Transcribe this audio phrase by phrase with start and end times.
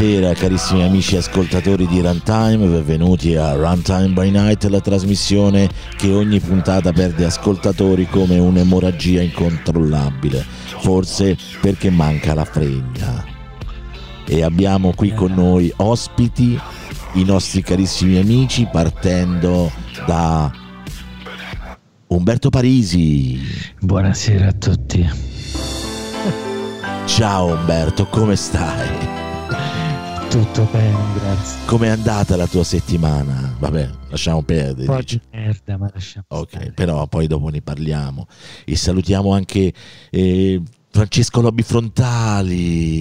[0.00, 6.40] Buonasera carissimi amici ascoltatori di Runtime, benvenuti a Runtime by Night, la trasmissione che ogni
[6.40, 10.42] puntata perde ascoltatori come un'emorragia incontrollabile,
[10.78, 13.22] forse perché manca la fregna.
[14.24, 16.58] E abbiamo qui con noi ospiti,
[17.14, 19.70] i nostri carissimi amici, partendo
[20.06, 20.50] da
[22.06, 23.38] Umberto Parisi.
[23.78, 25.10] Buonasera a tutti.
[27.04, 29.19] Ciao Umberto, come stai?
[30.30, 31.58] Tutto bene, grazie.
[31.66, 33.52] Com'è andata la tua settimana?
[33.58, 34.88] Vabbè, lasciamo perdere.
[34.88, 36.70] Un po' di merda, ma lasciamo Ok, stare.
[36.72, 38.28] però poi dopo ne parliamo.
[38.64, 39.72] E salutiamo anche
[40.10, 42.98] eh, Francesco Lobby Frontali.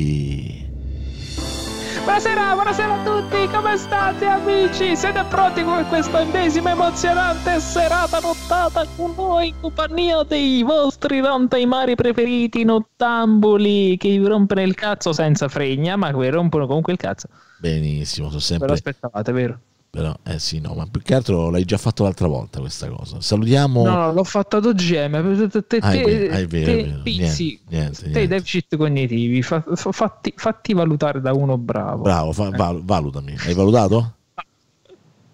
[2.10, 4.96] Buonasera, buonasera a tutti, come state amici?
[4.96, 11.94] Siete pronti per questa ennesima emozionante serata nottata con noi in compagnia dei vostri rantaimari
[11.94, 17.00] preferiti nottambuli che vi rompono il cazzo senza fregna, ma che vi rompono comunque il
[17.00, 17.28] cazzo.
[17.59, 18.68] Benissimo, sono Ve sempre...
[18.69, 19.59] lo aspettavate, vero?
[19.91, 23.19] Però, eh sì, no, ma più che altro l'hai già fatto l'altra volta questa cosa.
[23.22, 23.83] Salutiamo...
[23.83, 25.47] No, no, l'ho fatto ad OGM.
[25.50, 27.01] Te, te, Ah, è vero, te- è vero, te è vero.
[27.01, 28.27] pizzi, Niente, niente, te niente.
[28.27, 32.03] deficit cognitivi, fa- fa- fatti, fatti valutare da uno bravo.
[32.03, 33.35] Bravo, fa- val- valutami.
[33.44, 34.13] Hai valutato?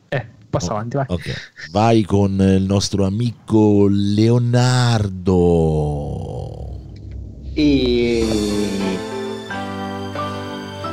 [0.10, 1.06] Eh, passa avanti, vai.
[1.10, 1.34] Ok,
[1.72, 5.34] vai con il nostro amico Leonardo.
[7.56, 8.26] E...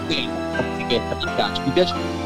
[0.09, 2.22] Sì, mi piace, mi piace.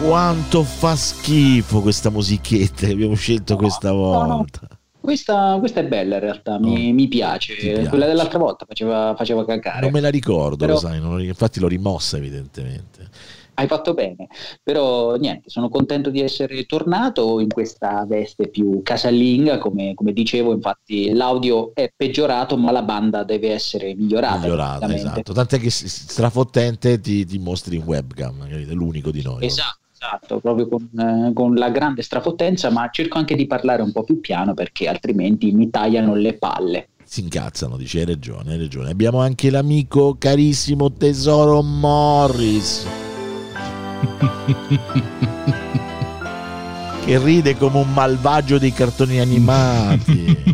[0.00, 4.26] Quanto fa schifo questa musichetta che abbiamo scelto questa no, no.
[4.36, 4.60] volta.
[5.00, 7.54] Questa, questa è bella in realtà, mi, mi piace.
[7.54, 7.88] Piace.
[7.88, 9.80] Quella dell'altra volta faceva, faceva cagare.
[9.80, 13.08] Non me la ricordo, Però- lo sai, non- infatti l'ho rimossa evidentemente.
[13.54, 14.28] Hai fatto bene,
[14.62, 20.52] però niente, sono contento di essere tornato in questa veste più casalinga, come, come dicevo,
[20.52, 24.38] infatti l'audio è peggiorato, ma la banda deve essere migliorata.
[24.38, 25.32] Migliorata, esatto.
[25.32, 29.44] Tant'è che strafottente ti, ti mostri in webcam, è l'unico di noi.
[29.44, 33.92] Esatto, esatto, proprio con, eh, con la grande strafottenza, ma cerco anche di parlare un
[33.92, 36.88] po' più piano perché altrimenti mi tagliano le palle.
[37.04, 38.90] Si incazzano, dice, hai ragione, hai ragione.
[38.90, 42.86] Abbiamo anche l'amico carissimo tesoro Morris.
[47.04, 50.36] che ride come un malvagio dei cartoni animati.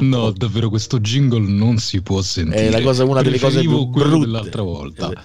[0.00, 2.66] No, davvero questo jingle non si può sentire.
[2.66, 4.26] È la cosa, una delle cose Preferivo più quello brutte.
[4.26, 5.10] dell'altra volta.
[5.10, 5.18] Eh,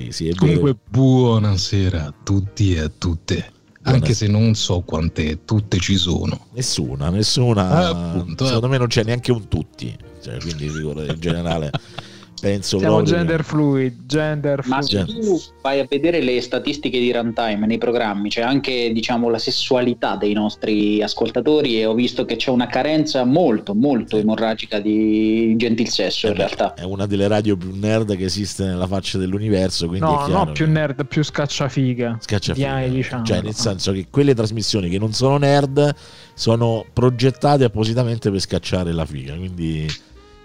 [0.00, 3.52] Sì, sì, Comunque, buonasera a tutti e a tutte.
[3.82, 3.96] Buonasera.
[3.96, 6.46] Anche se non so quante tutte ci sono.
[6.54, 7.82] Nessuna, nessuna.
[7.82, 8.70] Eh, appunto, secondo eh.
[8.70, 9.94] me non c'è neanche un tutti.
[10.22, 11.70] Cioè, quindi in generale
[12.40, 15.06] penso Siamo proprio gender fluid, gender Ma fluid.
[15.08, 19.38] se tu vai a vedere le statistiche di runtime nei programmi, c'è anche diciamo, la
[19.38, 25.54] sessualità dei nostri ascoltatori e ho visto che c'è una carenza molto, molto emorragica di
[25.56, 26.74] gentil sesso in Eh beh, realtà.
[26.74, 29.86] È una delle radio più nerd che esiste nella faccia dell'universo.
[29.86, 32.18] Quindi No, è chiaro no, più che- nerd, più scacciafiga.
[32.20, 32.86] Scacciafiga.
[32.88, 33.24] Diciamo.
[33.24, 35.94] Cioè, nel senso che quelle trasmissioni che non sono nerd
[36.34, 39.34] sono progettate appositamente per scacciare la figa.
[39.34, 39.86] Quindi,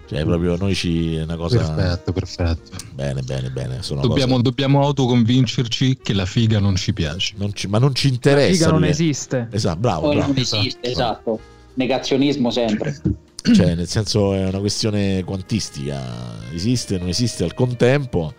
[0.07, 1.15] cioè, proprio noi ci.
[1.15, 1.57] È una cosa.
[1.73, 2.71] Perfetto, perfetto.
[2.93, 3.81] Bene, bene, bene.
[3.81, 7.33] Sono Dobbiamo, cose- dobbiamo autoconvincerci che la figa non ci piace.
[7.37, 8.53] non ci- ma non ci interessa.
[8.65, 9.47] Figa non esiste.
[9.51, 10.31] Esatto, bravo, Poi bravo.
[10.33, 11.39] non esiste, esatto.
[11.75, 13.01] Negazionismo sempre.
[13.45, 16.01] Cioè, nel senso, è una questione quantistica.
[16.51, 18.33] Esiste, non esiste al contempo,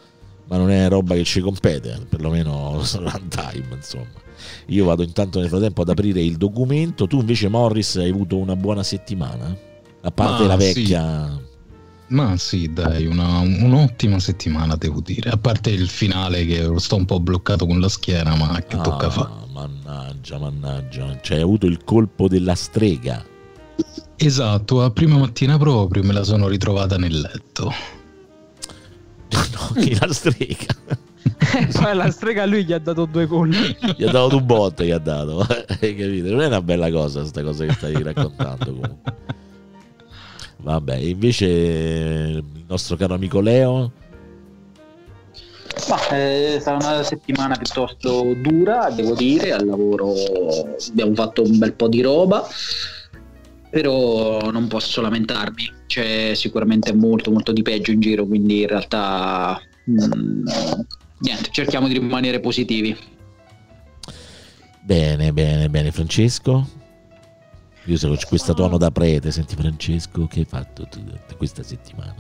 [0.48, 4.24] ma non è roba che ci compete, perlomeno runtime, insomma.
[4.66, 7.06] Io vado intanto nel frattempo ad aprire il documento.
[7.06, 9.56] Tu invece, Morris, hai avuto una buona settimana?
[10.02, 10.72] A parte Ma la sì.
[12.08, 15.31] Ma sì, dai, una- un'ottima settimana devo dire.
[15.31, 19.06] A parte il finale che sto un po' bloccato con la schiena, ma che tocca
[19.06, 19.31] Ah, fare.
[19.53, 21.19] Mannaggia, mannaggia.
[21.20, 23.25] Cioè, hai avuto il colpo della strega.
[24.17, 27.73] Esatto, a prima mattina proprio me la sono ritrovata nel letto.
[29.31, 30.75] No, che la strega.
[31.56, 33.76] E poi alla strega lui gli ha dato due colpi.
[33.97, 35.41] Gli ha dato un botto, gli ha dato.
[35.44, 36.31] Hai capito?
[36.31, 39.12] Non è una bella cosa questa cosa che stai raccontando comunque.
[40.58, 43.93] Vabbè, invece il nostro caro amico Leo,
[45.88, 50.14] Ma è stata una settimana piuttosto dura, devo dire, al lavoro
[50.88, 52.44] abbiamo fatto un bel po' di roba,
[53.70, 59.61] però non posso lamentarmi, c'è sicuramente molto molto di peggio in giro, quindi in realtà
[59.88, 60.47] mm,
[61.19, 62.97] niente, cerchiamo di rimanere positivi.
[64.81, 65.93] bene, bene, bene.
[65.93, 66.85] Francesco?
[67.86, 69.30] Io sono questo tono da prete.
[69.30, 70.86] Senti, Francesco, che hai fatto
[71.36, 72.14] questa settimana?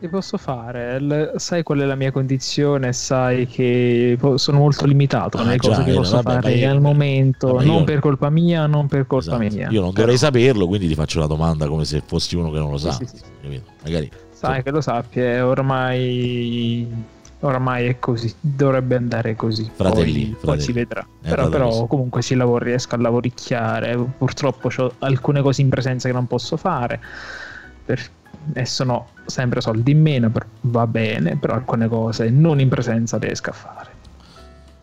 [0.00, 1.32] Che posso fare?
[1.36, 2.92] Sai qual è la mia condizione?
[2.92, 6.80] Sai che sono molto limitato Ah, nelle già, cose che posso vabbè, fare io- al
[6.80, 9.56] momento, vabbè, non io- per colpa mia, non per colpa Esatto.
[9.56, 9.68] mia.
[9.70, 12.58] Io non Però dovrei saperlo, quindi ti faccio la domanda come se fossi uno che
[12.58, 12.92] non lo sa.
[12.92, 13.62] Sì, sì, sì.
[13.82, 16.86] Magari Sai che lo sappia, ormai
[17.40, 19.70] ormai è così, dovrebbe andare così.
[19.72, 20.62] Fratelli, poi, poi fratelli.
[20.62, 21.06] si vedrà.
[21.22, 23.96] Eh, però, però comunque si lavora, riesco a lavoricchiare.
[24.18, 27.00] Purtroppo ho alcune cose in presenza che non posso fare.
[27.84, 28.10] per-
[28.52, 33.18] e sono sempre soldi in meno, per- va bene, però alcune cose non in presenza
[33.18, 33.90] riesco a fare.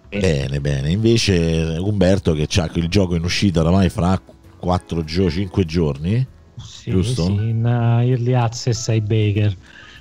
[0.09, 0.91] Bene, bene.
[0.91, 4.19] Invece Umberto che ha il gioco in uscita oramai fra
[4.57, 6.27] 4 giorni, 5 giorni.
[6.57, 7.25] Sì, Giusto?
[7.25, 9.55] sì, in uh, early access ai Baker.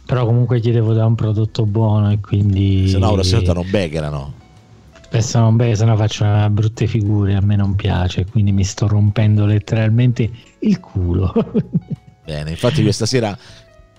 [0.06, 2.88] Però comunque gli devo dare un prodotto buono e quindi...
[2.88, 4.34] Se no, la prossima volta non beccherano.
[5.00, 8.64] Spesso non bene, se no faccio una brutte figure, a me non piace, quindi mi
[8.64, 10.28] sto rompendo letteralmente
[10.58, 11.32] il culo.
[12.24, 13.36] Bene, infatti questa sera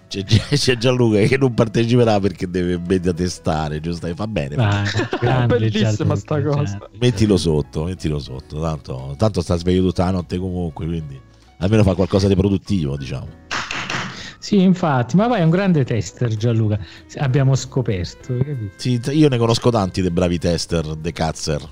[0.07, 0.23] c'è,
[0.55, 4.07] c'è Gianluca che non parteciperà perché deve media testare, giusto?
[4.07, 4.55] E Fa bene.
[4.55, 4.83] Ah,
[5.19, 6.89] grande Bellissima Gianluca, sta cosa.
[6.99, 8.59] Mettilo sotto, mettilo sotto.
[8.59, 11.19] Tanto, tanto sta sveglio tutta la notte comunque, quindi
[11.59, 13.27] almeno fa qualcosa di produttivo, diciamo.
[14.45, 16.77] Sì, infatti, ma vai è un grande tester Gianluca,
[17.15, 18.37] abbiamo scoperto?
[18.75, 21.67] Sì, io ne conosco tanti dei bravi tester, dei cazzer.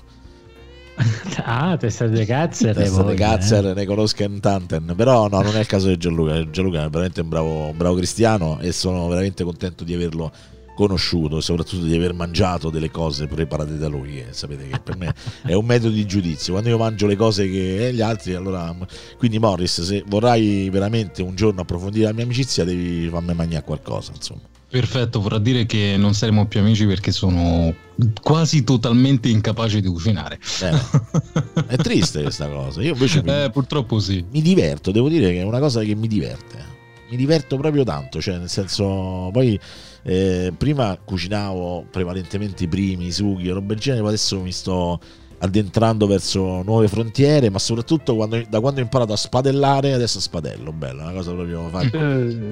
[1.44, 4.92] Ah, tester de cazzo, Tester dei cazzer, ne conosco in tanten.
[4.96, 6.50] Però no, non è il caso di Gianluca.
[6.50, 10.32] Gianluca è veramente un bravo, un bravo cristiano e sono veramente contento di averlo
[10.74, 14.96] conosciuto e soprattutto di aver mangiato delle cose preparate da lui che sapete che per
[14.96, 16.52] me è un metodo di giudizio.
[16.52, 18.74] Quando io mangio le cose che gli altri allora
[19.16, 24.12] quindi Morris se vorrai veramente un giorno approfondire la mia amicizia devi farmi mangiare qualcosa
[24.14, 24.40] insomma.
[24.74, 27.72] Perfetto, vorrà dire che non saremo più amici perché sono
[28.20, 30.36] quasi totalmente incapace di cucinare.
[30.62, 34.24] Eh, è triste questa cosa io invece mi, Eh, purtroppo sì.
[34.32, 36.72] mi diverto devo dire che è una cosa che mi diverte
[37.08, 39.60] mi diverto proprio tanto cioè nel senso poi
[40.04, 44.52] eh, prima cucinavo prevalentemente i primi i sughi e roba del genere ma adesso mi
[44.52, 45.00] sto
[45.38, 50.72] addentrando verso nuove frontiere ma soprattutto quando- da quando ho imparato a spadellare adesso spadello
[50.72, 51.80] bello è una cosa proprio fa,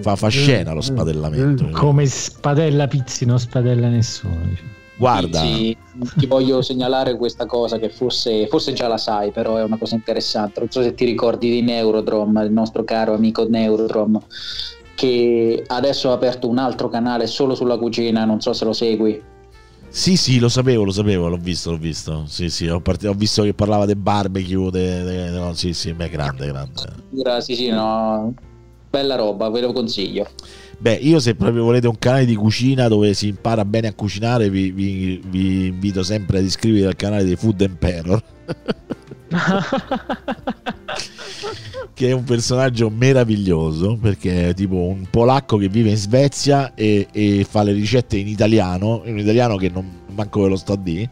[0.01, 4.41] fa, fa scena lo spadellamento Come spadella Pizzi non spadella nessuno.
[4.97, 5.77] guarda Sì,
[6.17, 9.95] ti voglio segnalare questa cosa che forse, forse già la sai, però è una cosa
[9.95, 10.61] interessante.
[10.61, 14.21] Non so se ti ricordi di Neurodrom, il nostro caro amico Neurodrom,
[15.03, 19.21] che adesso ha aperto un altro canale solo sulla cucina, non so se lo segui.
[19.89, 22.23] Sì, sì, lo sapevo, lo sapevo, l'ho visto, l'ho visto.
[22.29, 25.93] Sì, sì, ho, part- ho visto che parlava del barbecue, de- de- no, sì, sì,
[25.93, 27.41] beh, grande, grande.
[27.41, 28.33] Sì, sì, no,
[28.89, 30.29] bella roba, ve lo consiglio.
[30.79, 34.51] Beh, io se proprio volete un canale di cucina dove si impara bene a cucinare,
[34.51, 38.23] vi, vi- vi invito sempre ad iscrivervi al canale di Food Emperor,
[42.03, 47.07] che è un personaggio meraviglioso, perché è tipo un polacco che vive in Svezia e,
[47.13, 50.73] e fa le ricette in italiano, in un italiano che non manco ve lo sto
[50.73, 51.09] a dire,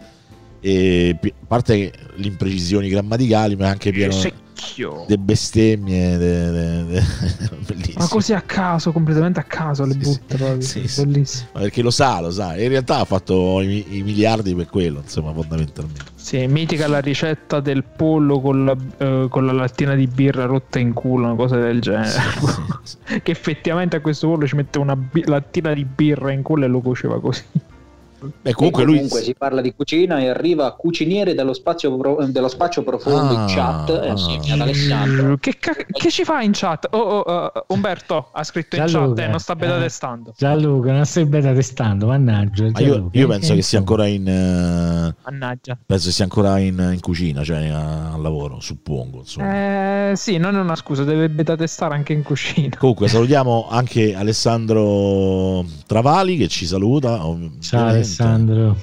[0.61, 5.05] e a parte le imprecisioni grammaticali, ma anche pieno secchio.
[5.09, 7.02] di bestemmie, de- de- de-.
[7.97, 10.61] Ma così a caso, completamente a caso le Sì, butta proprio.
[10.61, 11.05] sì, sì.
[11.05, 11.49] Bellissimo.
[11.55, 12.57] Ma perché lo sa, lo sa.
[12.61, 16.05] In realtà ha fatto i, i miliardi per quello, insomma, fondamentalmente.
[16.14, 20.79] Sì, mitica la ricetta del pollo con la, eh, con la lattina di birra rotta
[20.79, 22.09] in culo, una cosa del genere.
[22.11, 22.21] Sì,
[23.07, 23.21] sì.
[23.23, 26.69] che effettivamente a questo pollo ci mette una bi- lattina di birra in culo e
[26.69, 27.43] lo cuoceva così.
[28.43, 32.25] Beh, comunque E lui comunque si parla di cucina e arriva cuciniere dello spazio, pro-
[32.27, 34.62] dello spazio profondo Ah, in chat eh, assieme ad ah.
[34.65, 35.37] Alessandro.
[35.39, 36.89] Che, ca- che ci fa in chat?
[36.91, 39.81] Oh, oh, eh, Umberto ha scritto in Gianluca, chat e non sta beta eh.
[39.81, 40.35] testando.
[40.37, 42.65] Gianluca, non stai beta testando, mannaggia.
[42.71, 45.79] Ma io, Gianluca, io eh, penso che sia ancora in eh, Mannaggia.
[45.87, 49.19] penso sia ancora in, in cucina, cioè eh, al lavoro, suppongo.
[49.19, 50.11] Insomma.
[50.11, 52.77] Eh, sì, non è una scusa, deve beta testare anche in cucina.
[52.77, 57.19] Comunque salutiamo anche Alessandro Travali che ci saluta.
[57.61, 58.03] Ciao.
[58.11, 58.76] Alessandro.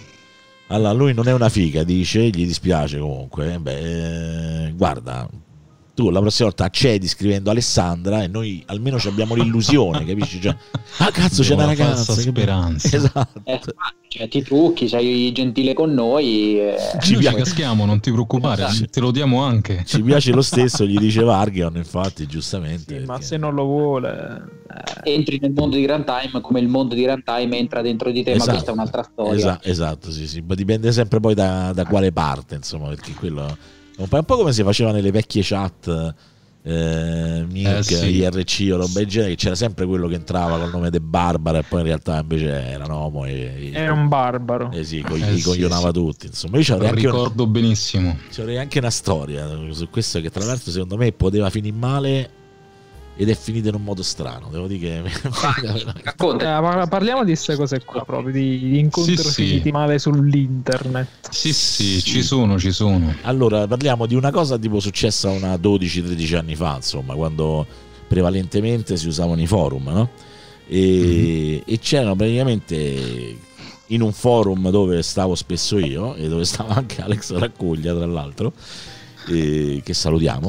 [0.67, 3.53] Allora, lui non è una figa, dice, gli dispiace comunque.
[3.53, 5.27] Eh, Beh, eh, guarda,
[5.97, 10.39] tu la prossima volta accedi scrivendo Alessandra e noi almeno ci abbiamo l'illusione, capisci?
[10.39, 10.55] Cioè,
[10.99, 12.13] ah cazzo c'è una ragazza.
[12.13, 12.87] che- speranza.
[12.95, 13.41] Esatto.
[13.43, 13.59] Eh,
[14.07, 16.59] cioè, ti trucchi, sei gentile con noi.
[16.59, 17.37] eh, Ci Noi ci piace.
[17.37, 18.85] caschiamo, non ti preoccupare, Esatto.
[18.91, 19.83] te lo diamo anche.
[19.87, 22.99] Ci piace lo stesso, gli dice Vargion, infatti, giustamente.
[22.99, 24.43] Sì, ma perché- se non lo vuole...
[25.03, 28.33] eh, entri nel mondo di Runtime come il mondo di Runtime entra dentro di te,
[28.33, 28.45] Esatto.
[28.45, 29.33] ma questa è un'altra storia.
[29.35, 33.57] Esa- esatto, sì, sì, ma dipende sempre poi da, da quale parte, insomma, perché quello
[33.97, 36.13] un po', è un po' come si faceva nelle vecchie chat.
[36.63, 38.15] Eh, Mirk, Eh, sì.
[38.17, 41.59] IRC o roba del genere, che c'era sempre quello che entrava col nome di Barbara
[41.59, 44.69] e poi in realtà invece era un uomo e, Era un barbaro.
[44.73, 45.93] eh sì, co- Eh, li sì, coglionava sì.
[45.93, 46.25] tutti.
[46.27, 48.17] Insomma, io Lo ricordo benissimo.
[48.31, 52.29] c'avrei anche una storia su questo che tra l'altro secondo me poteva finire male
[53.17, 54.47] ed è finita in un modo strano.
[54.51, 55.11] Devo dire che
[56.03, 56.57] Racconta.
[56.57, 59.45] Eh, par- parliamo di queste cose qua proprio, di, di incontri Sì, sì.
[59.47, 61.29] finiti male sull'internet.
[61.31, 63.13] Sì, sì, ci sono, ci sono.
[63.23, 67.65] Allora, parliamo di una cosa tipo successa una 12-13 anni fa, insomma, quando
[68.07, 70.09] prevalentemente si usavano i forum, no?
[70.67, 73.35] E, e c'erano praticamente
[73.87, 78.53] in un forum dove stavo spesso io e dove stava anche Alex Raccuglia, tra l'altro,
[79.29, 80.45] e che salutiamo,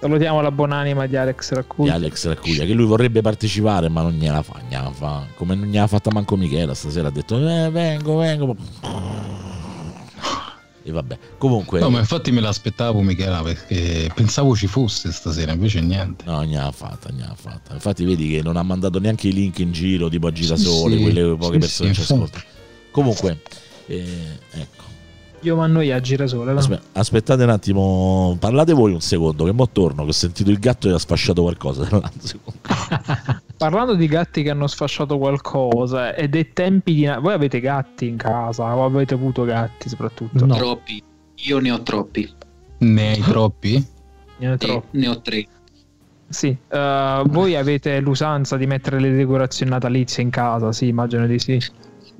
[0.00, 1.92] Salutiamo la buonanima di Alex di Raccuglia.
[1.92, 5.26] Alex Raccuglia, che lui vorrebbe partecipare ma non gliela fa, gliela fa.
[5.34, 8.56] come non gliela fatta manco Michela stasera, ha detto eh, vengo, vengo.
[10.82, 11.80] E vabbè, comunque...
[11.80, 16.24] No, ma infatti me l'aspettavo, Michela, perché pensavo ci fosse stasera, invece niente.
[16.24, 17.74] No, ne ha fatta, ne ha fatta.
[17.74, 21.02] Infatti vedi che non ha mandato neanche i link in giro, tipo a Girasole, Sì,
[21.02, 22.44] quelle poche sì, persone sì, ci ascoltano.
[22.90, 23.42] Comunque,
[23.84, 24.79] eh, ecco.
[25.42, 26.52] Io ma noi a girasole.
[26.52, 26.58] no?
[26.58, 30.58] Aspe- aspettate un attimo, parlate voi un secondo, che mo torno, che ho sentito il
[30.58, 31.88] gatto e ha sfasciato qualcosa.
[33.56, 37.06] Parlando di gatti che hanno sfasciato qualcosa e dei tempi di...
[37.06, 40.44] Voi avete gatti in casa o avete avuto gatti soprattutto?
[40.44, 40.54] No.
[40.54, 41.02] Troppi.
[41.44, 42.30] Io ne ho troppi.
[42.78, 43.86] Ne hai troppi?
[44.38, 44.98] Ne ho troppi.
[44.98, 45.46] ne ho tre.
[46.28, 46.56] Sì.
[46.68, 50.72] Eh, voi avete l'usanza di mettere le decorazioni natalizie in casa?
[50.72, 51.60] Sì, immagino di sì.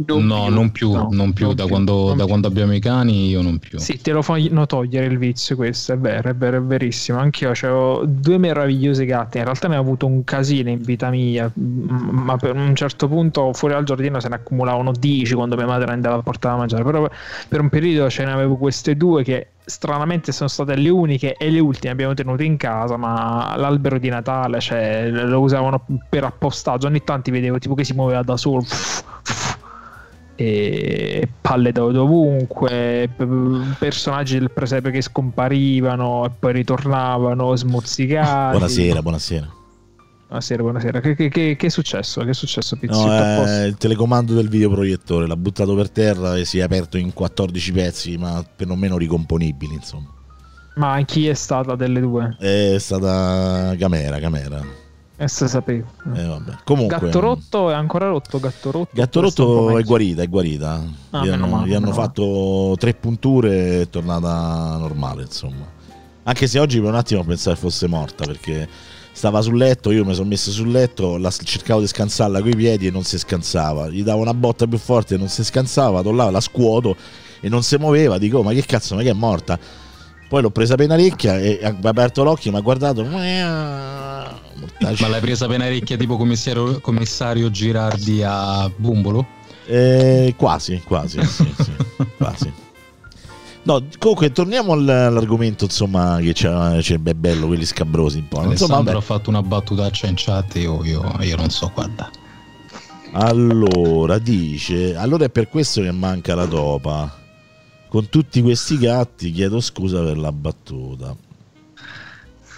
[0.06, 1.46] No, non più, No, non più.
[1.46, 2.26] non da, più, quando, non da più.
[2.26, 3.78] quando abbiamo i cani io non più.
[3.78, 7.18] Sì, te lo fanno togliere il vizio questo, è vero, è vero, è verissimo.
[7.18, 11.50] Anch'io avevo due meravigliosi gatti, in realtà ne ho avuto un casino in vita mia,
[11.54, 15.92] ma per un certo punto fuori al giardino se ne accumulavano 10 quando mia madre
[15.92, 17.08] andava a portare a mangiare, però
[17.48, 21.48] per un periodo ce ne avevo queste due che stranamente sono state le uniche e
[21.50, 26.88] le ultime abbiamo tenute in casa, ma l'albero di Natale cioè, lo usavano per appostaggio,
[26.88, 28.64] ogni tanto vedevo tipo che si muoveva da solo.
[30.42, 33.10] E palle da dovunque,
[33.78, 38.52] personaggi del presepe che scomparivano e poi ritornavano smozzicati.
[38.56, 39.52] Buonasera, buonasera.
[40.28, 41.00] Buonasera, buonasera.
[41.00, 42.22] Che, che- che- è successo?
[42.22, 43.04] Che è successo, Pizzi?
[43.04, 43.12] No,
[43.44, 47.72] è il telecomando del videoproiettore, l'ha buttato per terra e si è aperto in 14
[47.72, 50.08] pezzi, ma per non meno ricomponibili, insomma.
[50.76, 52.34] Ma chi è stata delle due?
[52.38, 54.88] È stata Camera, Camera.
[55.22, 55.86] E se sapevo.
[56.14, 56.40] Eh.
[56.64, 58.40] Comunque, Gatto rotto è ancora rotto?
[58.40, 58.88] Gatto rotto?
[58.94, 60.82] Gatto rotto è guarita, è guarita.
[61.10, 65.66] Ah, gli hanno, male, gli hanno fatto tre punture e è tornata normale, insomma.
[66.22, 68.66] Anche se oggi per un attimo pensavo fosse morta perché
[69.12, 72.86] stava sul letto, io mi sono messo sul letto, la, cercavo di scansarla coi piedi
[72.86, 73.90] e non si scansava.
[73.90, 76.96] Gli davo una botta più forte e non si scansava, là, la scuoto
[77.40, 78.16] e non si muoveva.
[78.16, 79.58] Dico, "Oh, ma che cazzo, ma che è morta?
[80.30, 83.04] Poi l'ho presa penarecchia e ha aperto l'occhio e mi ha guardato.
[83.04, 84.38] Ma
[84.78, 89.26] l'hai presa penarecchia tipo commissario, commissario Girardi a Bumbolo?
[89.66, 91.72] Eh, quasi, quasi, sì, sì,
[92.16, 92.52] quasi.
[93.64, 98.36] No, comunque torniamo all- all'argomento, insomma, che c'è, c'è bello quelli scabrosi un po'.
[98.36, 98.96] Insomma, Alessandro vabbè.
[98.98, 102.08] ha fatto una battutaccia in chat e io, io, io non so, guarda.
[103.14, 107.18] Allora, dice, allora è per questo che manca la topa.
[107.90, 111.12] Con tutti questi gatti chiedo scusa per la battuta.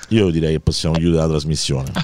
[0.08, 1.90] Io direi che possiamo chiudere la trasmissione.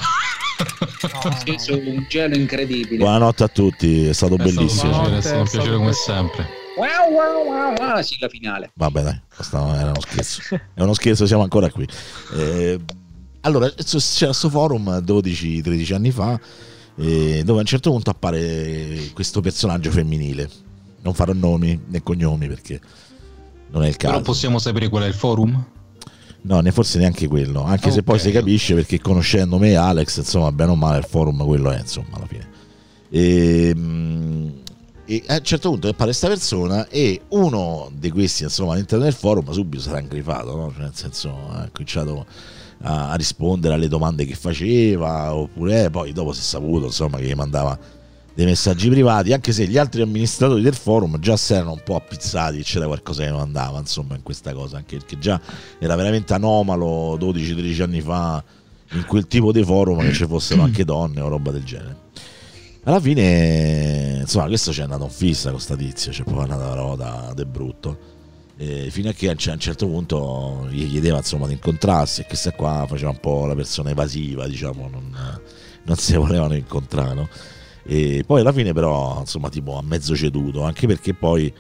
[1.24, 2.96] Ho sceso un gelo incredibile.
[2.96, 4.92] Buonanotte a tutti, è stato È stato bellissimo.
[4.92, 6.48] piacere, è stato un stato piacere come sempre.
[6.78, 8.70] Wow, wow, wow, wow, la sigla finale.
[8.72, 9.20] Vabbè, dai,
[9.52, 10.60] era uno scherzo.
[10.72, 11.86] È uno scherzo, siamo ancora qui.
[12.34, 12.80] Eh,
[13.42, 16.40] allora, c'era questo forum 12-13 anni fa,
[16.96, 20.48] eh, dove a un certo punto appare questo personaggio femminile,
[21.02, 22.80] non farò nomi né cognomi perché
[23.70, 24.12] non è il caso.
[24.14, 25.64] Però possiamo sapere qual è il forum?
[26.40, 28.04] No, ne forse neanche quello, anche se Ok.
[28.04, 31.78] poi si capisce perché conoscendo me Alex, insomma, bene o male il forum quello è,
[31.80, 32.48] insomma, alla fine.
[33.10, 34.48] E, mm,
[35.04, 39.14] e a un certo punto appare questa persona e uno di questi, insomma, all'interno del
[39.14, 40.70] forum subito sarà ingrifato, no?
[40.72, 42.24] Cioè, nel senso, ha cominciato
[42.82, 47.18] a, a rispondere alle domande che faceva, oppure eh, poi dopo si è saputo, insomma,
[47.18, 47.76] che gli mandava
[48.38, 51.96] dei messaggi privati, anche se gli altri amministratori del forum già si erano un po'
[51.96, 55.40] appizzati, c'era qualcosa che non andava, insomma, in questa cosa, anche perché già
[55.80, 58.40] era veramente anomalo 12-13 anni fa
[58.92, 61.96] in quel tipo di forum che ci fossero anche donne o roba del genere.
[62.84, 66.74] Alla fine, insomma, questo c'è andato in fissa con sta tizia, c'è proprio andata la
[66.74, 67.98] roba del brutto.
[68.56, 72.52] E fino a che a un certo punto gli chiedeva insomma di incontrarsi e questa
[72.52, 75.40] qua faceva un po' la persona evasiva, diciamo, non,
[75.82, 77.14] non si volevano incontrare.
[77.14, 77.28] no?
[77.90, 81.50] E poi alla fine però, insomma, tipo a mezzo ceduto, anche perché poi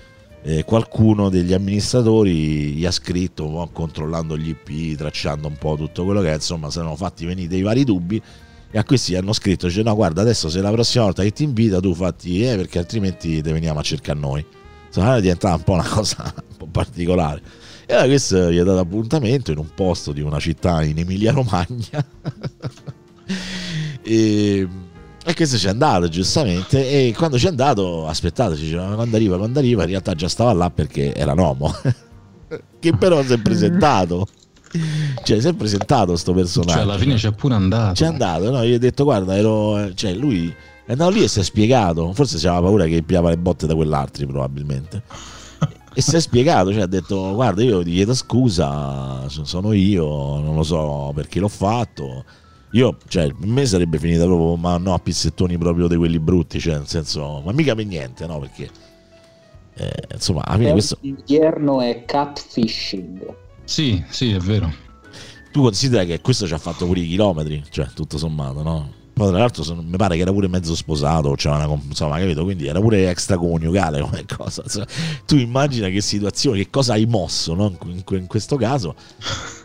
[0.42, 6.04] eh, qualcuno degli amministratori gli ha scritto, po' controllando gli IP, tracciando un po' tutto
[6.04, 8.22] quello che è, insomma, si erano fatti venire dei vari dubbi
[8.70, 11.44] e a questi hanno scritto, cioè, no guarda adesso se la prossima volta che ti
[11.44, 14.44] invita tu fatti, eh, perché altrimenti te veniamo a cercare noi.
[14.86, 17.40] Insomma, diventava un po' una cosa un po' particolare.
[17.86, 21.32] E allora questo gli ha dato appuntamento in un posto di una città in Emilia
[21.32, 22.04] Romagna.
[24.02, 24.68] e,
[25.24, 29.16] e questo ci è andato giustamente e quando ci è andato aspettate ci diceva quando
[29.16, 29.82] arriva quando arriva?
[29.82, 31.74] In realtà già stava là perché era un uomo
[32.80, 34.26] che però si è presentato.
[35.22, 36.72] Cioè si è presentato sto personaggio.
[36.72, 37.94] Cioè, alla fine c'è pure andato.
[37.94, 38.64] c'è andato no?
[38.64, 42.12] gli ho detto guarda ero cioè lui è andato lì e si è spiegato.
[42.12, 45.02] Forse c'aveva paura che piava le botte da quell'altri probabilmente.
[45.94, 50.54] E si è spiegato cioè ha detto guarda io ti chiedo scusa sono io non
[50.54, 52.24] lo so perché l'ho fatto
[52.72, 56.60] io, cioè, per me sarebbe finita proprio, ma no, a pizzettoni proprio di quelli brutti,
[56.60, 58.38] cioè, nel senso, ma mica per niente, no?
[58.38, 58.68] Perché,
[59.74, 63.34] eh, insomma, alla fine questo, L'odierno è catfishing.
[63.64, 64.70] Sì, sì, è vero.
[65.50, 68.92] tu considera che questo ci ha fatto pure i chilometri, cioè, tutto sommato, no?
[69.18, 72.44] Poi tra l'altro mi pare che era pure mezzo sposato, cioè una, insomma, capito?
[72.44, 74.62] Quindi era pure extraconiugale come cosa.
[74.64, 74.86] insomma.
[75.26, 77.74] tu immagina che situazione, che cosa hai mosso, no?
[77.84, 78.94] In, in- in questo caso.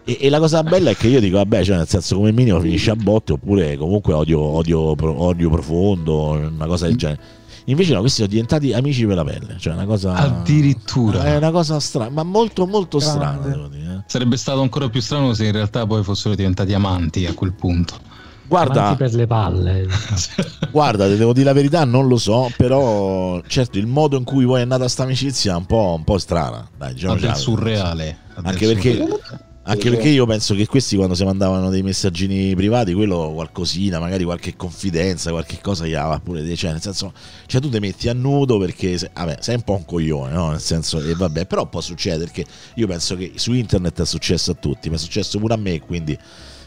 [0.06, 2.60] E, e la cosa bella è che io dico, vabbè, cioè nel senso come minimo
[2.60, 7.22] finisce a botte oppure comunque odio, odio, odio profondo, una cosa del genere.
[7.68, 10.16] Invece no, questi sono diventati amici per la pelle, cioè una cosa...
[10.16, 11.24] Addirittura.
[11.24, 13.84] È una cosa strana, ma molto molto strana, devo dire.
[13.84, 14.04] eh.
[14.06, 18.12] Sarebbe stato ancora più strano se in realtà poi fossero diventati amanti a quel punto.
[18.48, 19.88] Guarda, Avanti per le palle.
[20.72, 24.62] Guarda, devo dire la verità, non lo so, però certo il modo in cui poi
[24.62, 26.68] è nata sta amicizia è un po', un po' strana.
[26.78, 28.18] Dai, Ha diciamoci del surreale.
[28.36, 29.22] del Anche perché, surreale.
[29.64, 34.24] anche perché io penso che questi quando si mandavano dei messaggini privati, quello qualcosina, magari
[34.26, 37.14] qualche confidenza, qualche cosa gli aveva pure, cioè nel senso,
[37.48, 40.50] cioè tu ti metti a nudo perché se- vabbè, sei un po' un coglione, no?
[40.52, 44.52] Nel senso, e vabbè, però può succedere perché io penso che su internet è successo
[44.52, 46.18] a tutti, ma è successo pure a me, quindi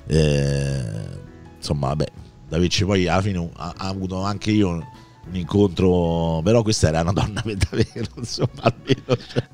[0.08, 1.24] eh,
[1.66, 2.06] insomma, vabbè,
[2.48, 4.82] da averci poi alla fine ha, ha avuto anche io un,
[5.28, 9.16] un incontro, però questa era una donna per davvero, insomma, almeno.
[9.28, 9.46] Cioè?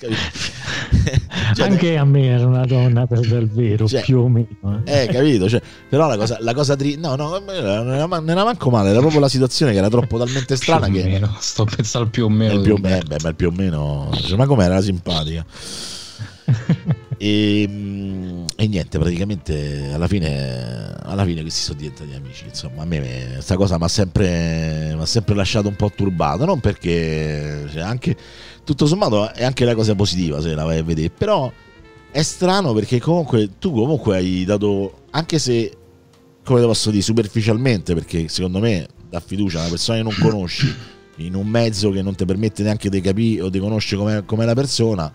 [1.54, 4.82] Cioè, Anche a me era una donna per davvero, Cioè, più o meno.
[4.84, 5.02] eh.
[5.02, 5.48] eh, capito?
[5.48, 8.90] Cioè, però la cosa, la cosa tri- no, no, non era, non era manco male,
[8.90, 12.06] era proprio la situazione che era troppo talmente strana Più o che meno, sto pensando
[12.06, 12.54] al più o meno.
[12.54, 15.44] il più, di- eh, beh, ma il più o meno, cioè, ma com'era era simpatica.
[17.18, 22.44] E, mm, e niente, praticamente alla fine, alla fine questi sono diventati amici.
[22.46, 26.44] Insomma, a me questa cosa mi ha sempre, sempre lasciato un po' turbato.
[26.44, 28.16] Non perché cioè, anche
[28.64, 31.52] tutto sommato è anche la cosa positiva se la vai a vedere, però
[32.10, 35.72] è strano perché comunque tu comunque hai dato, anche se
[36.48, 40.14] come te posso dire, superficialmente, perché secondo me dà fiducia a una persona che non
[40.18, 40.74] conosci
[41.16, 44.44] in un mezzo che non ti permette neanche di capire o di conoscere com'è, com'è
[44.46, 45.12] la persona.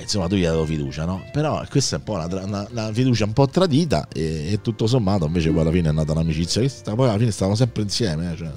[0.00, 1.24] Insomma, tu gli hai dato fiducia, no?
[1.32, 4.86] Però questa è un po' una, una- una fiducia un po' tradita e, e tutto
[4.86, 7.82] sommato invece poi alla fine è nata un'amicizia che sta- poi alla fine stavano sempre
[7.82, 8.50] insieme, eh, cioè,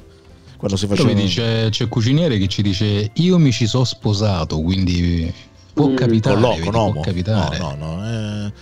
[0.58, 1.14] quando si facevano...
[1.16, 5.32] vedi, c'è, c'è Cuciniere che ci dice io mi ci sono sposato, quindi
[5.74, 5.96] può Mm.
[5.96, 6.34] capitare.
[6.36, 7.58] con l'o- vedi, con può capitare.
[7.58, 8.46] No, no, no.
[8.48, 8.54] eh,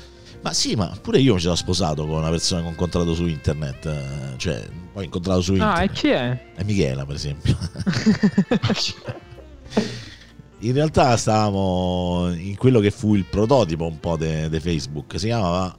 [0.41, 3.13] ma sì, ma pure io mi ci sono sposato con una persona che ho incontrato
[3.13, 3.86] su internet.
[3.86, 5.91] eh, Cioè, poi ho incontrato su Ah, e internet.
[5.94, 6.46] chi è?
[6.56, 7.56] È Michela, per esempio.
[10.63, 15.19] In realtà stavamo in quello che fu il prototipo un po' di Facebook.
[15.19, 15.76] Si chiamava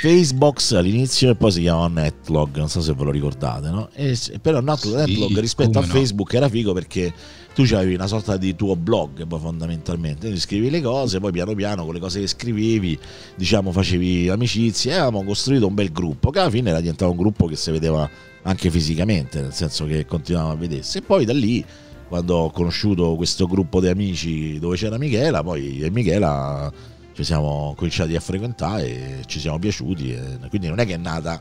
[0.00, 2.56] Facebox all'inizio e poi si chiamava Netlog.
[2.56, 3.90] Non so se ve lo ricordate, no?
[3.92, 5.86] E però Net- Sì, Netlog rispetto a no.
[5.86, 7.12] Facebook era figo perché
[7.54, 11.54] tu avevi una sorta di tuo blog poi fondamentalmente quindi scrivi le cose poi piano
[11.54, 12.98] piano con le cose che scrivevi
[13.34, 17.16] diciamo facevi amicizie e avevamo costruito un bel gruppo che alla fine era diventato un
[17.16, 18.06] gruppo che si vedeva
[18.42, 21.64] anche fisicamente nel senso che continuavamo a vedersi e poi da lì
[22.08, 26.72] quando ho conosciuto questo gruppo di amici dove c'era Michela, poi e Michela
[27.12, 30.98] ci siamo cominciati a frequentare e ci siamo piaciuti, e quindi non è che è
[30.98, 31.40] nata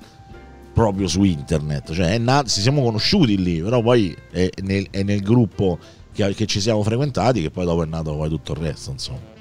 [0.73, 5.03] proprio su internet, cioè è nata, ci siamo conosciuti lì, però poi è nel, è
[5.03, 5.77] nel gruppo
[6.11, 9.33] che, che ci siamo frequentati che poi dopo è nato poi tutto il resto, insomma.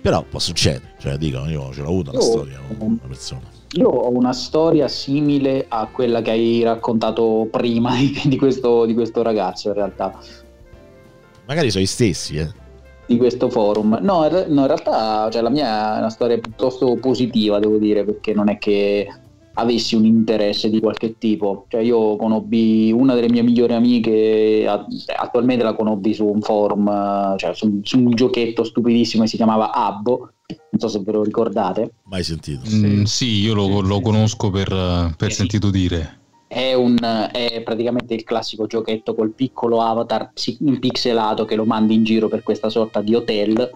[0.00, 3.54] Però può succedere, cioè dico, io ce l'ho avuta una Io- storia con una persona.
[3.72, 9.22] Io ho una storia simile a quella che hai raccontato prima di questo, di questo
[9.22, 10.18] ragazzo, in realtà,
[11.46, 12.48] Magari sono gli stessi, eh.
[13.06, 13.98] di questo forum.
[14.02, 18.34] No, no, in realtà cioè, la mia è una storia piuttosto positiva, devo dire, perché
[18.34, 19.08] non è che
[19.58, 21.66] avessi un interesse di qualche tipo.
[21.68, 24.66] Cioè, io conobbi una delle mie migliori amiche,
[25.16, 29.72] attualmente la conobbi su un forum, cioè su, su un giochetto stupidissimo che si chiamava
[29.72, 30.30] Abbo.
[30.46, 31.94] Non so se ve lo ricordate.
[32.04, 32.62] Mai sentito.
[32.68, 36.24] Mm, sì, io lo, lo conosco per, per sentito dire.
[36.48, 40.30] È, un, è praticamente il classico giochetto col piccolo avatar
[40.78, 43.70] pixelato che lo mandi in giro per questa sorta di hotel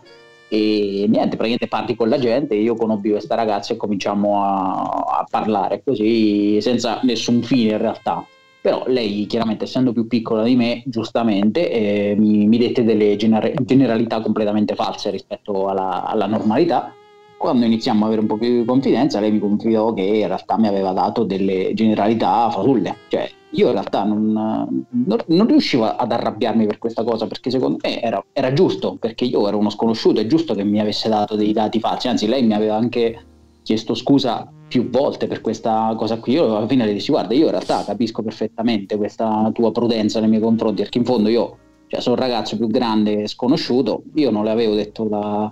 [0.53, 5.27] e niente, praticamente parti con la gente io conobbi questa ragazza e cominciamo a, a
[5.29, 8.27] parlare così senza nessun fine in realtà.
[8.61, 13.63] Però lei, chiaramente essendo più piccola di me, giustamente, eh, mi, mi dette delle gener-
[13.63, 16.93] generalità completamente false rispetto alla, alla normalità
[17.41, 20.59] quando iniziamo a avere un po' più di confidenza, lei mi confidò che in realtà
[20.59, 22.95] mi aveva dato delle generalità fasulle.
[23.09, 27.79] Cioè, io in realtà non, non- non riuscivo ad arrabbiarmi per questa cosa perché secondo
[27.81, 31.35] me era, era giusto, perché io ero uno sconosciuto, è giusto che mi avesse dato
[31.35, 32.09] dei dati falsi.
[32.09, 33.25] Anzi, lei mi aveva anche
[33.63, 36.35] chiesto scusa più volte per questa cosa qui.
[36.35, 40.29] Io alla fine le dissi: Guarda, io in realtà capisco perfettamente questa tua prudenza nei
[40.29, 44.45] miei confronti, perché in fondo io cioè, sono un ragazzo più grande sconosciuto, io non
[44.45, 45.51] le avevo detto la,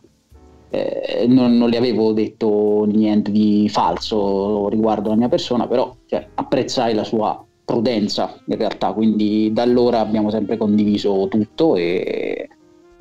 [0.71, 6.29] eh, non, non le avevo detto niente di falso riguardo la mia persona, però cioè,
[6.35, 12.49] apprezzai la sua prudenza in realtà, quindi da allora abbiamo sempre condiviso tutto e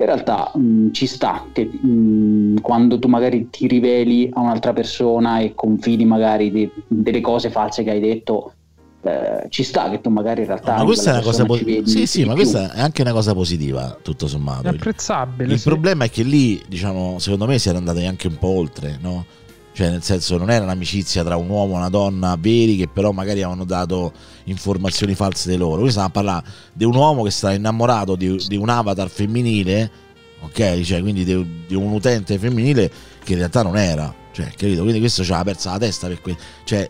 [0.00, 5.40] in realtà mh, ci sta che mh, quando tu magari ti riveli a un'altra persona
[5.40, 8.52] e confidi magari de- delle cose false che hai detto,
[9.08, 10.76] eh, ci sta che tu magari in realtà...
[10.76, 11.86] ma questa è una cosa positiva.
[11.86, 12.42] Sì, sì, ma più.
[12.42, 14.68] questa è anche una cosa positiva, tutto È sommato.
[14.68, 15.54] apprezzabile.
[15.54, 15.68] Il sì.
[15.68, 19.24] problema è che lì, diciamo, secondo me si era andati anche un po' oltre, no?
[19.72, 23.12] Cioè, nel senso, non era un'amicizia tra un uomo e una donna veri che però
[23.12, 24.12] magari avevano dato
[24.44, 25.82] informazioni false di loro.
[25.82, 29.90] Qui stiamo a parlare di un uomo che sta innamorato di, di un avatar femminile,
[30.40, 30.80] ok?
[30.80, 32.90] Cioè, quindi di, di un utente femminile
[33.22, 34.12] che in realtà non era.
[34.32, 34.82] Cioè, capito?
[34.82, 36.42] Quindi questo ci ha persa la testa per questo.
[36.64, 36.88] Cioè,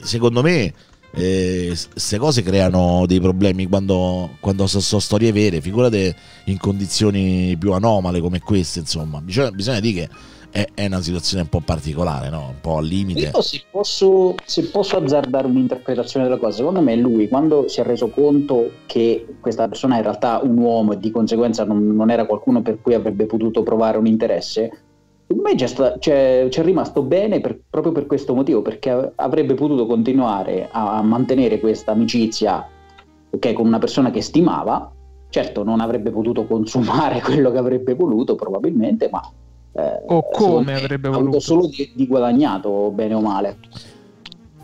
[0.00, 0.72] secondo me
[1.10, 7.72] queste cose creano dei problemi quando, quando so, so storie vere, figurate in condizioni più
[7.72, 10.08] anomale come queste, insomma, bisogna, bisogna dire che
[10.50, 12.48] è, è una situazione un po' particolare, no?
[12.48, 13.30] un po' al limite.
[13.34, 17.84] Io se posso, se posso azzardare un'interpretazione della cosa, secondo me lui quando si è
[17.84, 22.10] reso conto che questa persona è in realtà un uomo e di conseguenza non, non
[22.10, 24.82] era qualcuno per cui avrebbe potuto provare un interesse,
[25.36, 29.54] me c'è, sta- c'è- c'è rimasto bene per- proprio per questo motivo, perché av- avrebbe
[29.54, 32.66] potuto continuare a mantenere questa amicizia
[33.30, 34.90] ok, con una persona che stimava,
[35.30, 39.20] certo non avrebbe potuto consumare quello che avrebbe voluto probabilmente, ma...
[39.72, 41.28] eh, O come me avrebbe ha voluto.
[41.36, 43.58] avuto solo di, di guadagnato bene o male.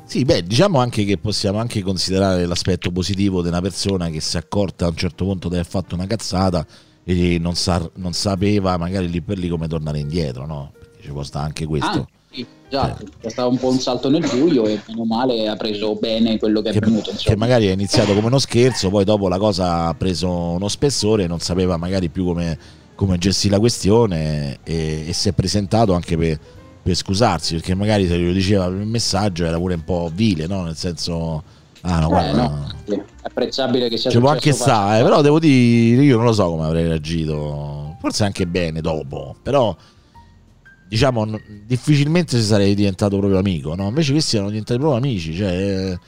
[0.06, 4.36] Sì, beh, diciamo anche che possiamo anche considerare l'aspetto positivo di una persona che si
[4.36, 6.64] è accorta a un certo punto di aver fatto una cazzata
[7.04, 10.72] e non, sa- non sapeva magari lì per lì come tornare indietro, no?
[10.78, 11.86] Perché ci può stare anche questo.
[11.86, 15.56] Ah, sì, esatto, è stato un po' un salto nel buio e meno male ha
[15.56, 17.12] preso bene quello che è che, venuto.
[17.16, 21.26] che magari è iniziato come uno scherzo, poi dopo la cosa ha preso uno spessore,
[21.26, 22.58] non sapeva magari più come,
[22.94, 26.38] come gestire la questione e, e si è presentato anche per,
[26.82, 30.64] per scusarsi, perché magari se glielo diceva il messaggio era pure un po' vile, no?
[30.64, 31.42] Nel senso,
[31.84, 35.02] ah no, Eh, guarda, no, sì, è apprezzabile che sia ci può anche stare, facile.
[35.04, 39.74] però devo dire, io non lo so come avrei reagito, forse anche bene dopo, però
[40.86, 41.26] diciamo
[41.66, 43.88] difficilmente si sarei diventato proprio amico, no?
[43.88, 45.98] Invece questi erano diventati proprio amici, cioè eh,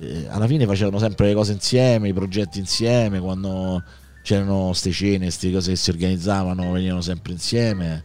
[0.00, 3.82] eh, alla fine facevano sempre le cose insieme, i progetti insieme, quando
[4.22, 8.04] c'erano ste cene, queste cose che si organizzavano, venivano sempre insieme.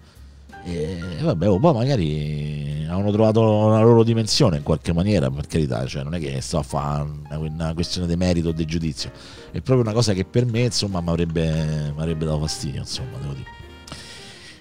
[0.65, 5.85] E vabbè, oh, poi magari hanno trovato la loro dimensione in qualche maniera, per carità,
[5.85, 9.11] cioè non è che sto a fare una, questione di merito o di giudizio,
[9.51, 13.61] è proprio una cosa che per me, insomma, mi avrebbe, dato fastidio, insomma, devo dire.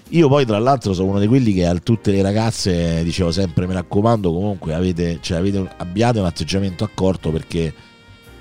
[0.09, 3.67] Io poi tra l'altro sono uno di quelli che a tutte le ragazze dicevo sempre
[3.67, 7.73] mi raccomando comunque avete, cioè, avete abbiate un atteggiamento accorto perché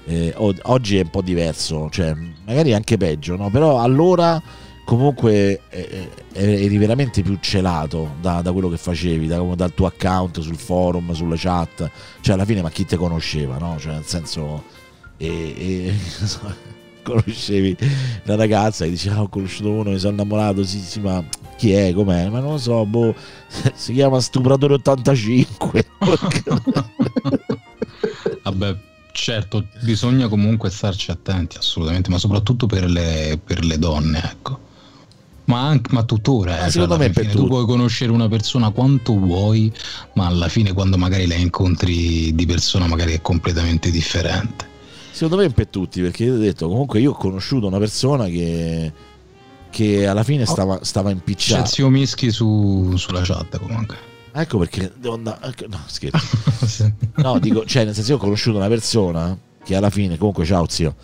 [0.04, 2.14] eh, oggi è un po' diverso, cioè
[2.46, 3.50] magari anche peggio, no?
[3.50, 4.42] però allora
[4.84, 9.88] comunque eh, eh, eri veramente più celato da, da quello che facevi, da- dal tuo
[9.88, 11.90] account sul forum, sulle chat,
[12.22, 13.78] cioè alla fine ma chi te conosceva, no?
[13.80, 14.64] Cioè nel senso...
[15.18, 15.94] e- e-
[17.04, 17.76] conoscevi
[18.26, 21.24] la ragazza e dici ah ho conosciuto uno, mi sono innamorato, sì sì ma
[21.58, 22.30] chi è, com'è?
[22.30, 23.14] Ma non lo so, boh,
[23.76, 25.86] si chiama Stupratore 85.
[28.44, 28.76] Vabbè,
[29.12, 34.60] certo, bisogna comunque starci attenti, assolutamente, ma soprattutto per le, per le donne, ecco.
[35.46, 38.70] Ma, anche, ma tuttora, eh, secondo cioè, me per fine tu puoi conoscere una persona
[38.70, 39.72] quanto vuoi,
[40.14, 44.70] ma alla fine quando magari la incontri di persona magari è completamente differente.
[45.12, 48.92] Secondo me per tutti, perché io ho detto, comunque io ho conosciuto una persona che,
[49.70, 51.66] che alla fine stava, stava C'è impicciata.
[51.66, 53.98] zio Mischi su- sulla chat comunque.
[54.34, 55.54] Ecco perché devo andare.
[55.68, 56.94] No, scherzo.
[57.22, 60.66] No, dico, cioè, nel senso, io ho conosciuto una persona che alla fine, comunque, ciao
[60.70, 60.96] zio,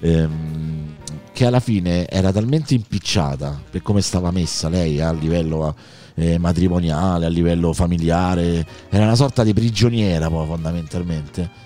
[0.00, 0.94] ehm,
[1.32, 5.74] che alla fine era talmente impicciata per come stava messa lei a livello
[6.14, 11.64] eh, matrimoniale, a livello familiare, era una sorta di prigioniera, poi fondamentalmente.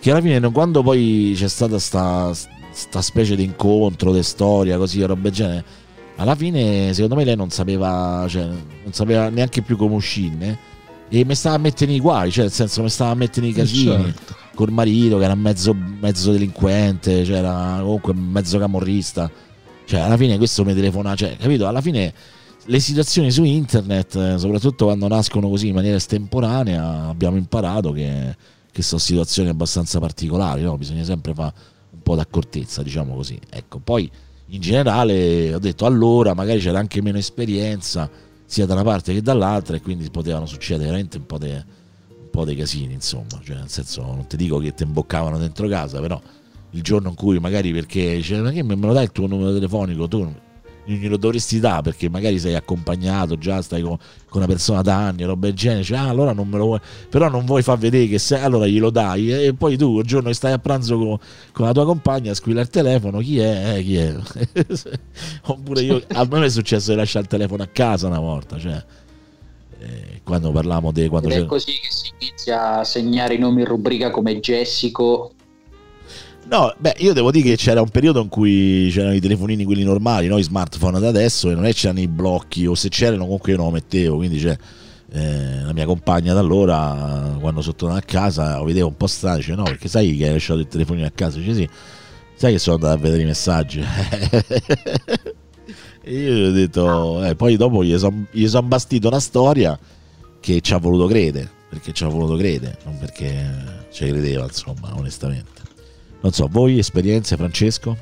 [0.00, 2.32] Che alla fine, quando poi c'è stata sta,
[2.72, 5.64] sta specie di incontro, di storia, così, roba del genere,
[6.16, 10.58] alla fine, secondo me, lei non sapeva, cioè, non sapeva neanche più come uscirne.
[11.12, 13.52] E mi stava a mettere nei guai, cioè nel senso mi stava a mettere nei
[13.52, 14.36] casini Certo.
[14.54, 19.30] col marito che era mezzo, mezzo delinquente, cioè era comunque mezzo camorrista.
[19.84, 21.66] Cioè, alla fine questo mi telefona, cioè, capito?
[21.66, 22.14] Alla fine
[22.64, 28.36] le situazioni su internet, eh, soprattutto quando nascono così in maniera estemporanea, abbiamo imparato che,
[28.70, 30.78] che sono situazioni abbastanza particolari, no?
[30.78, 31.52] Bisogna sempre fare
[31.90, 33.36] un po' d'accortezza, diciamo così.
[33.50, 34.08] Ecco, poi
[34.52, 38.08] in generale ho detto allora magari c'era anche meno esperienza
[38.50, 42.30] sia da una parte che dall'altra e quindi potevano succedere veramente un po' di un
[42.32, 46.00] po' dei casini, insomma, cioè nel senso non ti dico che ti imboccavano dentro casa,
[46.00, 46.20] però
[46.70, 49.52] il giorno in cui magari perché dice ma che me lo dai il tuo numero
[49.52, 50.34] telefonico, tu
[50.96, 53.96] glielo dovresti dare perché magari sei accompagnato, già stai con,
[54.28, 56.80] con una persona da anni, roba del genere, dice, ah allora non me lo vuoi,
[57.08, 60.28] però non vuoi far vedere che sei, allora glielo dai e poi tu il giorno
[60.28, 61.18] che stai a pranzo con,
[61.52, 63.76] con la tua compagna squilla il telefono, chi è?
[63.76, 64.14] Eh, chi è?
[65.46, 68.84] Oppure io, a me è successo di lasciare il telefono a casa una volta, cioè
[69.80, 73.62] eh, quando parlavamo di quando Ed è così che si inizia a segnare i nomi
[73.62, 75.32] in rubrica come Jessico.
[76.50, 79.84] No, beh, io devo dire che c'era un periodo in cui c'erano i telefonini quelli
[79.84, 80.36] normali, no?
[80.36, 83.52] i smartphone da adesso e non è che c'erano i blocchi o se c'erano comunque
[83.52, 84.58] io non lo mettevo, quindi c'è
[85.12, 89.06] eh, la mia compagna da allora quando sono tornato a casa lo vedevo un po'
[89.06, 91.68] strano, dice no perché sai che hai lasciato il telefonino a casa, dice sì,
[92.34, 93.84] sai che sono andato a vedere i messaggi.
[96.02, 99.78] e io gli ho detto, eh, poi dopo gli sono son bastito una storia
[100.40, 104.92] che ci ha voluto credere, perché ci ha voluto credere, non perché ci credeva insomma,
[104.96, 105.59] onestamente.
[106.22, 107.96] Non so, voi esperienze, Francesco?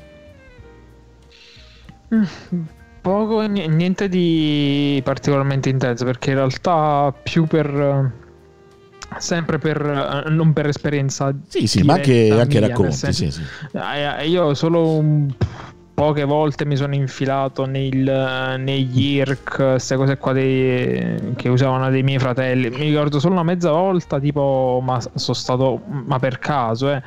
[3.01, 8.27] Poco, ni- niente di particolarmente intenso perché in realtà più per...
[9.17, 10.23] Sempre per...
[10.25, 13.41] eh, non per esperienza Sì, sì, ma anche, anche mia, racconti, sì, sì.
[13.71, 15.33] Eh, Io solo un-
[15.99, 22.03] poche volte mi sono infilato nel- negli IRC, queste cose qua dei- che usavano dei
[22.03, 22.69] miei fratelli.
[22.69, 27.01] Mi ricordo solo una mezza volta, tipo, ma sono stato, ma per caso, eh,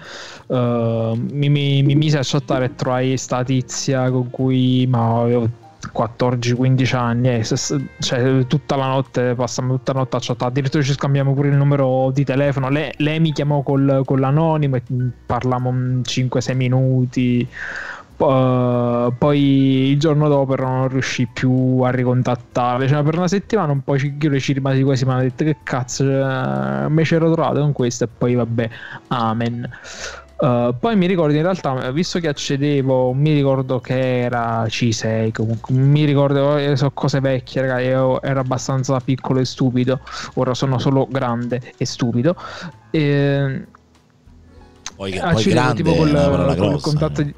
[0.47, 5.49] eh, mi, mi, mi mise a chattare e trovai sta tizia con cui ma avevo
[5.91, 10.93] 14-15 anni, eh, cioè tutta la notte, passammo tutta la notte a chattare, addirittura ci
[10.93, 14.83] scambiamo pure il numero di telefono, lei, lei mi chiamò col, con l'anonimo e
[15.25, 17.49] parlammo 5-6 minuti,
[18.27, 23.83] poi il giorno dopo però non riuscì più a ricontattarle, cioè per una settimana un
[23.83, 27.33] po' ci, io ci rimasi quasi, ma ho detto che cazzo, cioè, me ci ero
[27.33, 28.71] trovato con questo e poi vabbè,
[29.09, 29.69] amen.
[30.43, 35.73] Uh, poi mi ricordo in realtà, visto che accedevo, mi ricordo che era C6, comunque
[35.73, 40.01] mi ricordo, eh, so cose vecchie, raga, io ero abbastanza piccolo e stupido,
[40.35, 42.35] ora sono solo grande e stupido.
[42.91, 43.67] E,
[44.97, 46.91] Poi, poi grande tipo col, parola col grossa.
[46.91, 47.25] contatto eh.
[47.25, 47.35] di,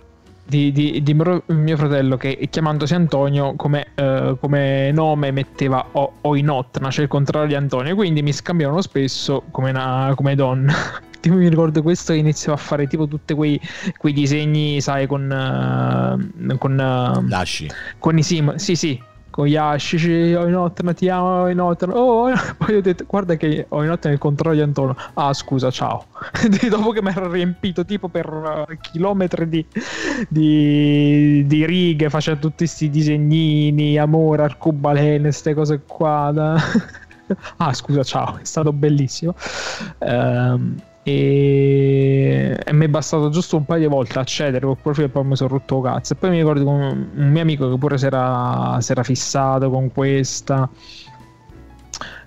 [0.47, 6.91] di, di- di mio, fratello che chiamandosi Antonio come, eh, come nome metteva o, Oinotna,
[6.91, 10.73] cioè il contrario di Antonio, quindi mi scambiavano spesso come, una, come donna.
[11.21, 13.59] tipo mi ricordo questo che iniziava a fare tipo tutti quei,
[13.97, 15.31] quei disegni, sai, con...
[15.31, 17.71] eh, con eh, Lasci.
[17.99, 19.01] con i sim, sì sì,
[19.35, 24.13] con gli ascici, Oinotna ti amo, Oinotna, oh, poi ho detto guarda che Oinotna è
[24.13, 26.07] il contrario di Antonio, ah scusa ciao,
[26.71, 29.67] dopo che mi ero riempito tipo per eh, chilometri di,
[30.29, 36.55] di, di righe, faceva tutti questi disegnini, amore, arcobalene, queste cose qua, da-
[37.57, 39.35] ah scusa ciao, è stato bellissimo.
[39.99, 45.11] Ehm, e, e mi è bastato giusto un paio di volte accedere col profilo e
[45.11, 46.15] poi mi sono rotto cazzo.
[46.15, 49.93] E poi mi ricordo un mio amico che pure si era, si era fissato con
[49.93, 50.69] questa.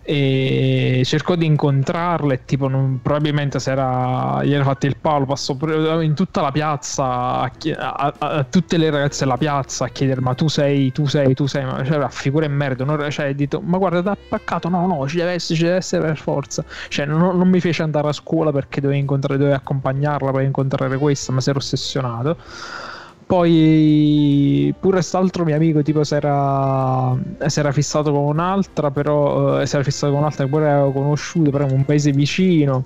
[0.10, 5.26] E cercò di incontrarla e tipo non- probabilmente se era gli era fatto il palo
[5.26, 7.04] passò pr- in tutta la piazza
[7.42, 11.34] a, a- a- tutte le ragazze della piazza a chiedere ma tu sei tu sei
[11.34, 11.66] tu sei?
[11.66, 14.70] Ma cioè, figura e merda non, cioè, dito, ma guarda ti ha attaccato?
[14.70, 16.64] No no ci deve essere ci deve essere per forza.
[16.88, 20.98] Cioè non, non mi fece andare a scuola perché dovevo incontrare dovevo accompagnarla per incontrare
[20.98, 22.38] questa ma si era ossessionato
[23.28, 27.14] poi pure quest'altro mio amico tipo si era,
[27.74, 31.66] fissato con un'altra, però eh, si era fissato con un'altra che pure avevo conosciuto, però
[31.66, 32.82] in un paese vicino.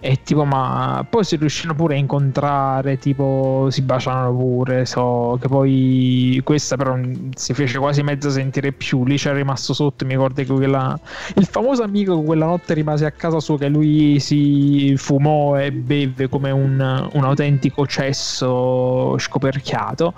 [0.00, 4.84] E tipo, ma poi si riuscirono pure a incontrare, tipo, si baciarono pure.
[4.86, 6.98] So che poi questa però
[7.34, 9.04] si fece quasi mezza sentire più.
[9.04, 10.04] Lì c'era rimasto sotto.
[10.04, 10.98] Mi ricordo che quella,
[11.36, 15.72] il famoso amico che quella notte rimase a casa sua, che lui si fumò e
[15.72, 20.14] beve come un, un autentico cesso scoperchiato.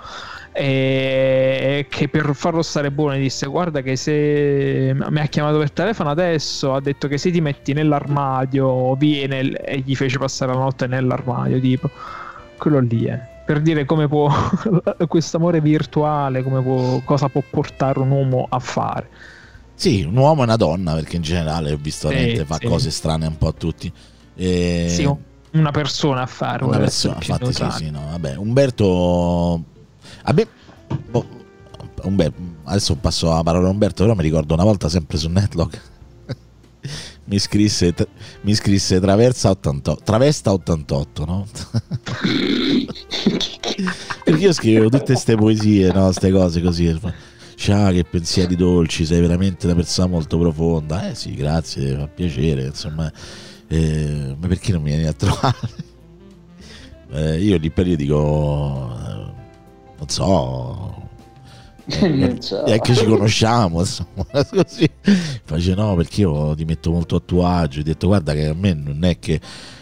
[0.57, 6.09] E che per farlo stare buono disse: Guarda, che se mi ha chiamato per telefono
[6.09, 10.87] adesso, ha detto che se ti metti nell'armadio, viene e gli fece passare la notte
[10.87, 11.59] nell'armadio.
[11.59, 11.89] Tipo,
[12.57, 14.31] quello lì è per dire come può
[15.09, 19.09] questo amore virtuale, come può, cosa può portare un uomo a fare.
[19.75, 22.65] Sì, un uomo e una donna, perché in generale ho visto Sì, veramente fa sì.
[22.65, 23.91] cose strane un po' a tutti.
[24.35, 24.85] E...
[24.87, 25.15] Sì,
[25.51, 29.73] una persona a fare una persona, infatti sì, sì, no, vabbè, Umberto
[30.27, 30.47] a me
[31.09, 31.25] boh,
[32.03, 35.81] Umberto, adesso passo la parola a Umberto, però mi ricordo una volta sempre su Netlog
[37.25, 37.93] mi scrisse
[38.41, 41.47] mi scrisse Traversa 88, Travesta 88, no?
[44.23, 46.99] Perché io scrivevo tutte queste poesie, no, queste cose così.
[47.55, 51.09] Ciao, che pensieri dolci, sei veramente una persona molto profonda.
[51.09, 53.11] Eh sì, grazie, fa piacere, insomma.
[53.67, 55.57] Eh, ma perché non mi vieni a trovare?
[57.11, 59.34] Eh, io lì per lì dico,
[59.97, 61.05] non so,
[62.01, 62.63] Non so.
[62.63, 64.89] è che ci conosciamo, insomma, così.
[65.43, 67.81] Face no, perché io ti metto molto a tuo agio.
[67.81, 69.39] Ho detto, guarda, che a me non è che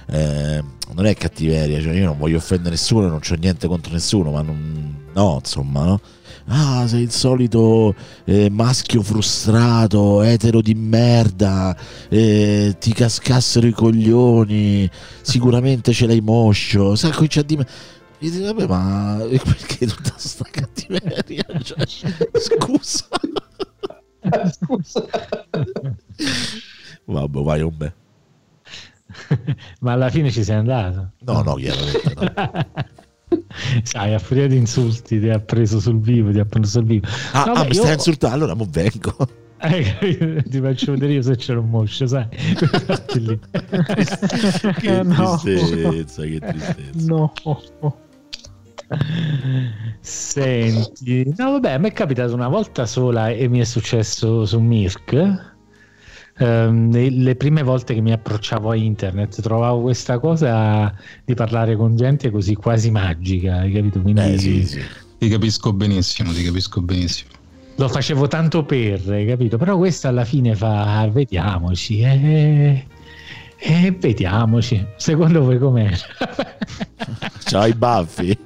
[0.08, 4.32] eh, non è cattiveria, cioè io non voglio offendere nessuno, non c'ho niente contro nessuno,
[4.32, 6.02] ma non, no, insomma, no.
[6.48, 7.96] Ah, sei il solito
[8.26, 11.74] eh, maschio frustrato, etero di merda,
[12.10, 14.90] eh, ti cascassero i coglioni,
[15.22, 17.68] sicuramente ce l'hai moscio, sai, comincia a dire...
[18.24, 21.44] Io dico, vabbè, ma perché tutta sta cattiveria?
[21.62, 21.86] Cioè,
[22.40, 23.06] scusa.
[24.54, 25.06] Scusa.
[27.06, 27.94] Vabbè, vai, un beh.
[29.82, 31.12] Ma alla fine ci sei andato.
[31.20, 33.42] No, no, chiaramente no.
[33.84, 37.06] Sai, a furia di insulti ti ha preso sul vivo, ti ha preso sul vivo.
[37.34, 38.36] Ah, Vabbè, ah, mi io- stai insultando?
[38.36, 39.16] Allora, mo vengo.
[39.60, 42.28] Eh, ti faccio vedere io se c'era un moscio, sai?
[43.16, 43.40] Lì.
[44.80, 45.38] che No.
[45.42, 47.06] tristezza, che tristezza.
[47.08, 47.32] No.
[50.00, 54.60] Senti, no, vabbè, a me è capitato una volta sola e mi è successo su
[54.60, 55.52] Mirk.
[56.40, 61.96] Ehm, le, prime volte che mi approcciavo a internet trovavo questa cosa di parlare con
[61.96, 64.02] gente così quasi magica, hai capito?
[64.02, 64.82] Quindi Eh, sì, sì.
[65.20, 67.30] Ti capisco benissimo, ti capisco benissimo.
[67.76, 69.58] lo facevo tanto per, hai capito?
[69.58, 72.86] Però questo alla fine fa, "Ah, vediamoci, eh,
[73.58, 74.86] eh, vediamoci.
[74.98, 75.90] Secondo voi com'è?
[77.46, 78.38] C'ha i baffi.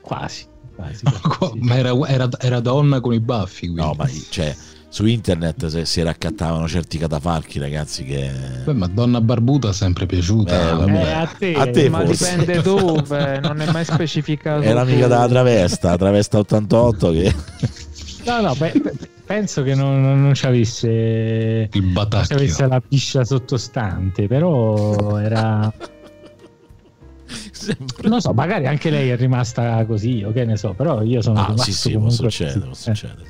[0.00, 0.44] Quasi,
[0.74, 1.04] quasi.
[1.36, 3.66] Qua- Ma era, era- era donna con i baffi.
[3.68, 3.80] Quindi.
[3.80, 4.54] No, ma cioè,
[4.88, 8.30] su internet se- si raccattavano certi catafalchi, ragazzi, che...
[8.64, 10.70] Beh, ma donna barbuta è sempre piaciuta.
[10.70, 10.92] Eh, vabbè.
[10.92, 12.30] Eh, a te, A te Ma forse.
[12.36, 14.62] dipende dove, non è mai specificato.
[14.62, 15.32] Era mica dalla dove.
[15.32, 17.34] travesta, la travesta 88 che...
[18.24, 18.72] No, no, pe-
[19.24, 22.36] penso che non, non, ci avesse, Il ci batacchio.
[22.36, 25.72] avesse la piscia sottostante, però era...
[27.56, 28.08] Sempre...
[28.08, 31.40] Non so, magari anche lei è rimasta così, o che ne so, però io sono
[31.40, 32.90] Ah, rimasto sì, sì, può comunque succedere, può così.
[32.90, 33.28] Eh, succedere.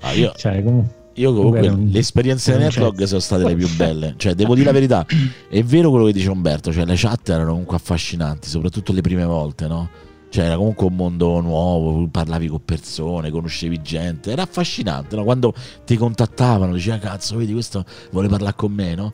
[0.00, 0.94] Ah, io, Cioè, comunque...
[1.14, 4.14] io comunque non- le esperienze di non Netlog sono state le più belle.
[4.16, 5.06] Cioè, devo dire la verità,
[5.48, 9.24] è vero quello che dice Umberto, cioè le chat erano comunque affascinanti, soprattutto le prime
[9.24, 9.88] volte, no?
[10.30, 15.24] Cioè, era comunque un mondo nuovo, parlavi con persone, conoscevi gente, era affascinante, no?
[15.24, 15.52] Quando
[15.84, 19.12] ti contattavano, diceva cazzo, vedi, questo vuole parlare con me, no?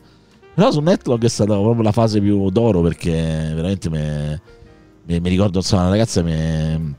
[0.59, 4.41] Però su Netlog è stata proprio la fase più d'oro perché veramente me-
[5.05, 6.95] me- mi ricordo, insomma, una ragazza mi,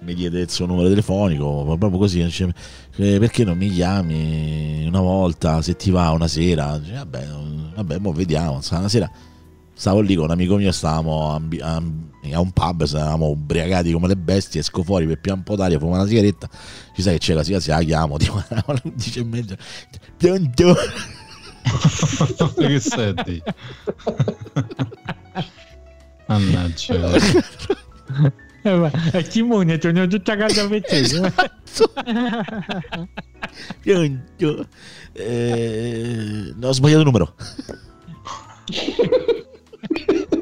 [0.00, 2.52] mi diede il suo numero telefonico, proprio così, dice,
[2.96, 6.76] eh, perché non mi chiami una volta, se ti va una sera?
[6.78, 7.28] Dice, vabbè,
[7.76, 9.08] vabbè, mo vediamo, una sera
[9.72, 11.82] stavo lì con un amico mio, stavamo a, a-
[12.32, 15.92] a un pub, stavamo ubriacati come le bestie, esco fuori per pian po' d'aria, fumo
[15.94, 16.48] una sigaretta,
[16.96, 19.56] ci sai che c'è la sigla, la chiamo, tipo alle 11 e mezza,
[20.16, 20.74] pronto?
[22.56, 23.42] Che senti?
[26.26, 27.10] Mannaggia.
[28.62, 31.02] Eh, ma- eh, Timone, torno tutta casa per te.
[33.82, 34.66] Pronto.
[35.12, 37.34] Eh, no, ho sbagliato il numero.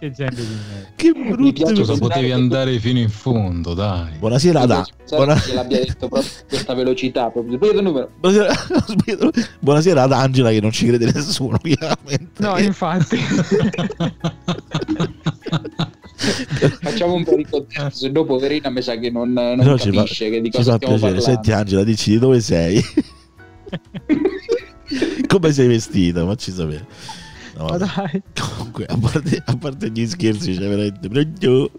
[0.00, 0.92] Che gente di me.
[0.96, 1.52] Che Mi brutto.
[1.52, 4.16] piace Cosa potevi andare fino in fondo, dai.
[4.18, 4.86] Buonasera, Ada.
[5.10, 7.56] Buona- Che l'abbia detto proprio a questa velocità, proprio.
[7.56, 8.10] Sbagliato il numero.
[8.18, 8.54] Buonasera,
[9.60, 12.30] Buonasera ad Angela che non ci crede nessuno, chiaramente.
[12.42, 13.18] No, infatti.
[16.80, 19.90] Facciamo un po' di contesto, se no poverina mi sa che non, non Però ci
[19.90, 21.12] fa, capisce che di cosa fa stiamo piacere.
[21.14, 21.20] parlando.
[21.42, 22.82] Senti Angela, dici di dove sei?
[25.26, 26.24] Come sei vestita?
[26.26, 26.86] Facci sapere.
[27.60, 28.22] No, Ma dai.
[28.56, 31.06] Comunque, a parte, a parte gli scherzi, c'è veramente.
[31.10, 31.72] Pronto?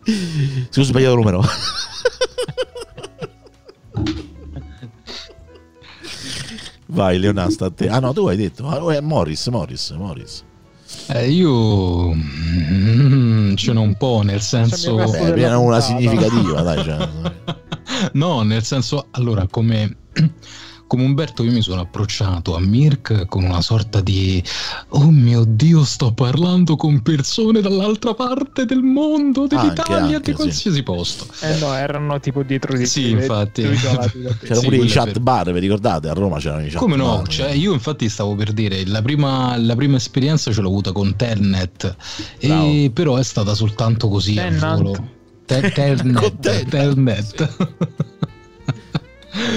[0.70, 1.44] Si ho sbagliato il numero.
[6.86, 7.90] Vai, Leonasta, a te.
[7.90, 8.68] Ah, no, tu hai detto.
[8.68, 10.44] Ah, è Morris, Morris, Morris.
[11.08, 14.94] Eh, io mm, ce n'ho un po', nel senso...
[14.98, 15.82] Beh, una puntata.
[15.82, 16.84] significativa, dai.
[16.84, 17.10] Cioè.
[18.14, 19.98] No, nel senso, allora, come,
[20.92, 24.44] come Umberto io mi sono approcciato a Mirk con una sorta di
[24.90, 30.36] oh mio Dio, sto parlando con persone dall'altra parte del mondo, dell'Italia, Anche, anche, di
[30.36, 31.28] qualsiasi posto.
[31.44, 33.66] Eh no, erano tipo dietro di Sì, te, infatti.
[33.74, 36.10] Sì, pure i chat bar, vi ricordate?
[36.10, 37.20] A Roma c'erano i chat Come no?
[37.20, 37.28] bar.
[37.30, 41.16] Cioè, io infatti stavo per dire, la prima, la prima esperienza ce l'ho avuta con
[41.16, 41.96] Telnet,
[42.38, 45.02] e però è stata soltanto così Telnet,
[45.46, 46.68] Tennant.
[46.68, 48.28] Telnet.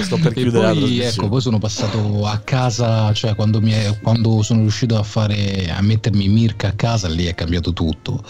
[0.01, 4.41] Sto per chiudere poi, ecco, poi sono passato a casa, cioè quando, mi è- quando
[4.41, 8.23] sono riuscito a fare a mettermi Mirka a casa, lì è cambiato tutto.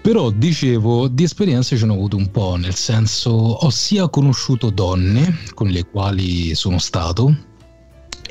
[0.00, 4.70] Però dicevo, di esperienze ce ne ho avuto un po', nel senso ho sia conosciuto
[4.70, 7.34] donne con le quali sono stato,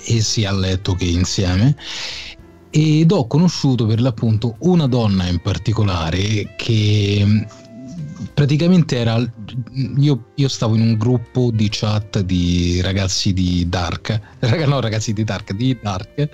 [0.05, 1.75] e sia a letto che insieme,
[2.69, 7.45] ed ho conosciuto per l'appunto una donna in particolare che
[8.34, 9.17] praticamente era
[9.97, 15.13] io, io stavo in un gruppo di chat di ragazzi di Dark raga, no ragazzi
[15.13, 16.30] di Dark di Dark e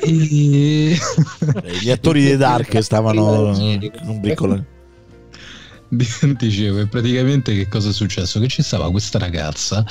[0.00, 0.98] Eh,
[1.80, 4.64] Gli attori dei Dark stavano un briccolo.
[6.38, 9.84] dicevo e praticamente che cosa è successo che ci stava questa ragazza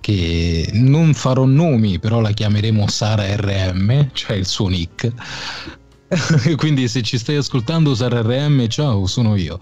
[0.00, 5.12] che non farò nomi però la chiameremo Sara RM cioè il suo nick
[6.56, 9.58] quindi se ci stai ascoltando Sara RM ciao sono io.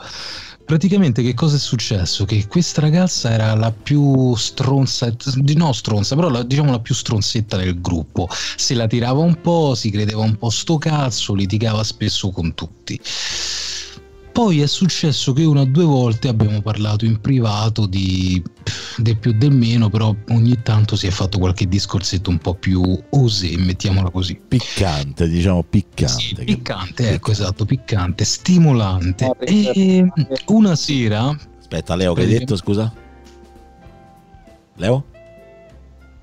[0.64, 2.24] Praticamente che cosa è successo?
[2.24, 5.12] Che questa ragazza era la più stronza
[5.54, 8.28] no stronza però la, diciamo la più stronzetta del gruppo.
[8.56, 12.98] Se la tirava un po' si credeva un po' sto cazzo litigava spesso con tutti
[14.32, 18.42] poi è successo che una o due volte abbiamo parlato in privato di
[18.96, 22.82] del più del meno, però ogni tanto si è fatto qualche discorsetto un po' più
[23.10, 24.40] osè, mettiamola così.
[24.46, 26.20] Piccante, diciamo piccante.
[26.20, 29.26] Sì, che- piccante, ecco esatto, piccante, stimolante.
[29.26, 30.12] No, perché- E
[30.46, 32.92] una sera, Aspetta, Leo, che hai detto, scusa?
[34.76, 35.04] Leo?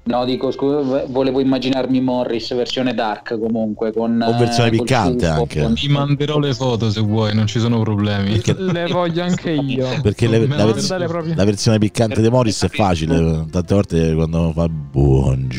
[0.01, 5.71] No, dico, scusa, volevo immaginarmi Morris versione dark comunque con O versione eh, piccante anche.
[5.73, 8.31] ti manderò le foto se vuoi, non ci sono problemi.
[8.39, 9.87] Perché, Le voglio anche io.
[10.01, 11.35] perché le- la, vers- proprio.
[11.35, 13.45] la versione piccante di Morris è facile.
[13.51, 14.67] Tante volte quando fa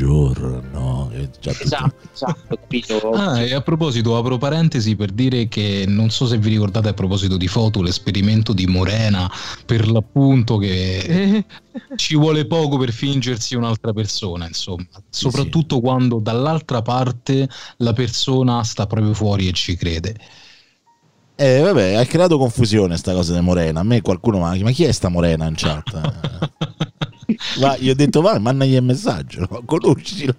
[0.00, 3.10] buongiorno, è già tutto- Esatto, esatto, capito?
[3.20, 6.92] Ah, e a proposito, apro parentesi per dire che non so se vi ricordate a
[6.94, 9.30] proposito di foto, l'esperimento di Morena,
[9.64, 11.44] per l'appunto che Eh,
[11.96, 17.48] ci vuole poco per fingersi un'altra persona, insomma, soprattutto quando dall'altra parte
[17.78, 20.16] la persona sta proprio fuori e ci crede.
[21.36, 23.80] Eh, vabbè, ha creato confusione sta cosa di Morena.
[23.80, 26.12] A me qualcuno ma, ma chi è sta Morena in chat?
[27.58, 29.62] Va, gli ho detto vai, mandagli il messaggio, no?
[29.64, 30.34] conoscila.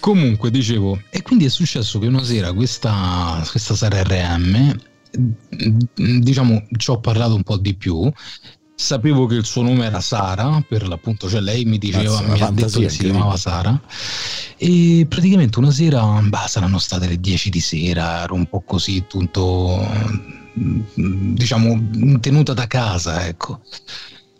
[0.00, 4.78] Comunque, dicevo, e quindi è successo che una sera questa, questa Sara RM,
[5.94, 8.10] diciamo, ci ho parlato un po' di più.
[8.80, 12.40] Sapevo che il suo nome era Sara, per l'appunto, cioè lei mi diceva, Cazzo, mi
[12.40, 13.78] ha detto che si chiamava Sara.
[14.56, 19.04] E praticamente una sera, bah, saranno state le 10 di sera, ero un po' così,
[19.08, 19.84] tutto,
[20.54, 23.62] diciamo, tenuta da casa, ecco.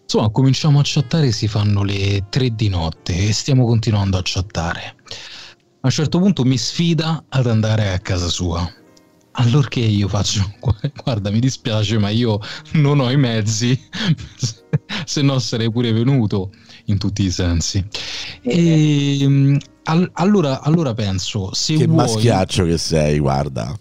[0.04, 4.94] Insomma, cominciamo a chattare, si fanno le 3 di notte e stiamo continuando a chattare.
[5.80, 8.72] A un certo punto mi sfida ad andare a casa sua.
[9.40, 10.52] Allorché io faccio,
[11.04, 12.40] guarda, mi dispiace, ma io
[12.72, 13.78] non ho i mezzi,
[15.04, 16.50] se no sarei pure venuto
[16.86, 17.84] in tutti i sensi.
[18.42, 23.78] E mm, al- allora, allora penso, se Che vuoi, maschiaccio che sei, guarda.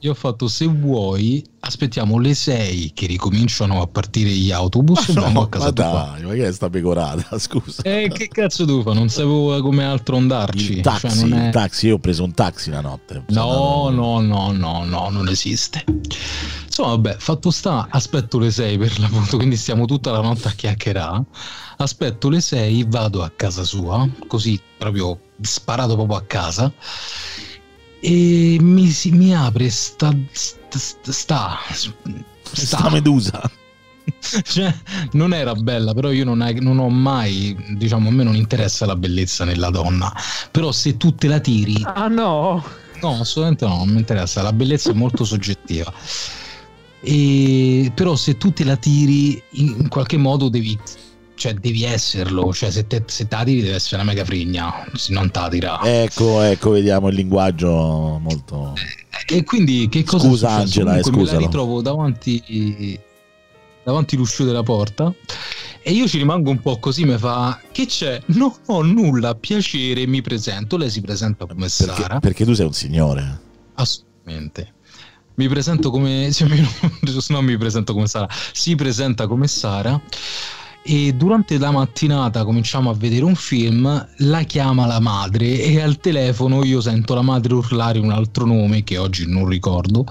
[0.00, 5.30] Io ho fatto, se vuoi, aspettiamo le 6 che ricominciano a partire gli autobus vengo
[5.30, 6.10] No, a casa ma tua.
[6.14, 7.36] dai, ma che è sta pecorata?
[7.40, 7.82] Scusa.
[7.82, 8.96] E che cazzo devo fare?
[8.96, 10.72] Non sapevo come altro andarci.
[10.76, 13.24] il taxi, Cioè, è- il taxi, io ho preso un taxi la notte.
[13.28, 15.84] No, no, no, no, no, non esiste.
[16.66, 20.52] Insomma, vabbè, fatto sta, aspetto le 6 per l'appunto, quindi stiamo tutta la notte a
[20.52, 21.22] chiacchierare.
[21.78, 26.72] Aspetto le 6, vado a casa sua, così proprio sparato proprio a casa.
[28.00, 31.58] E mi, si- mi apre sta, sta, sta, sta,
[32.52, 33.40] Sta medusa.
[34.44, 34.74] cioè,
[35.12, 38.86] non era bella, però io non, hai- non ho mai, diciamo, a me non interessa
[38.86, 40.12] la bellezza nella donna.
[40.50, 42.64] Però se tu te la tiri, Ah no!
[43.02, 44.42] no, assolutamente no, non mi interessa.
[44.42, 45.92] La bellezza è molto soggettiva.
[47.00, 50.76] E, però se tu te la tiri, in, in qualche modo devi,
[51.38, 52.52] cioè, devi esserlo.
[52.52, 55.38] Cioè, se te, se te la tiri, deve essere una mega frigna, se non te
[55.40, 55.80] la tira.
[55.82, 58.74] Ecco, ecco, vediamo il linguaggio molto...
[59.30, 60.50] E quindi che cosa Scusa?
[60.50, 61.38] Angela, eh, la scusalo.
[61.38, 62.98] ritrovo davanti
[63.84, 65.12] davanti l'uscio della porta
[65.82, 68.22] e io ci rimango un po' così mi fa che c'è?
[68.26, 70.76] No, no, nulla, piacere, mi presento.
[70.76, 72.20] Lei si presenta come Perché, Sara.
[72.20, 73.40] perché tu sei un signore.
[73.74, 74.74] Assolutamente.
[75.34, 76.66] Mi presento come cioè, mi-
[77.28, 80.00] non mi presento come Sara, si presenta come Sara
[80.90, 86.00] e durante la mattinata cominciamo a vedere un film, la chiama la madre e al
[86.00, 90.06] telefono io sento la madre urlare un altro nome che oggi non ricordo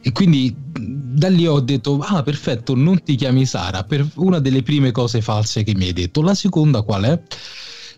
[0.00, 4.62] e quindi da lì ho detto ah perfetto non ti chiami Sara per una delle
[4.62, 7.22] prime cose false che mi hai detto la seconda qual è?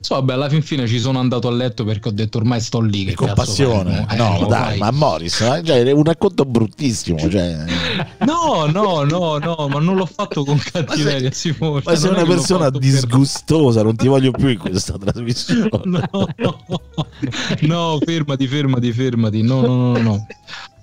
[0.03, 2.81] So, vabbè, alla fin fine ci sono andato a letto perché ho detto ormai sto
[2.81, 3.05] lì.
[3.05, 4.05] Che Con passione.
[4.11, 4.79] Eh, no, dai, fai.
[4.79, 7.19] ma Morris, eh, cioè, è un racconto bruttissimo.
[7.31, 7.65] Cioè,
[8.27, 11.83] No, no, no, no, ma non l'ho fatto con cattiveria, Simone.
[11.85, 14.97] ma sei non è una persona fatto per- disgustosa, non ti voglio più in questa
[14.99, 15.71] trasmissione.
[16.43, 16.59] No,
[17.61, 19.43] no, fermati, fermati, fermati.
[19.43, 20.27] No, no, no, no.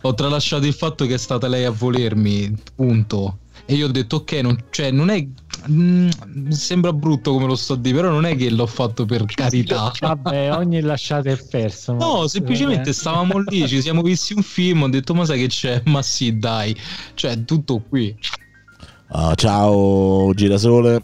[0.03, 3.39] Ho tralasciato il fatto che è stata lei a volermi, punto.
[3.69, 5.23] E io ho detto, ok, non, cioè, non è.
[5.69, 6.09] mm,
[6.49, 9.91] sembra brutto come lo sto a dire, però non è che l'ho fatto per carità.
[10.01, 11.93] Vabbè, ogni lasciata è perso.
[11.93, 15.83] No, semplicemente stavamo lì, ci siamo visti un film, ho detto, ma sai che c'è?
[15.85, 16.75] Ma sì, dai.
[17.13, 18.17] Cioè, tutto qui.
[19.09, 21.03] Ah, ciao Girasole.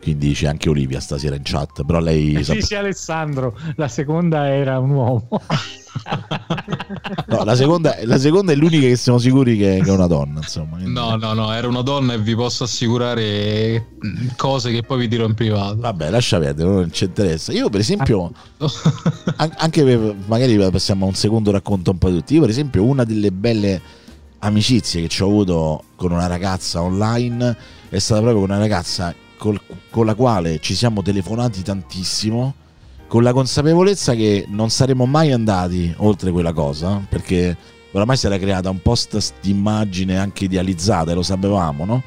[0.00, 4.90] Quindi c'è anche Olivia stasera in chat, però lei Dice Alessandro, la seconda era un
[4.90, 5.28] uomo.
[7.26, 10.40] no, la, seconda, la seconda è l'unica che siamo sicuri che, che è una donna,
[10.40, 10.78] insomma.
[10.80, 13.96] No, no, no, era una donna e vi posso assicurare
[14.36, 15.76] cose che poi vi dirò in privato.
[15.76, 17.52] Vabbè, lascia perdere, non ci interessa.
[17.52, 18.32] Io, per esempio,
[19.36, 22.34] an- anche per, magari passiamo a un secondo racconto un po' di tutti.
[22.34, 23.80] Io, per esempio, una delle belle
[24.40, 27.56] amicizie che ho avuto con una ragazza online
[27.88, 32.54] è stata proprio con una ragazza col- con la quale ci siamo telefonati tantissimo.
[33.12, 37.54] Con la consapevolezza che non saremmo mai andati oltre quella cosa, perché
[37.90, 42.02] oramai si era creata un post di immagine anche idealizzata, e lo sapevamo, no?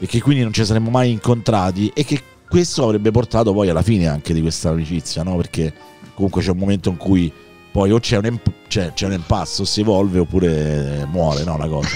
[0.00, 3.82] E che quindi non ci saremmo mai incontrati e che questo avrebbe portato poi alla
[3.82, 5.36] fine anche di questa amicizia, no?
[5.36, 5.72] Perché
[6.14, 7.32] comunque c'è un momento in cui
[7.70, 11.56] poi o c'è un, imp- c'è, c'è un impasse o si evolve oppure muore, no?
[11.56, 11.88] La cosa.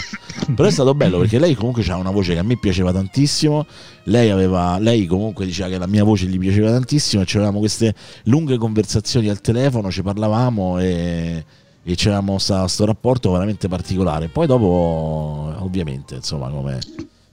[0.55, 3.67] Però è stato bello perché lei comunque ha una voce che a me piaceva tantissimo.
[4.05, 7.95] Lei aveva, lei comunque diceva che la mia voce gli piaceva tantissimo e avevamo queste
[8.25, 11.45] lunghe conversazioni al telefono, ci parlavamo e,
[11.83, 14.29] e c'avevamo questo rapporto veramente particolare.
[14.29, 16.79] Poi dopo, ovviamente, insomma, come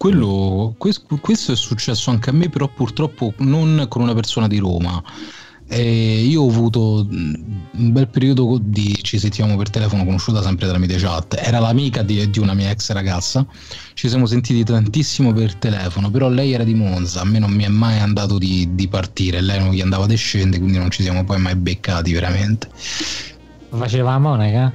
[0.01, 4.57] Quello, quest- questo è successo anche a me, però purtroppo non con una persona di
[4.57, 4.99] Roma.
[5.74, 7.34] E io ho avuto mm,
[7.78, 11.39] un bel periodo di ci sentivamo per telefono, conosciuta sempre tramite chat.
[11.41, 13.47] Era l'amica di, di una mia ex ragazza.
[13.93, 17.22] Ci siamo sentiti tantissimo per telefono, però lei era di Monza.
[17.22, 20.13] A me non mi è mai andato di, di partire, lei non gli andava a
[20.13, 22.67] scendere, quindi non ci siamo poi mai beccati veramente.
[23.74, 24.74] Faceva la monaca?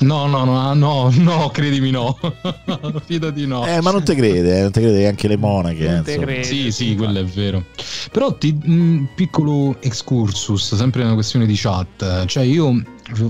[0.00, 2.18] No, no, no, no, no, credimi no.
[3.06, 3.66] Fidati no.
[3.66, 5.84] Eh, ma non te crede, eh, non te crede che anche le monache.
[5.86, 6.42] eh, Non te credo.
[6.44, 7.64] Sì, sì, quello è vero.
[8.10, 12.26] Però ti, mh, piccolo excursus, sempre una questione di chat.
[12.26, 12.82] Cioè, io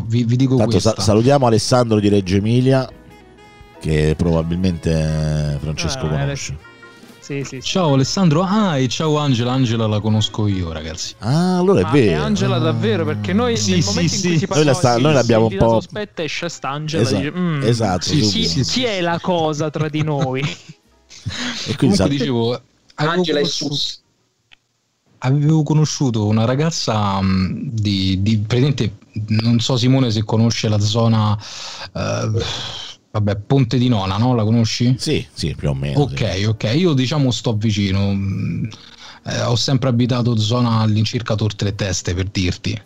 [0.07, 2.89] vi, vi dico Tanto sa- salutiamo Alessandro di Reggio Emilia,
[3.80, 4.91] che probabilmente
[5.55, 6.57] eh, Francesco Ah, conosce.
[7.23, 7.62] Sì, sì, sì.
[7.62, 11.14] Ciao Alessandro, ah e ciao Angela, Angela la conosco io ragazzi.
[11.20, 12.23] Ah, allora è Ma è vero.
[12.25, 14.27] Angela davvero perché noi Sì, nel sì, momento sì.
[14.27, 17.16] in cui si Noi la sta- parla noi l'abbiamo un po'- sospetta esce st'Angela Esa-
[17.18, 18.49] dice, "Mm, esatto, Sì, subito.
[18.49, 22.61] sì, chi è la cosa tra di noi E quindi Comunque sa- dicevo,
[22.97, 24.03] avevo Angela e conosciuto- Sus.
[25.18, 28.97] avevo conosciuto una ragazza mh, di, di praticamente,
[29.29, 31.39] non so Simone se conosce la zona,
[31.95, 32.31] eh,
[33.13, 34.35] vabbè, Ponte di Nona, no?
[34.35, 34.97] La conosci?
[34.99, 36.01] Sì, sì, più o meno.
[36.01, 36.45] Ok, sì.
[36.45, 38.69] ok, io diciamo sto vicino, mh,
[39.25, 42.81] eh, ho sempre abitato zona all'incirca Tor Tre Teste per dirti.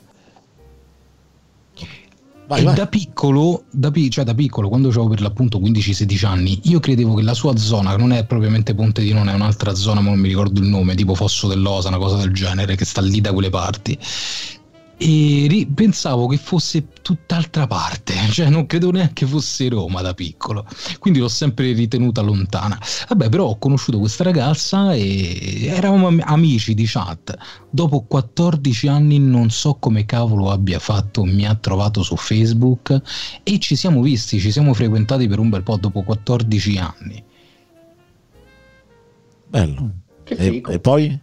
[2.48, 2.74] Vai, e vai.
[2.74, 7.22] da piccolo, da, cioè da piccolo, quando avevo per l'appunto 15-16 anni, io credevo che
[7.22, 10.20] la sua zona, che non è propriamente Ponte di Nona, è un'altra zona, ma non
[10.20, 13.32] mi ricordo il nome, tipo Fosso dell'Osa, una cosa del genere, che sta lì da
[13.32, 13.98] quelle parti.
[14.98, 20.66] E ri- pensavo che fosse tutt'altra parte, cioè non credo neanche fosse Roma da piccolo,
[20.98, 22.78] quindi l'ho sempre ritenuta lontana.
[23.08, 27.36] Vabbè, però ho conosciuto questa ragazza e eravamo am- amici di chat.
[27.70, 33.00] Dopo 14 anni non so come cavolo abbia fatto, mi ha trovato su Facebook
[33.42, 37.22] e ci siamo visti, ci siamo frequentati per un bel po' dopo 14 anni.
[39.48, 39.90] Bello.
[40.24, 40.70] Che E, figo.
[40.70, 41.20] e poi?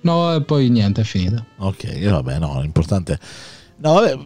[0.00, 1.44] No, e poi niente, è finita.
[1.58, 3.18] Ok, vabbè, no, l'importante...
[3.76, 4.18] No, vabbè,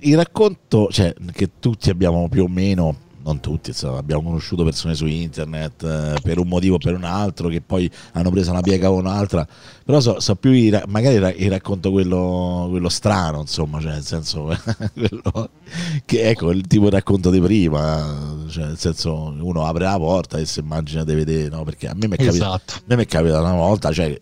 [0.00, 4.94] il racconto, cioè, che tutti abbiamo più o meno, non tutti, insomma, abbiamo conosciuto persone
[4.94, 8.60] su internet eh, per un motivo o per un altro, che poi hanno preso una
[8.60, 9.46] piega o un'altra,
[9.84, 14.04] però so, so più, i magari ra- il racconto quello, quello strano, insomma, cioè, nel
[14.04, 14.48] senso,
[16.04, 20.38] che ecco, il tipo di racconto di prima, cioè, nel senso, uno apre la porta
[20.38, 22.62] e si immagina di vedere, no, perché a me mi è capitato...
[22.64, 23.06] Esatto.
[23.06, 24.20] Capitato una volta, cioè,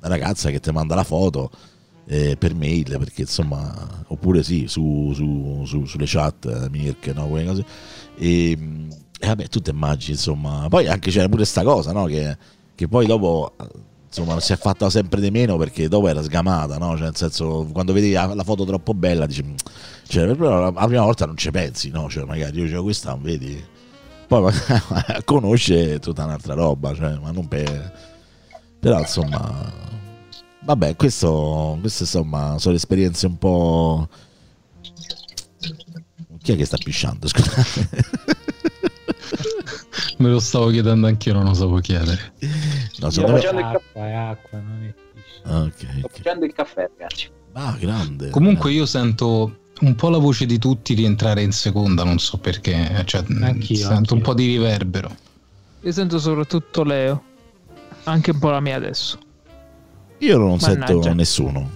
[0.00, 1.50] una ragazza che ti manda la foto
[2.06, 7.26] eh, per mail, perché insomma, oppure sì, su, su- su- sulle chat, eh, Mirk, no,
[7.26, 7.64] quelle cose.
[8.16, 8.50] E,
[9.18, 10.66] e vabbè, tu ti immagini, insomma.
[10.68, 12.04] Poi anche c'era pure sta cosa, no?
[12.06, 12.36] Che,
[12.74, 13.66] che poi dopo, eh,
[14.06, 16.92] insomma, si è fatta sempre di meno perché dopo era sgamata, no?
[16.96, 19.54] Cioè, nel senso, quando vedi la, foto troppo bella, dici, "Mm",
[20.08, 22.08] cioè, la, la prima volta non ci pensi, no?
[22.08, 23.62] Cioè, magari io dicevo, questa non vedi.
[24.26, 28.14] Poi magari conosce tutta un'altra roba, cioè, ma non per...
[28.78, 29.72] Però insomma,
[30.60, 34.08] vabbè, questo, questo insomma sono esperienze un po'...
[36.46, 37.26] Chi è che sta pisciando?
[37.26, 37.88] Scusate.
[40.18, 42.34] Me lo stavo chiedendo anch'io, non lo sapevo chiedere.
[43.00, 43.74] No, Sto facendo il caffè.
[43.74, 44.94] Acqua, è acqua, non è.
[45.48, 47.28] Ah, Ok, Sto facendo il caffè, ragazzi.
[47.54, 48.30] Ah, grande.
[48.30, 53.02] Comunque io sento un po' la voce di tutti rientrare in seconda, non so perché,
[53.06, 54.14] cioè, Anch'io, sento anch'io.
[54.16, 55.16] un po' di riverbero.
[55.80, 57.22] Io sento soprattutto Leo.
[58.04, 59.18] Anche un po' la mia adesso.
[60.18, 61.12] Io non sento Mannaggia.
[61.12, 61.70] nessuno,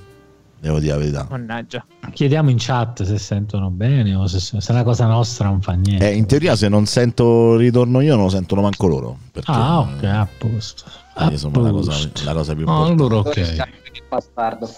[0.60, 1.26] devo dire la verità.
[1.30, 1.84] Mannaggia.
[2.12, 5.72] Chiediamo in chat se sentono bene o se, se è una cosa nostra non fa
[5.72, 6.10] niente.
[6.10, 9.18] Eh, in teoria se non sento ritorno io non lo sentono manco loro.
[9.32, 10.84] Perché, ah, ok, a posto.
[10.86, 11.92] eh, A insomma, la cosa,
[12.24, 13.02] la cosa più importante.
[13.02, 13.68] allora ok.
[14.08, 14.68] bastardo.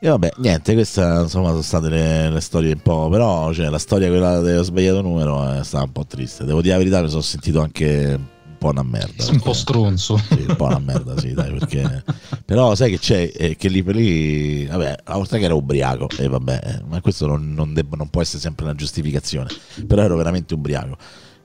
[0.00, 3.78] E vabbè, niente, queste insomma sono state le, le storie un po', però cioè, la
[3.78, 6.44] storia quella dello sbagliato numero è stata un po' triste.
[6.44, 8.16] Devo dire la verità, mi sono sentito anche
[8.58, 9.24] po' una merda.
[9.30, 10.16] Un po' stronzo.
[10.16, 12.04] Sì, un po' una merda, sì, dai, perché...
[12.44, 13.30] Però sai che c'è?
[13.34, 14.66] Eh, che lì per lì...
[14.66, 18.08] Vabbè, la volta che ero ubriaco, e vabbè, eh, ma questo non, non deb- non
[18.08, 19.48] può essere sempre una giustificazione,
[19.86, 20.96] però ero veramente ubriaco.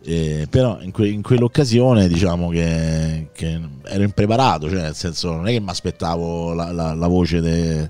[0.05, 5.47] Eh, però in, que- in quell'occasione diciamo che, che ero impreparato, cioè nel senso non
[5.47, 7.89] è che mi aspettavo la, la- la voce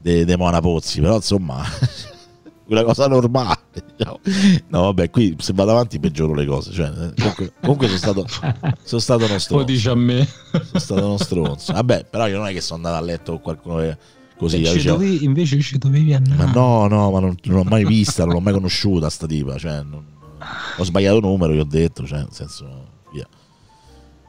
[0.00, 1.62] di De Mona Pozzi, però insomma
[2.66, 3.58] una cosa normale.
[3.96, 4.20] diciamo.
[4.68, 8.26] No vabbè, qui se vado avanti peggioro le cose, cioè, eh, comunque, comunque sono stato,
[8.82, 10.26] sono stato uno stronzo dice a me.
[10.50, 11.72] sono stato uno stronzo.
[11.72, 13.96] Vabbè, però io non è che sono andato a letto con qualcuno che
[14.36, 14.58] così.
[14.60, 16.36] io Ci dovevi- invece ci dovevi andare.
[16.36, 19.56] ma no, no, ma non, non l'ho mai vista, non l'ho mai conosciuta sta tipa.
[19.58, 20.12] Cioè, non-
[20.76, 22.66] ho sbagliato numero, gli ho detto, cioè, nel senso,
[23.12, 23.26] via.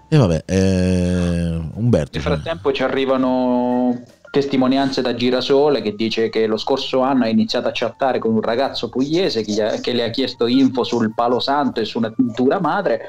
[0.07, 2.11] E vabbè, eh, Umberto.
[2.17, 4.01] Nel cioè, frattempo ci arrivano
[4.35, 8.41] testimonianze da Girasole che dice che lo scorso anno ha iniziato a chattare con un
[8.41, 11.99] ragazzo pugliese che, gli ha- che le ha chiesto info sul palo santo e su
[11.99, 12.99] una tintura madre.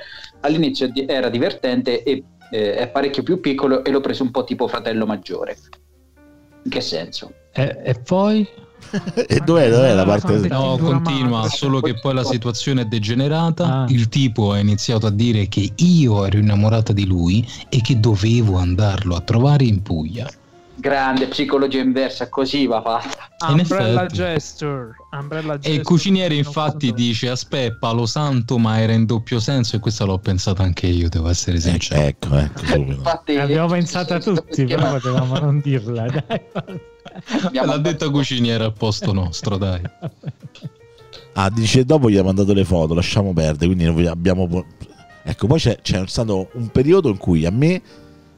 [0.43, 2.23] All'inizio di- era divertente e
[2.53, 5.57] eh, è parecchio più piccolo e l'ho preso un po' tipo fratello maggiore.
[6.63, 7.33] In che senso?
[7.53, 8.47] E, e poi?
[9.27, 10.47] e dov'è, dov'è la parte?
[10.47, 13.83] No, continua, solo che poi la situazione è degenerata.
[13.83, 13.87] Ah.
[13.89, 18.59] Il tipo ha iniziato a dire che io ero innamorata di lui e che dovevo
[18.59, 20.31] andarlo a trovare in Puglia.
[20.79, 23.29] Grande psicologia inversa, così va fatta.
[23.53, 24.15] In Umbrella effetti.
[24.15, 24.95] gesture.
[25.11, 25.83] Umbrella E il gesture.
[25.83, 30.63] cuciniere infatti dice aspetta palo santo ma era in doppio senso e questa l'ho pensata
[30.63, 32.93] anche io devo essere sincero Ecco, ecco, subito.
[32.93, 36.07] Infatti, Abbiamo pensato a tutti, però potevamo non dirla.
[36.07, 36.41] Dai.
[37.65, 39.81] l'ha detta cuciniere al posto nostro dai
[41.35, 44.65] Ah, dice dopo gli ha mandato le foto, lasciamo perdere, quindi abbiamo...
[45.23, 47.83] Ecco, poi c'è, c'è stato un periodo in cui a me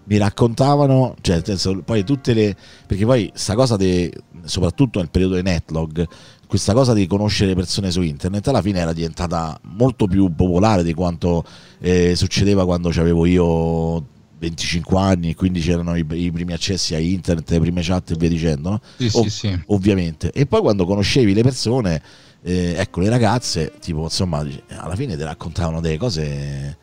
[0.09, 2.57] mi raccontavano, cioè nel senso, poi tutte le...
[2.87, 4.11] perché poi sta cosa di,
[4.45, 6.07] soprattutto nel periodo di Netlog,
[6.47, 10.95] questa cosa di conoscere persone su internet alla fine era diventata molto più popolare di
[10.95, 11.45] quanto
[11.79, 16.99] eh, succedeva quando avevo io 25 anni e quindi c'erano i, i primi accessi a
[16.99, 18.81] internet, le prime chat e via dicendo, no?
[18.97, 20.33] sì Oh, sì sì ovviamente.
[20.33, 22.01] E poi quando conoscevi le persone,
[22.43, 26.79] eh, ecco, le ragazze, tipo, insomma, alla fine ti raccontavano delle cose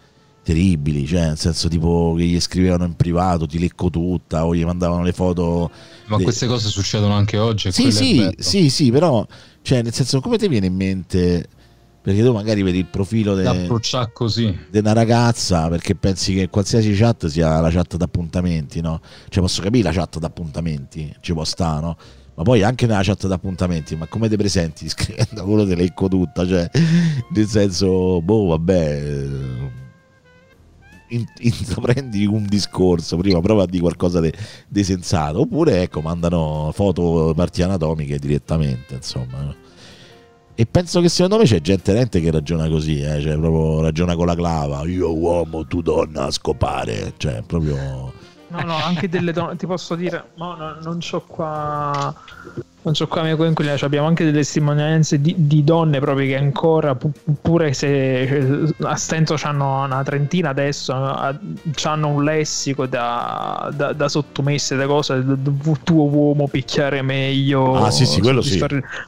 [0.46, 4.64] terribili, cioè, nel senso, tipo, che gli scrivevano in privato, ti lecco tutta, o gli
[4.64, 5.72] mandavano le foto.
[6.06, 6.24] ma Sì.
[6.24, 9.26] queste cose succedono anche oggi Sì, sì, sì, sì, però,
[9.64, 11.50] cioè, nel senso, come ti viene in mente
[12.06, 13.66] Perché tu magari vedi il profilo Da de-
[14.70, 19.02] di una ragazza perché pensi che qualsiasi chat sia la chat d'appuntamenti, no?
[19.28, 21.98] Cioè posso capire la chat d'appuntamenti, ci può stare, no?
[22.36, 26.46] Ma poi anche nella chat d'appuntamenti, ma come ti presenti scrivendo quello te leggo tutta,
[26.46, 26.70] cioè
[27.34, 29.28] nel senso, boh, vabbè,
[31.16, 37.34] in- intraprendi un discorso prima, prova a dire qualcosa di sensato, oppure ecco, mandano foto
[37.36, 39.56] parti anatomiche direttamente, insomma.
[40.58, 44.16] E penso che secondo me c'è gente veramente che ragiona così, eh, cioè proprio ragiona
[44.16, 48.14] con la clava, io uomo, tu donna a scopare, cioè proprio...
[48.48, 52.16] No, no, anche delle donne, ti posso dire, ma no, non c'ho qua,
[52.86, 56.38] non c'ho qua mia coinquilina, cioè abbiamo anche delle testimonianze di, di donne proprio che
[56.38, 57.12] ancora, pu-
[57.42, 64.76] pure se a stento hanno una trentina adesso, hanno un lessico da, da, da sottomesse,
[64.76, 65.26] da cose,
[65.82, 68.64] tuo uomo picchiare meglio, Ah, sì, sì, quello sì.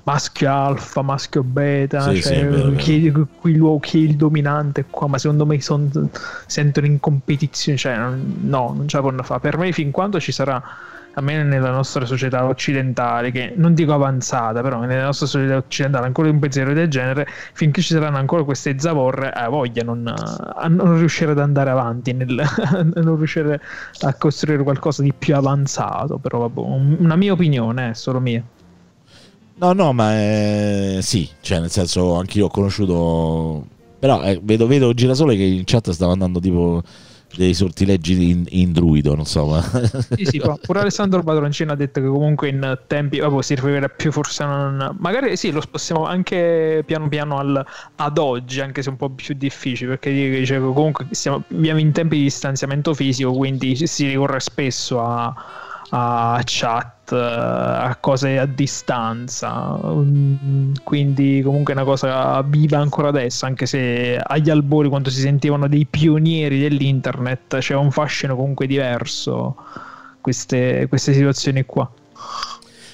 [0.06, 4.86] maschio alfa, maschio beta, Sì, cioè, sì, vero, chi, qui l'uomo- chi è il dominante
[4.90, 6.10] qua, ma secondo me son-
[6.48, 9.40] sentono in competizione, cioè no, non ce la fanno fare.
[9.40, 10.62] Per me fin quando ci sarà,
[11.18, 16.30] almeno nella nostra società occidentale, che non dico avanzata, però nella nostra società occidentale ancora
[16.30, 20.98] un pensiero del genere, finché ci saranno ancora queste zavorre, ha voglia non, a non
[20.98, 23.60] riuscire ad andare avanti, nel, a non riuscire
[24.02, 28.44] a costruire qualcosa di più avanzato, però vabbè, un- una mia opinione, è solo mia.
[29.60, 33.66] No, no, ma eh, sì, cioè nel senso anch'io ho conosciuto,
[33.98, 36.84] però eh, vedo, vedo Girasole che in chat stava andando tipo
[37.38, 39.62] dei sortileggi in, in druido, non so.
[40.16, 44.12] Sì, sì, pure Alessandro Padroncino ha detto che comunque in tempi vabbè, si riferiva più
[44.12, 44.96] forse a non...
[45.00, 47.66] magari sì, lo spostiamo anche piano piano al-
[47.96, 52.18] ad oggi, anche se un po' più difficile, perché dice comunque siamo, viviamo in tempi
[52.18, 55.34] di distanziamento fisico, quindi si ricorre spesso a,
[55.90, 63.10] a chat, eh, a cose a distanza, Mm, quindi comunque è una cosa viva ancora
[63.10, 68.68] adesso, anche se agli albori quando si sentivano dei pionieri dell'internet c'era un fascino comunque
[68.68, 69.56] diverso
[70.22, 71.90] queste, queste situazioni qua.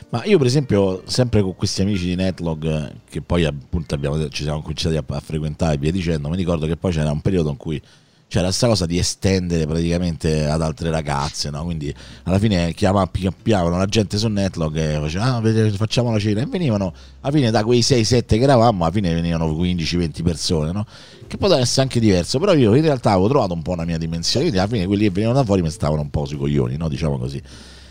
[0.09, 4.43] Ma io per esempio, sempre con questi amici di Netlog, che poi appunto abbiamo, ci
[4.43, 7.49] siamo cominciati a, a frequentare e via dicendo, mi ricordo che poi c'era un periodo
[7.49, 7.81] in cui
[8.33, 11.63] c'era questa cosa di estendere praticamente ad altre ragazze, no?
[11.63, 13.07] quindi alla fine chiama-
[13.43, 17.51] chiamavano la gente su Netlog e facevano ah, facciamo la cena e venivano, alla fine
[17.51, 20.83] da quei 6-7 che eravamo, alla fine venivano 15-20 persone, no?
[21.27, 23.99] che poteva essere anche diverso, però io in realtà avevo trovato un po' una mia
[23.99, 26.75] dimensione, quindi alla fine quelli che venivano da fuori mi stavano un po' sui coglioni,
[26.75, 26.89] no?
[26.89, 27.39] diciamo così.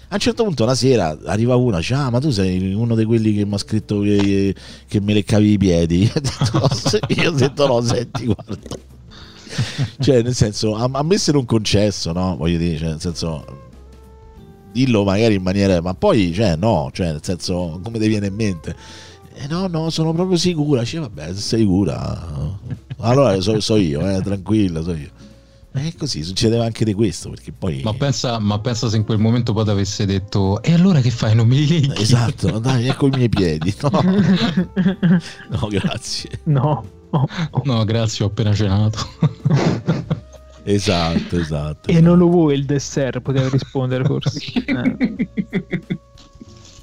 [0.08, 3.04] A un certo punto una sera arriva una, dice, ah ma tu sei uno di
[3.04, 4.52] quelli che mi ha scritto che,
[4.88, 6.10] che me leccavi i piedi.
[7.14, 8.90] Io ho detto no, senti, guarda.
[10.00, 12.36] Cioè, nel senso, a, a me se non concesso, no?
[12.36, 13.44] Voglio dire, cioè, nel senso,
[14.72, 18.34] dillo magari in maniera, ma poi, cioè, no, cioè, nel senso, come ti viene in
[18.34, 18.76] mente?
[19.34, 20.80] Eh, no, no, sono proprio sicura.
[20.80, 22.58] Dice, vabbè, se sei sicura,
[22.98, 25.10] allora so, so io, eh, tranquilla, so io.
[25.74, 27.80] E così succedeva anche di questo, perché poi...
[27.82, 31.10] Ma pensa, ma pensa se in quel momento poi ti avesse detto E allora che
[31.10, 31.34] fai?
[31.34, 32.02] Non mi li leghi?
[32.02, 33.74] Esatto, dai, ecco i miei piedi.
[33.80, 33.90] No,
[35.48, 36.40] no grazie.
[36.44, 36.84] No.
[37.64, 37.84] no.
[37.84, 38.98] Grazie, ho appena cenato.
[40.64, 41.90] Esatto, esatto.
[41.90, 44.38] E non lo vuoi il dessert, poteva rispondere forse.
[44.64, 45.98] Eh.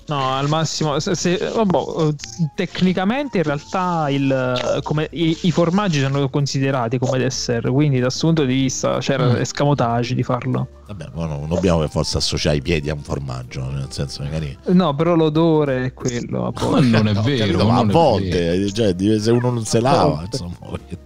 [0.07, 2.15] No, al massimo, se, se- vabbè, eh,
[2.55, 8.25] tecnicamente in realtà il, come, i, i formaggi sono considerati come dessert, quindi da questo
[8.25, 9.35] punto di vista c'era Mm.
[9.35, 10.67] escamotage di farlo.
[10.89, 14.57] Vabbè, ma non dobbiamo per forza associare i piedi a un formaggio, nel senso magari...
[14.69, 16.47] No, però l'odore è quello.
[16.47, 19.65] a Ma non è No, vero, capito, ma a volte, cioè, di- se uno non
[19.65, 20.55] se lava, insomma...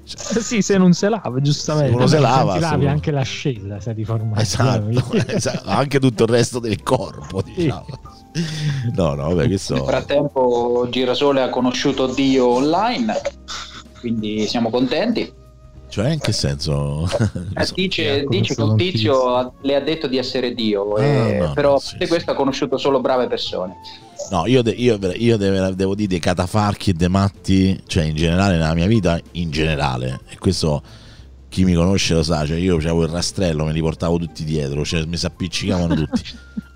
[0.06, 1.90] cioè, sì, se non se lava, giustamente.
[1.90, 4.40] Se uno se lava, Ti lavi se- anche l'ascella se di formaggio.
[4.42, 7.86] Esatto, esatto, anche tutto il resto del corpo, diciamo.
[8.96, 9.74] No, no, vabbè, questo...
[9.74, 13.20] Nel frattempo Girasole ha conosciuto Dio online,
[14.00, 15.42] quindi siamo contenti.
[15.94, 17.08] Cioè, in che senso?
[17.56, 21.54] Eh, dice dice che un tizio le ha detto di essere Dio, Ah, eh, no,
[21.54, 22.08] però sì, sì.
[22.08, 23.76] questo ha conosciuto solo brave persone.
[24.32, 28.16] No, io, de- io, io deve- devo dire dei catafarchi e dei matti, cioè in
[28.16, 30.82] generale nella mia vita, in generale, e questo
[31.48, 34.84] chi mi conosce lo sa, cioè io avevo il rastrello, me li portavo tutti dietro,
[34.84, 36.22] cioè mi si appiccicavano tutti.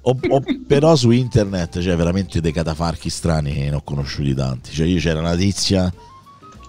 [0.01, 4.71] O- o- però su internet, cioè veramente dei catafarchi strani ne ho conosciuti tanti.
[4.73, 5.91] Cioè io c'era una tizia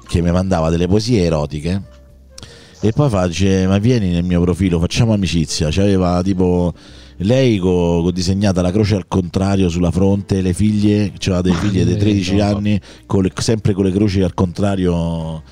[0.08, 1.82] che mi mandava delle poesie erotiche
[2.80, 5.68] e poi fa, dice, ma vieni nel mio profilo, facciamo amicizia.
[5.70, 6.72] C'aveva tipo
[7.18, 11.84] lei con co disegnata la croce al contrario sulla fronte, le figlie, c'aveva delle figlie
[11.84, 15.42] di 13 anni, con le- sempre con le croci al contrario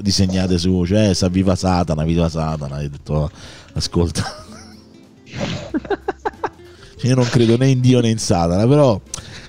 [0.00, 2.76] disegnate su, cioè sa viva Satana, viva Satana.
[2.76, 3.30] Hai detto,
[3.72, 4.44] ascolta.
[7.02, 9.00] Io non credo né in Dio né in Satana, però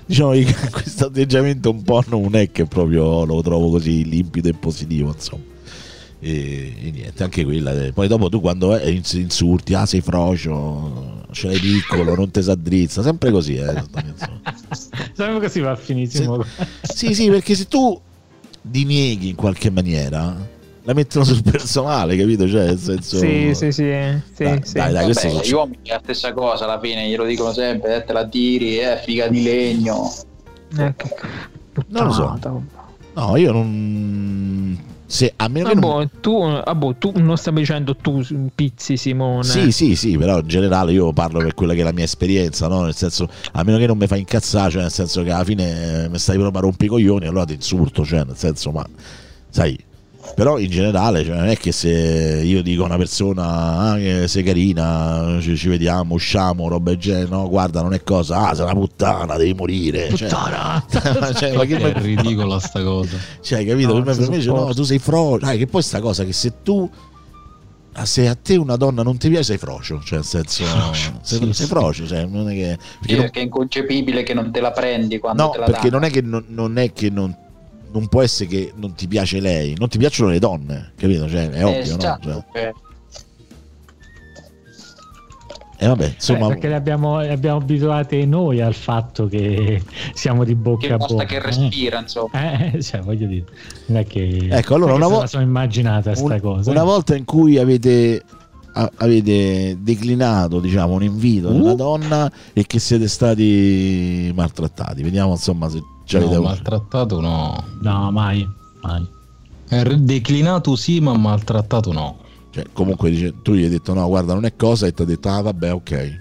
[0.06, 4.54] diciamo che questo atteggiamento un po' non è che proprio lo trovo così limpido e
[4.54, 5.51] positivo, insomma.
[6.24, 7.72] E, e niente, anche quella.
[7.72, 7.92] eh.
[7.92, 12.42] Poi dopo tu quando eh, ins- insulti, ah sei frocio, ce l'hai piccolo, non te
[12.42, 13.56] sa drizza, sempre così.
[13.56, 13.74] Eh.
[15.14, 16.44] Sempre così va a finissimo.
[16.82, 18.00] Sì, sì, perché se tu
[18.60, 20.34] dinieghi in qualche maniera,
[20.84, 22.48] la mettono sul personale, capito?
[22.48, 23.18] Cioè, nel senso...
[23.18, 23.92] Sì, sì, sì.
[24.34, 24.72] sì, Dai, sì.
[24.74, 28.04] dai, dai, Vabbè, gli uomini è la stessa cosa alla fine, glielo dicono sempre, eh,
[28.04, 30.10] te la tiri, eh, figa di legno.
[30.78, 31.14] Eh, che
[31.88, 32.38] Non lo so.
[33.14, 34.51] No, io non...
[35.12, 35.90] Se, a meno che Ah, non...
[35.90, 39.44] boh, tu, ah, boh, tu non stavi dicendo tu pizzi Simone.
[39.44, 42.66] Sì, sì, sì, però in generale io parlo per quella che è la mia esperienza,
[42.66, 42.84] no?
[42.84, 46.08] Nel senso, a meno che non mi fai incazzare, cioè nel senso che alla fine
[46.08, 48.86] mi stai proprio a rompi i coglioni, allora ti insulto, cioè nel senso, ma
[49.50, 49.78] sai,
[50.34, 54.42] però in generale cioè, non è che se io dico a una persona ah, sei
[54.42, 58.64] carina, ci, ci vediamo, usciamo, roba del genere, no, guarda, non è cosa, ah, sei
[58.64, 60.14] una puttana, devi morire.
[60.14, 60.84] cioè- Puttana!
[61.34, 63.16] cioè, ma che È ridicola sta cosa.
[63.40, 63.92] cioè, hai capito?
[63.98, 65.44] No, per me, dice, no, tu sei frocio.
[65.44, 66.88] Dai, che poi sta cosa che se tu.
[67.94, 70.00] ah, Se a te una donna non ti piace, sei frocio.
[70.04, 70.64] Cioè, nel senso.
[70.64, 71.64] Sei, Sì, sei sì.
[71.66, 72.06] frocio.
[72.06, 72.78] Cioè, non è che.
[72.80, 75.64] Sì, Perché non- perché è inconcepibile che non te la prendi quando no, te la
[75.66, 75.98] perché danno.
[76.00, 77.36] non è che non, non è che non.
[77.92, 81.28] Non può essere che non ti piace lei, non ti piacciono le donne, capito?
[81.28, 81.98] Cioè, è Eh, ovvio, no?
[81.98, 82.72] esatto, Cioè,
[85.78, 85.86] eh.
[85.88, 89.82] vabbè, Eh, insomma, perché le abbiamo, le abbiamo abituate noi al fatto che
[90.14, 91.24] siamo di bocca che a bocca.
[91.24, 92.30] che respira, insomma.
[92.58, 93.44] Eh, eh, cioè, voglio dire,
[93.86, 96.70] non è che, Ecco, allora, una che se vo- la sono immaginata sta un- cosa.
[96.70, 96.84] una eh.
[96.84, 98.22] volta in cui avete,
[98.74, 101.62] a- avete declinato diciamo, un invito di Uh.
[101.64, 105.82] una donna e che siete stati maltrattati, vediamo insomma se
[106.16, 107.64] avete No, maltrattato no.
[107.80, 108.48] No, mai,
[108.82, 109.06] mai.
[109.68, 112.18] Eh, Declinato sì, ma maltrattato no.
[112.50, 115.04] Cioè, comunque dice, tu gli hai detto no, guarda, non è cosa e ti ha
[115.06, 116.20] detto ah vabbè, ok.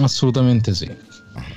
[0.00, 0.88] Assolutamente sì.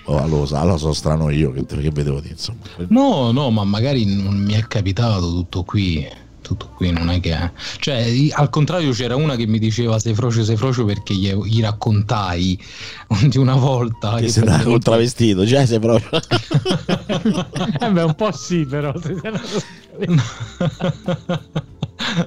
[0.06, 2.62] Oh, allora, sa- allora sono strano io che, che vedevo di insomma.
[2.88, 6.08] No, no, ma magari non mi è capitato tutto qui.
[6.48, 7.36] Tutto qui non è che.
[7.80, 11.30] Cioè, i- al contrario, c'era una che mi diceva sei frocio, sei frocio perché gli,
[11.44, 12.58] gli raccontai
[13.28, 16.22] di una volta Che che sei praticamente- travestito, cioè sei proprio.
[17.80, 18.94] Eh beh, un po' sì, però.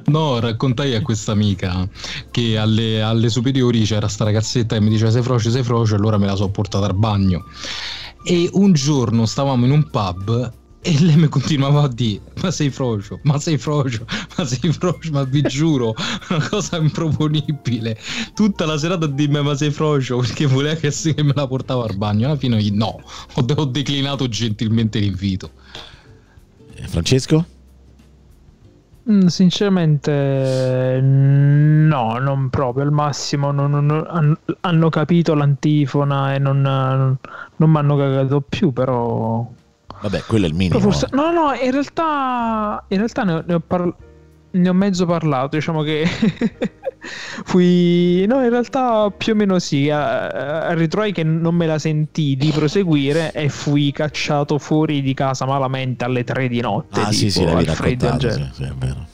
[0.07, 1.89] No, raccontai a questa amica
[2.31, 6.19] che alle, alle superiori c'era sta ragazzetta che mi diceva sei frocio, sei frocio, allora
[6.19, 7.45] me la so portata al bagno.
[8.25, 10.53] E un giorno stavamo in un pub
[10.83, 14.07] e lei mi continuava a dire ma sei frocio, ma sei frocio,
[14.39, 15.95] ma sei frocio, ma vi giuro,
[16.31, 17.99] una cosa improponibile.
[18.35, 20.91] Tutta la serata a dirmi ma sei frocio perché voleva che,
[21.23, 22.27] me la portava al bagno.
[22.29, 22.99] Alla fine gli- no,
[23.35, 25.51] ho, ho declinato gentilmente l'invito.
[26.77, 27.45] Eh, Francesco?
[29.11, 32.85] Mm, Sinceramente, no, non proprio.
[32.85, 37.19] Al massimo non- non- non- han- hanno capito l'antifona e non, non,
[37.57, 38.73] non mi hanno cagato più.
[38.73, 39.51] Però,
[40.01, 40.81] Vabbè, quello è il minimo.
[40.81, 43.95] forse, no, no, in realtà, in realtà ne, ho, ne ho par-
[44.53, 45.57] ne ho mezzo parlato.
[45.57, 46.07] Diciamo che
[47.45, 49.91] fui, no, in realtà più o meno sì.
[49.91, 55.45] A, ritrovai che non me la sentii di proseguire e fui cacciato fuori di casa
[55.45, 57.01] malamente alle 3 di notte.
[57.01, 59.07] Ah, sì, tipo, sì, l'avevi freddo del raccontato, sì, sì, è vero.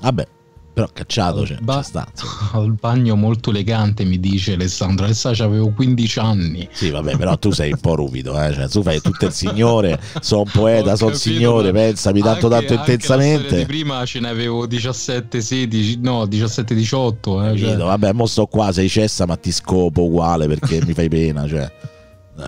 [0.00, 0.26] Vabbè,
[0.72, 2.06] però cacciato, cioè, Ba- insomma.
[2.52, 6.68] Al bagno molto elegante mi dice Alessandro, adesso avevo 15 anni.
[6.72, 8.52] Sì, vabbè, però tu sei un po' ruvido, eh?
[8.54, 12.90] cioè, tu fai tutto il signore, sono un poeta, sono signore, pensami tanto anche- tanto
[12.90, 13.66] intensamente.
[13.66, 17.44] prima ce ne avevo 17, 16, no, 17, 18.
[17.50, 17.76] Eh, cioè.
[17.76, 21.70] Vabbè, mo sto qua, sei cessa, ma ti scopo uguale perché mi fai pena, cioè.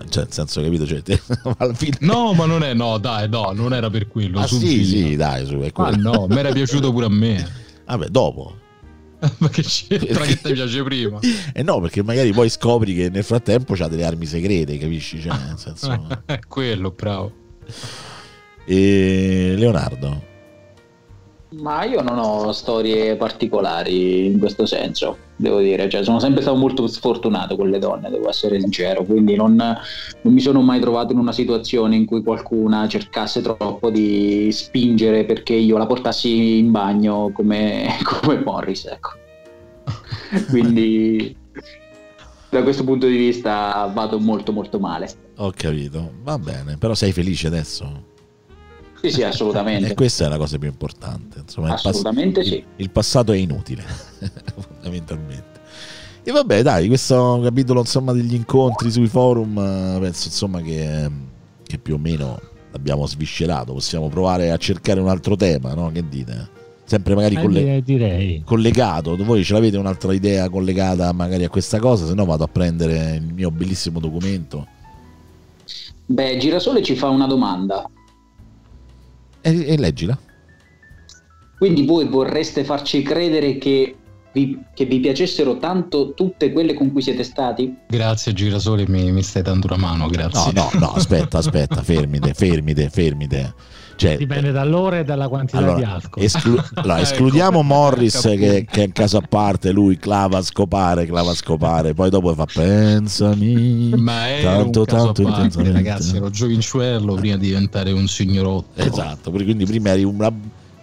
[0.09, 0.85] Cioè, nel senso, capito?
[0.85, 1.21] Cioè, te-
[1.75, 1.97] fine...
[1.99, 4.39] No, ma non è, no, dai, no, non era per quello.
[4.39, 6.11] Ah, sì, sì, dai, su, è Ah, quello.
[6.11, 7.63] no, mi era piaciuto pure a me.
[7.85, 8.63] Vabbè, dopo.
[9.39, 11.19] ma che c'entra che ti piace prima?
[11.53, 15.21] E no, perché magari poi scopri che nel frattempo c'ha delle armi segrete, capisci?
[15.21, 16.23] Cioè, nel senso...
[16.25, 17.31] È quello, bravo.
[18.65, 20.33] E Leonardo?
[21.61, 26.57] Ma io non ho storie particolari in questo senso, devo dire, cioè, sono sempre stato
[26.57, 31.13] molto sfortunato con le donne, devo essere sincero, quindi non, non mi sono mai trovato
[31.13, 36.71] in una situazione in cui qualcuna cercasse troppo di spingere perché io la portassi in
[36.71, 39.11] bagno come, come Morris, ecco.
[40.49, 41.35] Quindi
[42.49, 45.09] da questo punto di vista vado molto molto male.
[45.37, 48.13] Ho capito, va bene, però sei felice adesso?
[49.09, 49.89] Sì, sì, assolutamente.
[49.91, 51.39] E questa è la cosa più importante.
[51.39, 52.63] Insomma, il pass- Assolutamente il- sì.
[52.77, 53.83] Il, passato è inutile,
[54.57, 55.53] fondamentalmente.
[56.23, 61.09] E vabbè, dai, questo capitolo insomma, degli incontri sui forum, eh, penso insomma che,
[61.65, 62.39] che più o meno
[62.71, 63.73] l'abbiamo sviscerato.
[63.73, 65.91] Possiamo provare a cercare un altro tema, no?
[65.91, 66.49] Che dite?
[66.83, 68.41] Sempre magari Eh, colle- direi- direi.
[68.43, 69.15] collegato.
[69.23, 72.05] Voi ce l'avete un'altra idea collegata magari a questa cosa?
[72.07, 74.67] Se no vado a prendere il mio bellissimo documento.
[76.07, 77.89] Beh, Girasole ci fa una domanda.
[79.45, 80.17] E, e leggila.
[81.55, 83.95] Quindi voi vorreste farci credere che
[84.35, 87.73] vi, che vi piacessero tanto tutte quelle con cui siete stati?
[87.87, 90.51] Grazie Girasole, mi, mi stai dando una mano, No, grazie.
[90.51, 93.53] no, no, aspetta, aspetta, fermite, fermite, fermite.
[93.95, 96.21] Cioè, Dipende dall'ora e dalla quantità allora, di alcol.
[96.21, 101.05] esclu- allora, escludiamo Morris che, che è un caso a parte, lui clava a scopare,
[101.05, 103.91] clava a scopare, poi dopo fa pensami.
[103.95, 108.05] Ma era tanto, un caso tanto a parte, ragazzi, ero giovincello prima di diventare un
[108.09, 108.81] signorotto.
[108.81, 110.17] Esatto, quindi prima eri un,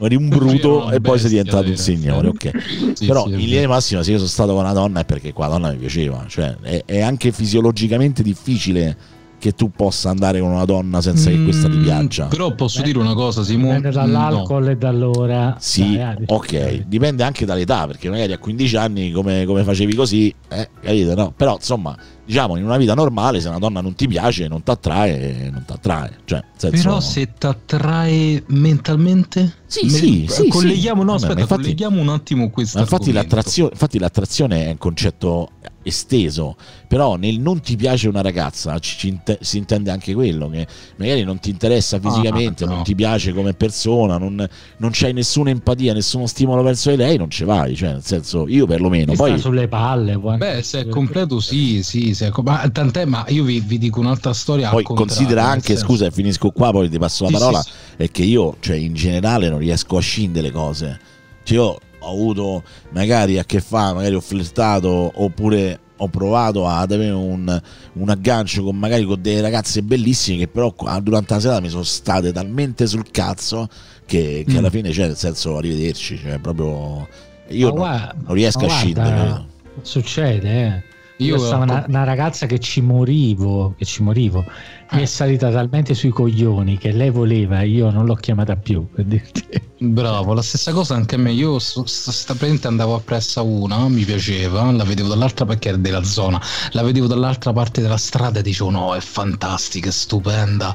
[0.06, 2.50] eri un bruto e poi sei diventato un signore, ok.
[2.94, 5.04] Sì, Però sì, in linea di massima se io sono stato con una donna è
[5.04, 8.96] perché qua la donna mi piaceva, cioè è, è anche fisiologicamente difficile
[9.38, 12.26] che tu possa andare con una donna senza che questa ti Mm, piaccia.
[12.26, 13.76] Però posso Beh, dire una cosa, Simone.
[13.76, 15.56] Dipende dall'alcol e dall'ora.
[15.58, 20.32] Sì, Dai, ok, dipende anche dall'età, perché magari a 15 anni come, come facevi così,
[20.48, 21.32] eh, capite, no?
[21.36, 21.96] Però insomma,
[22.32, 25.64] diciamo, in una vita normale se una donna non ti piace, non ti attrae, non
[25.66, 26.16] ti attrae.
[26.24, 31.06] Cioè, senso- Però se ti attrae mentalmente, Sì, Me- sì, sì, colleghiamo, sì.
[31.06, 32.78] no, aspetta, infatti- colleghiamo un attimo questo.
[32.78, 35.50] Ma infatti l'attrazione, infatti l'attrazione è un concetto
[35.82, 36.56] esteso,
[36.86, 40.66] però nel non ti piace una ragazza ci- ci si intende anche quello, che
[40.96, 42.74] magari non ti interessa fisicamente, Ah, no.
[42.74, 44.46] non ti piace come persona, non,
[44.78, 48.46] non c'hai nessuna empatia, nessuno stimolo verso di lei, non ci vai, cioè nel senso
[48.48, 49.12] io perlomeno.
[49.12, 50.18] Ti Poi sulle palle.
[50.18, 53.60] può anche Beh, se è completo, sì, sì, se è ma tant'è, ma io vi,
[53.60, 54.70] vi dico un'altra storia.
[54.70, 57.70] Poi considera anche, senso- scusa, e finisco qua, poi ti passo la Sì, parola, sì,
[57.70, 58.02] sì.
[58.02, 61.00] è che io, cioè, in generale non riesco a scindere le cose.
[61.44, 66.90] Cioè, io ho avuto magari a che fare, magari ho flirtato oppure ho provato ad
[66.90, 71.40] avere un, un aggancio con magari con delle ragazze bellissime che però qua- durante la
[71.40, 73.68] serata mi sono state talmente sul cazzo
[74.04, 74.56] che, che Mm.
[74.58, 77.06] alla fine, cioè, nel senso, arrivederci, cioè, proprio...
[77.48, 79.44] Io non, guarda- non riesco a guarda, scindere.
[79.82, 80.82] Succede, eh.
[81.22, 84.44] Io, Io stavo una, una ragazza che ci morivo, che ci morivo,
[84.90, 85.06] mi è Eh.
[85.06, 88.86] salita talmente sui coglioni che lei voleva, io non l'ho chiamata più.
[88.90, 89.42] Per dirti.
[89.84, 91.32] Bravo, la stessa cosa anche a me.
[91.32, 96.04] Io sta presente andavo appresso a una, mi piaceva, la vedevo dall'altra perché era della
[96.04, 100.74] zona, la vedevo dall'altra parte della strada e dicevo no, è fantastica, è stupenda.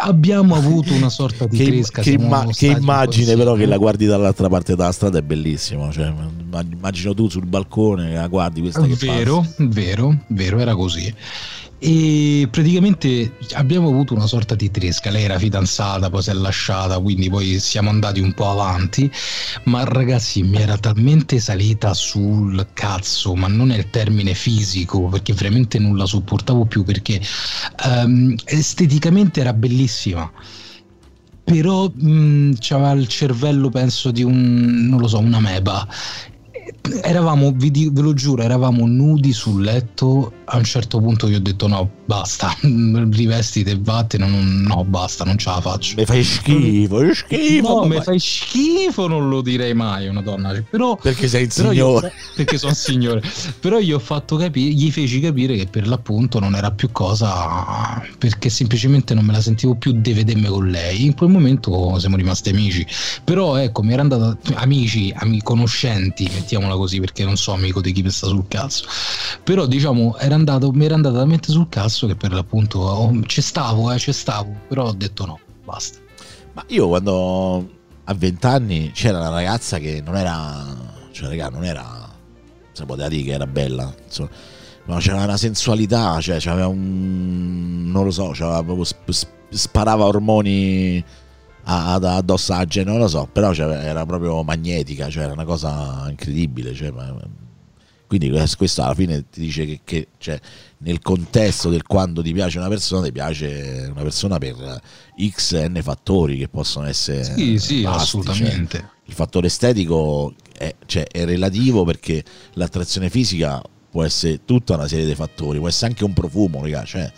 [0.00, 2.02] Abbiamo avuto una sorta di Che, cresca.
[2.02, 6.08] che imma- che immagine però che la guardi dall'altra parte della strada è bellissimo cioè,
[6.08, 9.54] immag- immagino tu sul balcone la guardi questa che Vero, passa.
[9.58, 11.12] vero, vero, era così.
[11.86, 15.10] E praticamente abbiamo avuto una sorta di tresca.
[15.10, 19.10] Lei era fidanzata, poi si è lasciata, quindi poi siamo andati un po' avanti.
[19.64, 25.34] Ma ragazzi, mi era talmente salita sul cazzo, ma non è il termine fisico, perché
[25.34, 26.84] veramente non la sopportavo più.
[26.84, 27.20] Perché
[27.84, 30.32] ehm, esteticamente era bellissima.
[31.44, 35.86] Però mh, c'aveva il cervello, penso, di un non lo so, una meba
[37.02, 40.32] eravamo, vi ve lo giuro, eravamo nudi sul letto.
[40.46, 44.26] A un certo punto io ho detto: no, basta, rivestite e vattene.
[44.26, 45.94] Non, no, basta, non ce la faccio.
[45.96, 50.52] mi fai schifo fai schifo No, mi fai schifo, non lo direi mai una donna.
[50.68, 53.22] Però, perché sei il però io- signore perché sono signore.
[53.60, 58.02] Però gli ho fatto capire, gli feci capire che per l'appunto non era più cosa,
[58.18, 61.04] perché semplicemente non me la sentivo più di vedermi con lei.
[61.04, 62.86] In quel momento siamo rimasti amici.
[63.24, 67.92] Però ecco, mi era andata amici, ami, conoscenti, mettiamola così, perché non so amico di
[67.92, 68.84] chi mi sta sul cazzo.
[69.42, 73.40] Però diciamo, era andato, mi era andata talmente sul cazzo che per l'appunto oh, ci
[73.40, 75.98] stavo, eh, ci stavo, però ho detto no, basta.
[76.52, 77.68] ma io quando
[78.04, 82.10] a vent'anni c'era una ragazza che non era cioè raga non era
[82.72, 84.28] si poteva dire che era bella insomma
[84.86, 90.04] ma c'era una sensualità cioè c'aveva un non lo so c'aveva proprio sp- sp- sparava
[90.04, 91.02] ormoni
[91.64, 96.06] ad- addosso a gente, non lo so, però era proprio magnetica, cioè era una cosa
[96.08, 96.74] incredibile.
[96.74, 96.92] cioè,
[98.06, 100.38] quindi questo alla fine ti dice che, che, cioè,
[100.78, 104.80] nel contesto del quando ti piace una persona, ti piace una persona per
[105.18, 108.78] x n fattori che possono essere Sì, sì, vasti, assolutamente.
[108.78, 112.22] cioè, il fattore estetico è, cioè, è relativo perché
[112.54, 116.84] l'attrazione fisica può essere tutta una serie di fattori, può essere anche un profumo, raga,
[116.84, 117.10] cioè,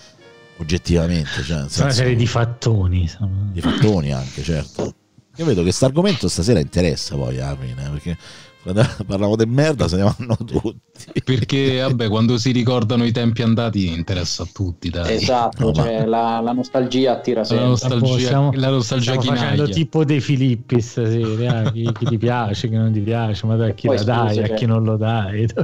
[0.58, 1.30] oggettivamente.
[1.42, 3.10] Cioè, Sono una senso- serie di fattoni.
[3.52, 4.94] di fattoni anche, certo.
[5.36, 8.16] Io vedo che questo argomento stasera interessa poi alla fine, eh, perché
[8.72, 11.20] parliamo di merda se ne vanno tutti.
[11.24, 15.14] Perché, vabbè, quando si ricordano i tempi andati interessa a tutti, dai.
[15.14, 17.66] Esatto, No, ma- cioè, la, la nostalgia attira La sempre.
[17.66, 19.74] nostalgia, Stiamo- la nostalgia Stiamo facendo chinaglia.
[19.74, 23.74] tipo dei Filippi stasera, chi, chi ti piace, chi non ti piace, ma dai, a
[23.74, 25.46] chi Poi la dai, scusa, a cioè- chi non lo dai.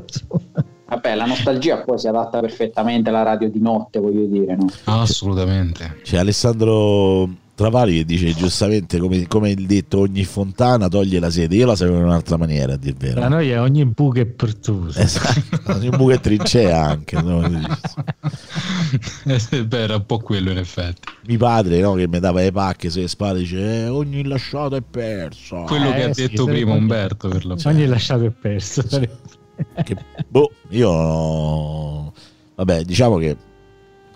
[0.93, 4.67] Vabbè, la nostalgia poi si adatta perfettamente alla radio di notte, voglio dire, no?
[4.85, 6.01] Assolutamente.
[6.03, 7.31] C'è Alessandro
[7.63, 11.77] Travali che dice giustamente come, come il detto ogni fontana toglie la sede, io la
[11.77, 13.29] sapevo in un'altra maniera a dir Da vero.
[13.29, 15.01] noi è ogni buca è pertusa.
[15.01, 17.21] Esatto, ogni buco e trincea anche.
[17.23, 17.41] no?
[19.25, 21.09] Eh, Beh, era un po' quello in effetti.
[21.27, 24.83] Mi padre no, che mi dava le pacche sulle spalle dice eh, ogni lasciato è
[24.83, 25.63] perso.
[25.63, 28.83] Quello Eh, che ha sì, detto prima Umberto per la Ogni lasciato e perso.
[29.85, 29.97] Che,
[30.29, 32.13] boh, io
[32.57, 33.37] vabbè, diciamo che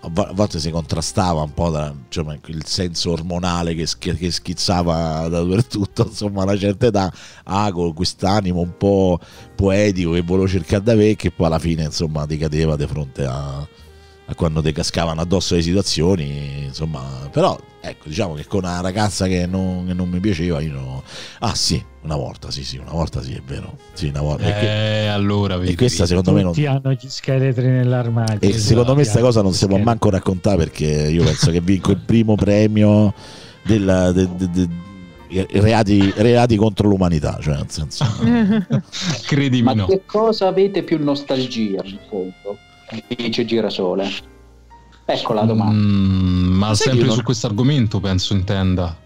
[0.01, 4.15] a vo- a volte si contrastava un po' da, insomma, il senso ormonale che, sch-
[4.15, 7.11] che schizzava dappertutto, insomma, a una certa età,
[7.45, 9.19] ah, con quest'animo un po'
[9.55, 13.67] poetico che volevo cercare da me, che poi alla fine, insomma, decadeva di fronte a,
[14.29, 19.25] a quando ti cascavano addosso le situazioni, insomma, però ecco, diciamo che con una ragazza
[19.27, 21.03] che non, che non mi piaceva, io no-
[21.39, 24.43] ah sì, una volta, sì, sì, una volta sì, è vero, sì, una volta.
[24.47, 26.09] e che- Eh, allora e vedi, questa vedi.
[26.17, 28.49] secondo me non, Tutti hanno gli scheletri nell'armadio.
[28.49, 31.91] e secondo me questa cosa non si può manco raccontare perché io penso che vinco
[31.91, 33.13] il primo premio
[33.63, 34.49] del, de- de-
[35.29, 38.03] de- reati, reati contro l'umanità, cioè nel senso
[39.25, 39.85] Credimi Ma no.
[39.85, 42.57] che cosa avete più nostalgia in fondo?
[43.15, 44.09] Dice Girasole.
[45.05, 45.73] Ecco la domanda.
[45.73, 49.05] Mm, ma Sai sempre su questo argomento penso intenda.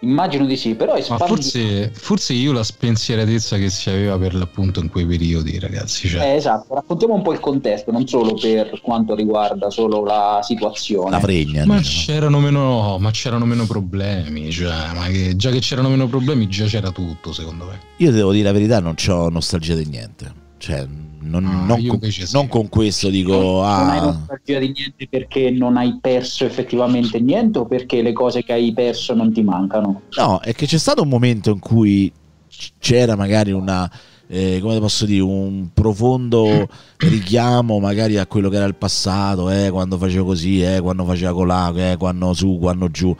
[0.00, 4.34] Immagino di sì, però Ma espandi- forse, forse io la spensieratezza che si aveva per
[4.34, 6.08] l'appunto in quei periodi, ragazzi.
[6.08, 10.40] Cioè, Eh, esatto, raccontiamo un po' il contesto, non solo per quanto riguarda solo la
[10.42, 11.10] situazione.
[11.10, 11.64] la fregna.
[11.66, 12.04] ma diciamo.
[12.04, 14.50] c'erano meno, ma c'erano meno problemi.
[14.50, 17.78] Cioè, ma che- già che c'erano meno problemi, già c'era tutto, secondo me.
[17.98, 20.34] Io devo dire la verità, non ho nostalgia di niente.
[20.58, 20.84] Cioè,
[21.22, 21.98] non, Ah, non con,
[22.32, 27.20] non con questo dico, non hai ah, nostalgia di niente perché non hai perso effettivamente
[27.20, 30.02] niente o perché le cose che hai perso non ti mancano?
[30.16, 32.12] No, è che c'è stato un momento in cui
[32.78, 33.90] c'era magari una,
[34.26, 36.68] eh, come posso dire, un profondo
[36.98, 41.32] richiamo magari a quello che era il passato, eh, quando facevo così, eh, quando faceva
[41.32, 43.14] colà, eh, quando su, quando giù.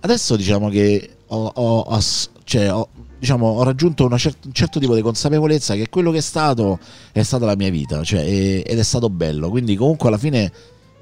[0.00, 1.98] Adesso diciamo che ho, ho- ho
[2.44, 2.88] cioè, ho-
[3.20, 6.78] diciamo, ho raggiunto una cer- un certo tipo di consapevolezza che quello che è stato
[7.12, 9.50] è stata la mia vita, cioè, e- ed è stato bello.
[9.50, 10.50] Quindi comunque alla fine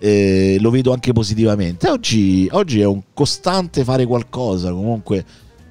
[0.00, 1.88] eh, lo vedo anche positivamente.
[1.88, 5.24] Oggi, oggi è un costante fare qualcosa, comunque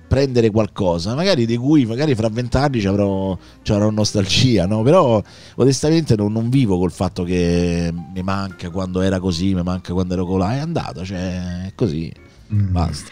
[0.07, 4.81] prendere qualcosa, magari di cui magari fra vent'anni ci avrò, ci avrò nostalgia, no?
[4.81, 5.21] Però
[5.55, 10.13] onestamente non, non vivo col fatto che mi manca quando era così, mi manca quando
[10.13, 12.09] ero colà, è andata, cioè è così,
[12.53, 12.71] Mm.
[12.71, 13.11] basta.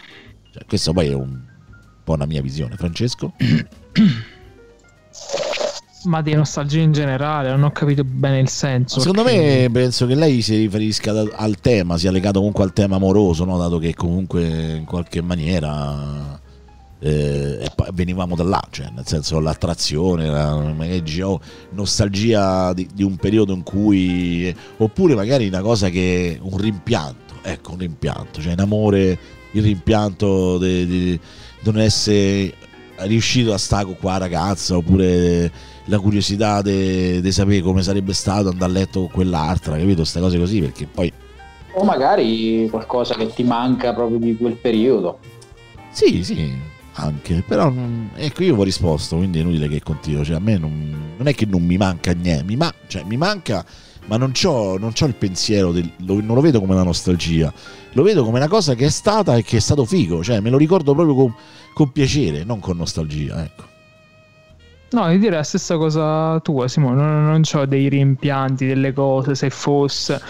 [0.54, 1.38] Cioè, questa poi è un
[2.06, 3.34] po' una mia visione, Francesco.
[6.04, 9.00] Ma di nostalgia in generale, non ho capito bene il senso.
[9.00, 12.98] Secondo perché- me penso che lei si riferisca al tema, sia legato comunque al tema
[12.98, 13.58] amoroso, no?
[13.58, 16.40] dato che comunque in qualche maniera
[17.00, 21.42] eh, venivamo da là, cioè nel senso l'attrazione, la, oh,
[21.72, 27.72] nostalgia di, di un periodo in cui, oppure magari una cosa che, un rimpianto, ecco
[27.72, 29.18] un rimpianto, cioè in amore
[29.52, 31.20] il rimpianto di
[31.72, 32.56] di non essere
[33.08, 35.52] riuscito a stare con qua ragazza oppure
[35.86, 39.98] la curiosità di sapere come sarebbe stato andare a letto con quell'altra, capito?
[39.98, 41.12] Queste cose così, perché poi
[41.78, 45.20] O magari qualcosa che ti manca proprio di quel periodo.
[45.90, 46.54] sì, sì,
[46.94, 47.72] anche, però
[48.16, 51.34] ecco io ho risposto, quindi è inutile che continuo, cioè a me non, non è
[51.34, 53.66] che non mi manca niente, mi, ma- cioè, mi manca,
[54.08, 54.76] ma non c'ho
[55.06, 57.52] il pensiero, del- lo- non lo vedo come una nostalgia,
[57.94, 60.50] lo vedo come una cosa che è stata e che è stato figo, cioè me
[60.50, 61.34] lo ricordo proprio con,
[61.74, 63.74] con piacere, non con nostalgia, ecco.
[64.96, 66.96] No, io direi la stessa cosa tua, Simone.
[66.96, 69.36] Non, non ho dei rimpianti delle cose.
[69.36, 70.22] Se fosse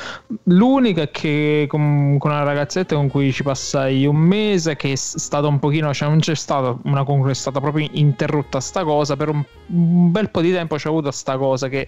[0.46, 4.96] l'unica è che con, con una ragazzetta con cui ci passai un mese, che è
[4.96, 9.16] stata un pochino, cioè non c'è stata una conclusione, è stata proprio interrotta sta cosa.
[9.16, 11.68] Per un, un bel po' di tempo c'è avuto sta cosa.
[11.68, 11.88] Che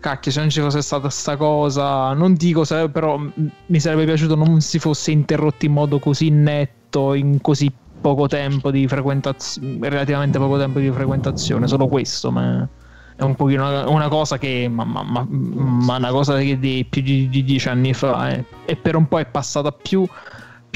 [0.00, 3.20] cacchio, se non ci fosse stata sta cosa, non dico però
[3.66, 8.70] mi sarebbe piaciuto non si fosse interrotto in modo così netto, in così poco tempo
[8.70, 12.68] di frequentazione, relativamente poco tempo di frequentazione, solo questo, ma
[13.16, 16.86] è un pochino una, una cosa che, ma, ma, ma, ma una cosa che di
[16.88, 18.44] più di, di dieci anni fa, eh.
[18.64, 20.06] e per un po' è passata più,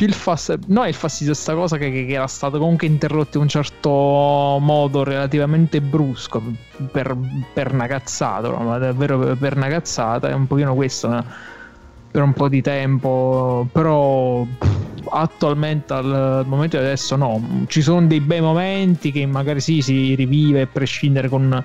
[0.05, 3.49] il fastidio, no il fastidio sta cosa che, che- era stato comunque interrotto in un
[3.49, 6.43] certo modo relativamente brusco
[6.91, 7.17] per,
[7.53, 11.25] per una cazzata, ma davvero per, una cazzata, è un pochino questo, no?
[12.11, 14.45] Per un po' di tempo, però
[15.13, 20.15] attualmente al, momento di adesso no, ci sono dei bei momenti che magari sì si
[20.15, 21.65] rivive a prescindere con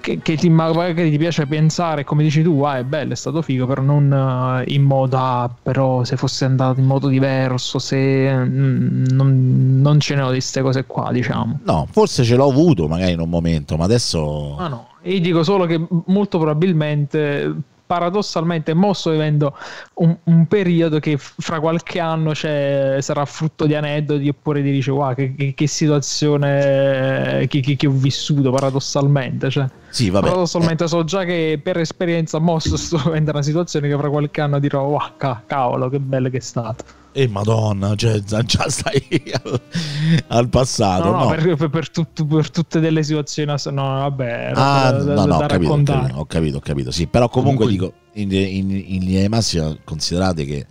[0.00, 3.42] che, che ti, magari ti piace pensare come dici tu, ah è bello, è stato
[3.42, 8.32] figo, però non eh, in modo ah, però se fosse andato in modo diverso, se
[8.32, 11.60] mm, non, non ce ne ho di queste cose qua, diciamo.
[11.64, 14.54] No, forse ce l'ho avuto magari in un momento, ma adesso...
[14.56, 17.54] Ma no, io dico solo che molto probabilmente,
[17.88, 19.56] paradossalmente, mo sto vivendo
[19.94, 25.14] un, un periodo che fra qualche anno sarà frutto di aneddoti oppure ti dice, wow,
[25.14, 29.50] che, che- che situazione che- che ho vissuto paradossalmente.
[29.50, 29.66] Cioè.
[29.90, 30.26] Sì, vabbè.
[30.26, 34.58] Paradossalmente so già che per esperienza mosso sto vivendo una situazione che fra qualche anno
[34.58, 36.84] dirò wow, ca- cavolo che bello che è stato.
[37.12, 39.02] E eh, madonna, cioè, già stai
[39.42, 39.60] al,
[40.28, 41.04] al passato.
[41.10, 41.28] No, no, no.
[41.30, 45.36] Per, per- per tut- per tutte delle situazioni no vabbè Ah, da, no, no, da
[45.36, 45.98] ho capito, ho raccontare.
[46.00, 49.28] capito, ho capito, ho capito, sì, però comunque, Comunque- dico, in, in, in linea di
[49.28, 50.66] massima considerate che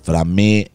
[0.00, 0.66] fra me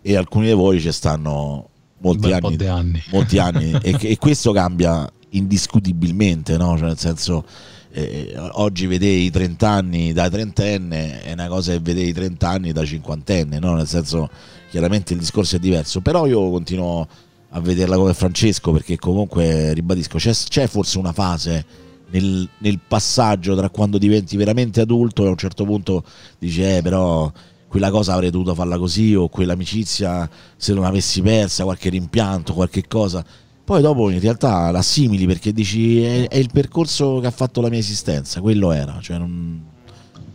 [0.00, 1.68] e alcuni di voi ci stanno
[1.98, 3.02] molti anni, anni.
[3.12, 6.76] molti anni e, e questo cambia indiscutibilmente, no?
[6.76, 7.44] Cioè, nel senso,
[7.90, 12.48] eh, oggi vedere i 30 anni da trentenne è una cosa che vedere i 30
[12.48, 13.74] anni da cinquantenne, no?
[13.74, 14.30] Nel senso,
[14.70, 17.06] chiaramente il discorso è diverso, però io continuo
[17.54, 21.64] a vederla come Francesco perché comunque, ribadisco, c'è, c'è forse una fase
[22.10, 26.04] nel, nel passaggio tra quando diventi veramente adulto e a un certo punto
[26.38, 27.30] dici, eh, però
[27.68, 32.86] quella cosa avrei dovuto farla così o quell'amicizia se non avessi persa, qualche rimpianto, qualche
[32.86, 33.24] cosa.
[33.72, 37.70] Poi dopo in realtà l'assimili perché dici è, è il percorso che ha fatto la
[37.70, 39.64] mia esistenza, quello era, cioè non,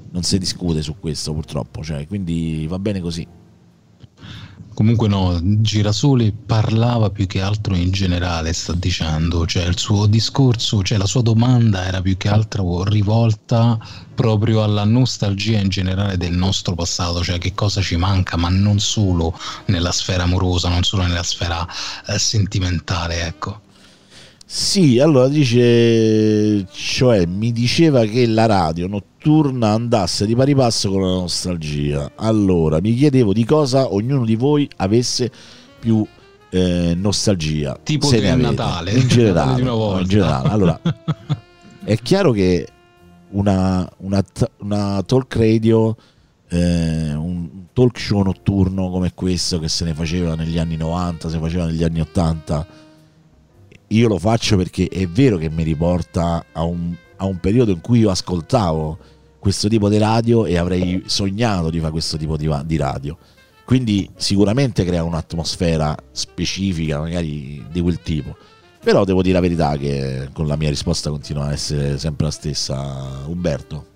[0.10, 3.37] non si discute su questo purtroppo, cioè, quindi va bene così.
[4.78, 10.84] Comunque no, Girasoli parlava più che altro in generale, sta dicendo, cioè il suo discorso,
[10.84, 13.80] cioè la sua domanda era più che altro rivolta
[14.14, 18.80] proprio alla nostalgia in generale del nostro passato, cioè che cosa ci manca, ma non
[18.80, 19.36] solo
[19.66, 21.68] nella sfera amorosa, non solo nella sfera
[22.06, 23.62] eh, sentimentale, ecco.
[24.50, 31.02] Sì, allora dice, cioè mi diceva che la radio notturna andasse di pari passo con
[31.02, 32.14] la nostalgia.
[32.16, 35.30] Allora mi chiedevo di cosa ognuno di voi avesse
[35.78, 36.08] più
[36.50, 37.78] eh, nostalgia.
[37.84, 38.48] Tipo Se ne avete.
[38.48, 39.64] Natale, in Natale generale.
[39.68, 40.02] volta.
[40.02, 40.50] in generale.
[40.50, 40.82] Allora,
[41.84, 42.68] è chiaro che
[43.32, 44.24] una, una
[44.60, 45.94] una talk radio,
[46.48, 51.38] eh, un talk show notturno come questo che se ne faceva negli anni 90, se
[51.38, 52.86] faceva negli anni 80
[53.90, 57.82] io lo faccio perché è vero che mi riporta a un, a un periodo in
[57.82, 58.98] cui io ascoltavo
[59.40, 63.18] questo tipo di radio e avrei sognato di fare questo tipo di, di radio.
[63.64, 68.36] Quindi sicuramente crea un'atmosfera specifica, magari di quel tipo.
[68.82, 72.32] Però devo dire la verità che con la mia risposta continua a essere sempre la
[72.32, 73.96] stessa, Umberto.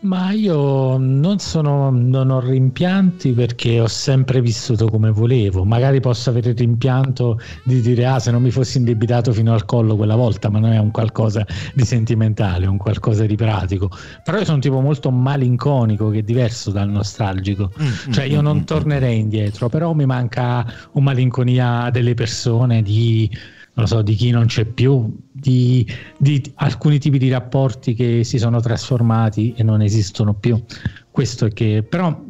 [0.00, 5.64] Ma io non, sono, non ho rimpianti perché ho sempre vissuto come volevo.
[5.64, 9.64] Magari posso avere il rimpianto di dire ah se non mi fossi indebitato fino al
[9.64, 11.44] collo quella volta, ma non è un qualcosa
[11.74, 13.90] di sentimentale, è un qualcosa di pratico.
[14.22, 17.72] Però io sono un tipo molto malinconico che è diverso dal nostalgico.
[18.10, 23.28] Cioè io non tornerei indietro, però mi manca un malinconia delle persone, di,
[23.78, 25.86] non lo so, di chi non c'è più, di,
[26.16, 30.60] di alcuni tipi di rapporti che si sono trasformati e non esistono più.
[31.12, 32.20] Questo è che, però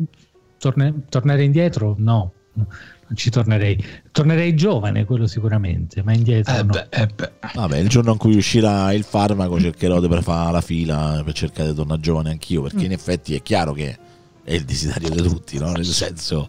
[0.58, 2.68] torne- tornare indietro no, non
[3.14, 3.82] ci tornerei.
[4.12, 6.72] Tornerei giovane, quello sicuramente, ma indietro Eh no.
[6.72, 7.32] beh, eh beh.
[7.54, 11.70] Vabbè, il giorno in cui uscirà il farmaco cercherò di fare la fila per cercare
[11.70, 13.96] di tornare giovane anch'io, perché in effetti è chiaro che
[14.44, 15.72] è il desiderio di tutti, no?
[15.72, 16.46] Nel senso...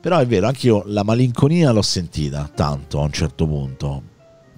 [0.00, 4.02] Però è vero, anch'io la malinconia l'ho sentita tanto a un certo punto.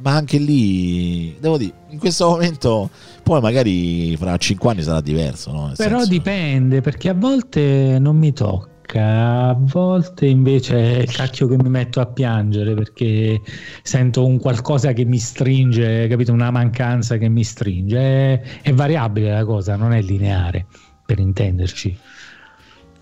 [0.03, 2.91] Ma anche lì, devo dire, in questo momento,
[3.23, 5.73] poi magari fra cinque anni sarà diverso, no?
[5.77, 11.69] Però senso- dipende, perché a volte non mi tocca, a volte invece cacchio che mi
[11.69, 13.41] metto a piangere perché
[13.83, 16.33] sento un qualcosa che mi stringe, capito?
[16.33, 17.99] Una mancanza che mi stringe.
[17.99, 20.67] È, è variabile la cosa, non è lineare,
[21.07, 21.97] per intenderci.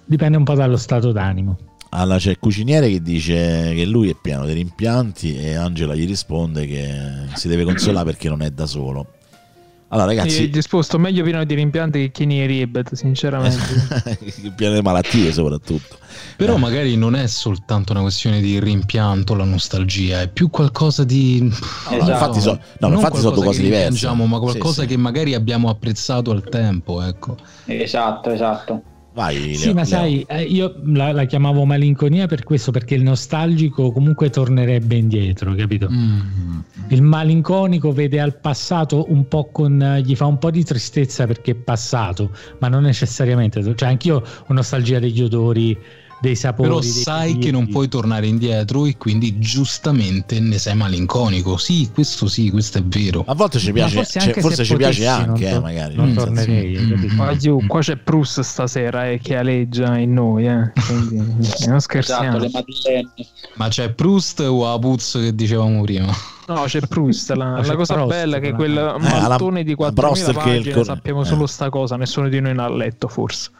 [0.04, 1.69] Dipende un po' dallo stato d'animo.
[1.92, 6.06] Allora c'è il cuciniere che dice che lui è pieno di rimpianti e Angela gli
[6.06, 6.88] risponde che
[7.34, 9.06] si deve consolare perché non è da solo.
[9.92, 13.58] Allora ragazzi, ho disposto meglio pieno di rimpianti che Kenny e Ribbet, sinceramente.
[14.54, 15.98] pieno di malattie soprattutto.
[16.36, 16.58] Però Eh.
[16.58, 21.44] magari non è soltanto una questione di rimpianto, la nostalgia, è più qualcosa di...
[21.90, 22.08] Esatto.
[22.08, 24.14] infatti so- no, non infatti sono due qualcosa cose che diverse.
[24.14, 24.86] ma qualcosa Sì, sì.
[24.86, 27.36] che magari abbiamo apprezzato al tempo, ecco.
[27.64, 28.82] Esatto, esatto.
[29.12, 29.86] Vai, Sì, Leo- ma Leo.
[29.88, 35.52] sai, eh, io la, la chiamavo malinconia per questo, perché il nostalgico comunque tornerebbe indietro,
[35.54, 35.88] capito?
[36.88, 41.26] Il malinconico vede al passato un po' con eh, gli fa un po' di tristezza
[41.26, 42.30] perché è passato,
[42.60, 43.62] ma non necessariamente.
[43.74, 45.76] Cioè, anch'io ho nostalgia degli odori,
[46.20, 46.68] dei sapori.
[46.68, 51.56] Però dei sai che non puoi tornare indietro e quindi giustamente ne sei malinconico.
[51.56, 53.24] Sì, questo sì, questo è vero.
[53.26, 55.60] A volte ci piace, forse cioè, anche forse se ci piace potessi, non anche, eh,
[55.60, 55.94] magari.
[55.96, 57.16] Non senso- tornerei, Mm.
[57.16, 60.72] Ma giù, qua c'è Bruce stasera eh, che aleggia in noi, eh.
[60.86, 62.38] Quindi non Esatto, scherziamo.
[62.38, 63.08] le madrelene.
[63.54, 66.12] Ma c'è Proust o la Puz che dicevamo prima?
[66.46, 67.30] No, c'è Proust.
[67.32, 70.42] La, c'è la cosa Proust, bella è che quel Eh, maltone di la Proust 4000
[70.42, 71.24] che il pagine cor- sappiamo eh.
[71.24, 73.50] solo sta cosa, nessuno di noi ne ha letto forse.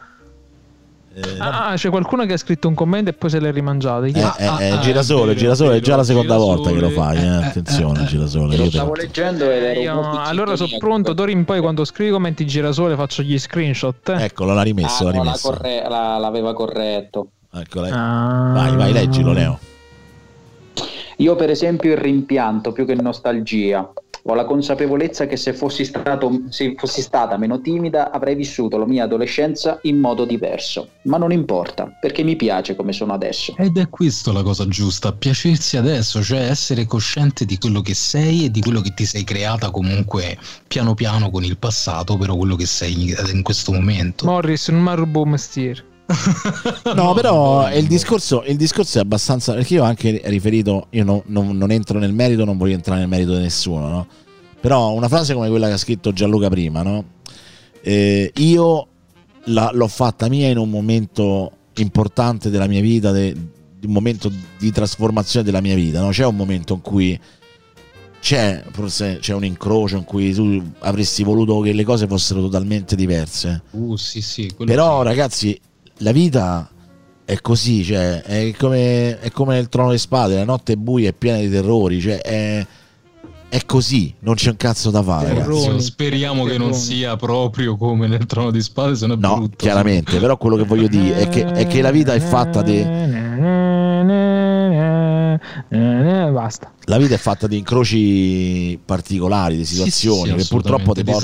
[1.13, 4.05] Eh, Ah, c'è qualcuno che ha scritto un commento e poi se l'è rimangiato.
[4.05, 6.69] Eh, Ah, eh, ah, eh, ah, girasole, è vero, girasole, è già la seconda volta
[6.71, 7.15] che lo girasole.
[7.17, 8.55] fai, eh, Eh, eh, attenzione, eh, girasole.
[8.57, 12.95] Lo stavo leggendo ed ero allora sono pronto, d'ora in poi quando scrivo commenti girasole
[12.95, 14.07] faccio gli screenshot.
[14.09, 14.23] eh.
[14.23, 15.49] Eccolo, l'ha rimesso, Ah, l'ha no, la rimesso.
[15.49, 17.27] corre- la- l'aveva corretto.
[17.53, 18.51] Ecco, lei- Ah.
[18.53, 19.59] Vai, vai, leggilo, Leo.
[21.17, 23.91] Io, per esempio, il rimpianto più che nostalgia.
[24.23, 28.85] Ho la consapevolezza che se fossi, stato, se fossi stata meno timida avrei vissuto la
[28.85, 30.89] mia adolescenza in modo diverso.
[31.03, 33.55] Ma non importa, perché mi piace come sono adesso.
[33.57, 38.45] Ed è questa la cosa giusta, piacersi adesso, cioè essere cosciente di quello che sei
[38.45, 40.37] e di quello che ti sei creata comunque
[40.67, 44.25] piano piano con il passato, però quello che sei in- questo momento.
[44.25, 45.89] Morris, non mi rubo un mestiere.
[46.95, 49.53] No, però il discorso, il discorso è abbastanza.
[49.53, 50.87] Perché io ho anche riferito.
[50.91, 54.07] Io non, non- non entro nel merito, non voglio entrare nel merito di nessuno, no?
[54.59, 57.03] Però una frase come quella che ha scritto Gianluca prima, no?
[57.81, 58.87] Eh, io
[59.45, 63.33] la- l'ho fatta mia in un momento importante della mia vita, de-
[63.79, 66.09] di un momento di trasformazione della mia vita, no?
[66.09, 67.19] C'è un momento in cui
[68.19, 72.95] c'è, forse c'è un incrocio in cui tu avresti voluto che le cose fossero totalmente
[72.95, 73.63] diverse.
[73.71, 75.07] Uh, sì, sì, Però, sì.
[75.07, 75.59] ragazzi,
[76.01, 76.69] la vita
[77.25, 81.09] è così, cioè, è come, è come il trono di spade, la notte è buia
[81.09, 82.65] e piena di terrori, cioè, è,
[83.49, 85.71] è così, non c'è un cazzo da fare, ragazzi.
[85.71, 86.83] Sì, speriamo che non Terroni.
[86.83, 89.55] sia proprio come nel trono di spade, se no è No, brutto.
[89.57, 92.81] chiaramente, però quello che voglio dire è che, è che la vita è fatta di...
[96.31, 96.73] Basta.
[96.85, 101.03] La vita è fatta di incroci particolari, di Sì, sì, situazioni sì, che purtroppo ti
[101.03, 101.15] per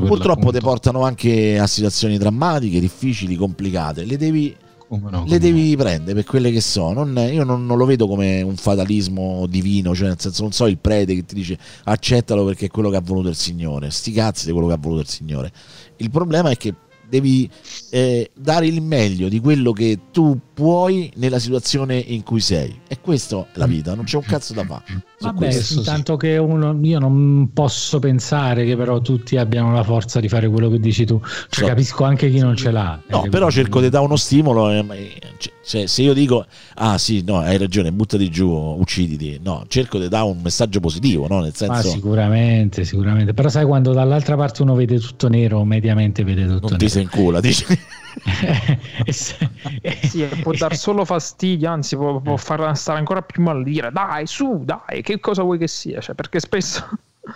[0.00, 4.04] Purtroppo portano anche a situazioni drammatiche, difficili, complicate.
[4.04, 4.54] Le devi,
[4.88, 7.04] Come no, le come devi prendere per quelle che sono.
[7.04, 10.66] Non- io non, non lo vedo come un fatalismo divino, cioè nel senso non so
[10.66, 13.90] il prete che ti dice accettalo perché è quello che ha voluto il Signore.
[13.90, 15.52] Sti cazzi di quello che ha voluto il Signore.
[15.96, 16.74] Il problema è che
[17.08, 17.48] devi
[17.90, 22.80] eh, dare il meglio di quello che tu puoi nella situazione in cui sei.
[22.88, 24.84] E questa è la vita, non c'è un cazzo da fare.
[25.20, 25.62] Vabbè, questo.
[25.62, 25.78] sì.
[25.78, 30.48] intanto che uno, io non posso pensare che però tutti abbiano la forza di fare
[30.48, 31.20] quello che dici tu.
[31.20, 31.66] Cioè, So.
[31.66, 33.00] capisco anche chi non ce l'ha.
[33.08, 34.70] No, Eh, però cerco di dare uno stimolo.
[34.70, 35.18] eh, ma- eh,
[35.68, 36.46] cioè, se io dico,
[36.76, 39.38] ah sì, no, hai ragione, buttati giù, ucciditi.
[39.42, 41.40] No, cerco di dare un messaggio positivo, no?
[41.40, 43.34] Nel Ma senso, sicuramente, sicuramente.
[43.34, 46.88] Però sai quando dall'altra parte uno vede tutto nero, mediamente vede tutto non ti nero.
[46.88, 47.64] sei in culo, dici.
[49.04, 49.50] E se-
[50.00, 53.90] Sì, e può dar solo fastidio, anzi può, può far stare ancora più male dire
[53.92, 56.00] dai, su, dai, che cosa vuoi che sia?
[56.00, 56.84] Cioè, perché spesso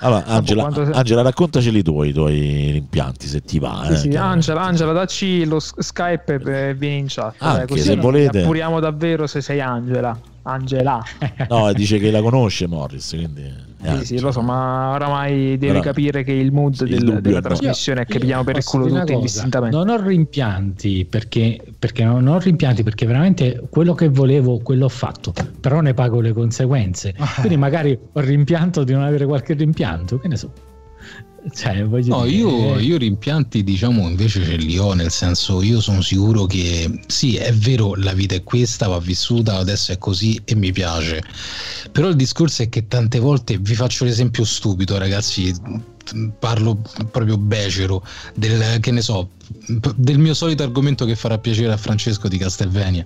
[0.01, 3.83] Allora, Angela, quando- Angela, raccontaceli tuoi, i tuoi rimpianti, se ti va.
[3.87, 7.35] Sì, eh, sì, che- Angela, Angela, dacci lo Skype e vieni in chat.
[7.39, 8.41] Anche, dai, così se volete.
[8.43, 10.19] Appuriamo davvero se sei Angela.
[10.43, 11.03] Angela.
[11.49, 13.71] No, dice che la conosce Morris, quindi...
[13.83, 16.99] Sì, sì, lo so, ma oramai devi Ora- capire che il mood sì, il del-
[17.01, 17.49] dubbio della è no.
[17.49, 19.77] trasmissione è che pigliamo per il culo tutti indistintamente.
[19.77, 24.89] Non ho rimpianti perché, perché non ho rimpianti perché veramente quello che volevo, quello ho
[24.89, 27.13] fatto, però ne pago le conseguenze.
[27.41, 30.53] Quindi magari ho il rimpianto di non avere qualche rimpianto, che ne so.
[31.51, 36.01] Cioè, No, io, eh, io rimpianti diciamo invece ce li ho, nel senso io sono
[36.01, 40.55] sicuro che sì, è vero, la vita è questa, va vissuta, adesso è così e
[40.55, 41.21] mi piace.
[41.91, 45.53] Però il discorso è che tante volte, vi faccio l'esempio stupido ragazzi,
[46.39, 46.79] parlo
[47.11, 48.03] proprio becero,
[48.35, 49.29] del, che ne so,
[49.97, 53.05] del mio solito argomento che farà piacere a Francesco di Castelvania,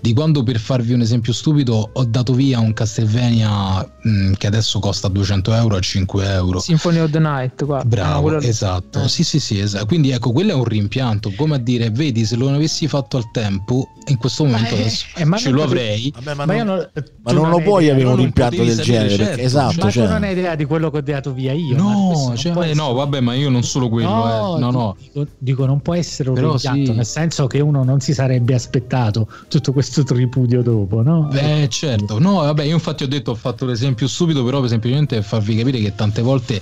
[0.00, 4.78] di quando per farvi un esempio stupido ho dato via un Castelvania mh, che adesso
[4.78, 6.60] costa 200 euro a 5 euro.
[6.60, 7.64] Symphony of the Night.
[7.64, 9.02] No, Bravo, quello- esatto.
[9.02, 9.08] eh.
[9.08, 9.86] Sì, sì, sì, esatto.
[9.86, 13.30] Quindi ecco, quello è un rimpianto, come a dire, vedi, se lo avessi fatto al
[13.32, 16.12] tempo, in questo momento eh, adesso eh, ma ce lo avrei.
[16.14, 16.88] Vabbè, ma, Ma non, non,
[17.22, 20.10] ma tu non lo puoi avere un rimpianto del genere, certo, esatto, Ma cioè, tu
[20.10, 21.76] non hai idea di quello che ho dato via io.
[21.76, 24.60] ma No, può eh, no, vabbè, ma io non solo quello, eh.
[24.60, 24.96] no, no.
[24.98, 26.96] Dico, dico, non può essere un Però rimpianto, sì.
[26.96, 31.30] nel senso che uno non si sarebbe aspettato tutto questo tripudio dopo, no?
[31.32, 35.16] Eh certo, no vabbè io infatti ho detto ho fatto l'esempio stupido però per semplicemente
[35.16, 36.60] per farvi capire che tante volte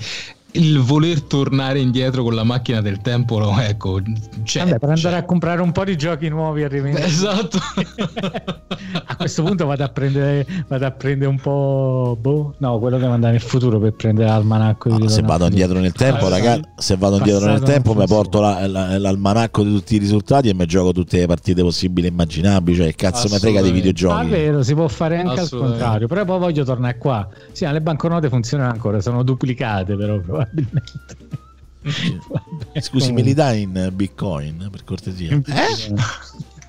[0.57, 4.01] il voler tornare indietro con la macchina del tempo no, ecco
[4.45, 7.05] cioè, Vabbè, per andare cioè- a comprare un po' di giochi nuovi e rivendere.
[7.07, 7.59] esatto
[9.07, 12.17] a questo punto vado a prendere, vado a prendere un po'.
[12.21, 14.91] Boh, no, quello devo andare nel futuro per prendere l'almanacco.
[14.91, 18.41] di no, se vado indietro nel tempo, ragazzi, se vado indietro nel tempo mi porto
[18.41, 22.11] la- la- l'almanacco di tutti i risultati e mi gioco tutte le partite possibili e
[22.11, 24.05] immaginabili, cioè cazzo me frega dei Assolutamente.
[24.07, 24.29] Ah, videogiochi.
[24.31, 27.29] vero, si può fare anche al contrario, però poi voglio tornare qua.
[27.53, 30.21] Sì, ma le banconote funzionano ancora, sono duplicate, però
[30.53, 31.17] probabilmente.
[32.29, 35.41] Vabbè, Scusi, me li dai in bitcoin per cortesia?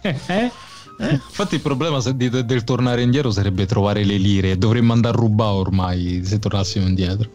[0.02, 0.52] Eh?
[1.00, 1.12] Eh?
[1.12, 5.56] infatti il problema di- del tornare indietro sarebbe trovare le lire dovremmo andare a rubare
[5.58, 7.30] ormai se tornassimo indietro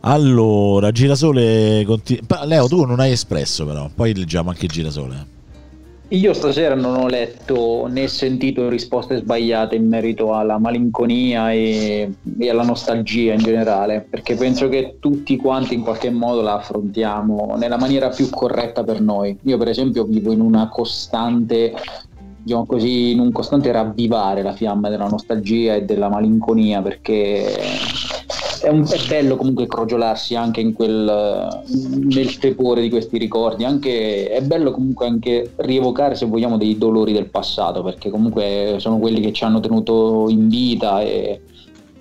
[0.00, 1.84] Allora, girasole.
[1.84, 3.90] conti- Pa- Leo, tu non hai espresso, però.
[3.92, 5.26] Poi leggiamo anche girasole.
[6.10, 12.48] Io stasera non ho letto né sentito risposte sbagliate in merito alla malinconia e, e
[12.48, 17.76] alla nostalgia in generale, perché penso che tutti quanti in qualche modo la affrontiamo nella
[17.76, 19.36] maniera più corretta per noi.
[19.42, 21.74] Io per esempio vivo in una costante
[22.46, 27.52] diciamo così, in un costante ravvivare la fiamma della nostalgia e della malinconia perché
[28.66, 31.62] è, un, è bello comunque crogiolarsi anche in quel,
[32.02, 37.12] nel tepore di questi ricordi, anche, è bello comunque anche rievocare se vogliamo dei dolori
[37.12, 41.40] del passato perché comunque sono quelli che ci hanno tenuto in vita e,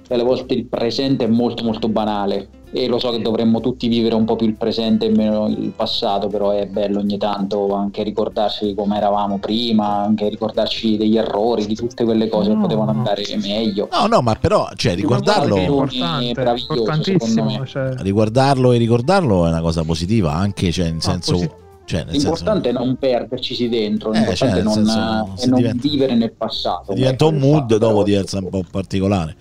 [0.08, 3.88] e alle volte il presente è molto molto banale e lo so che dovremmo tutti
[3.88, 7.74] vivere un po' più il presente e meno il passato, però è bello ogni tanto
[7.74, 12.56] anche ricordarsi di come eravamo prima, anche ricordarci degli errori, di tutte quelle cose No,
[12.56, 12.98] che potevano no.
[12.98, 13.88] andare meglio.
[13.92, 17.20] No, no, ma però, cioè, riguardarlo, È meraviglioso, importantissimo.
[17.50, 17.66] secondo me.
[17.66, 21.32] Cioè, riguardarlo e ricordarlo è una cosa positiva, anche, cioè, in Ah, senso...
[21.34, 21.50] posi-
[21.88, 25.44] Cioè, nel L'importante senso, è non perderci dentro, Eh, l'importante cioè, è non, nel senso,
[25.44, 26.94] è non diventa- vivere nel passato.
[26.94, 29.36] diventa un Ecco, mood, infatti, dopo diventa un po' particolare.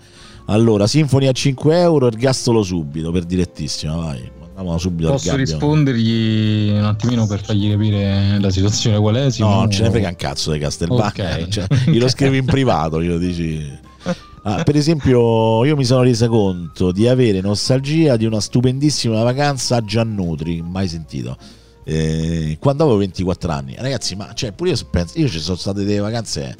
[0.47, 4.31] Allora, Sinfonia a 5 euro, ergastolo subito, per direttissima, vai.
[4.55, 9.23] Mandiamo subito Posso rispondergli un attimino per fargli capire la situazione qual è?
[9.25, 9.55] No, Simone?
[9.55, 11.39] non ce ne frega un cazzo di Castelvania.
[11.39, 11.47] Ok.
[11.49, 13.83] Cioè, glielo scrivi in privato, glielo dici.
[14.47, 19.77] Ah, per esempio, io mi sono resa conto di avere nostalgia di una stupendissima vacanza
[19.77, 21.35] a Giannutri, mai sentito.
[21.83, 25.83] eh, quando avevo 24 anni, ragazzi, ma cioè, pure io penso, io ci sono state
[25.83, 26.55] delle vacanze,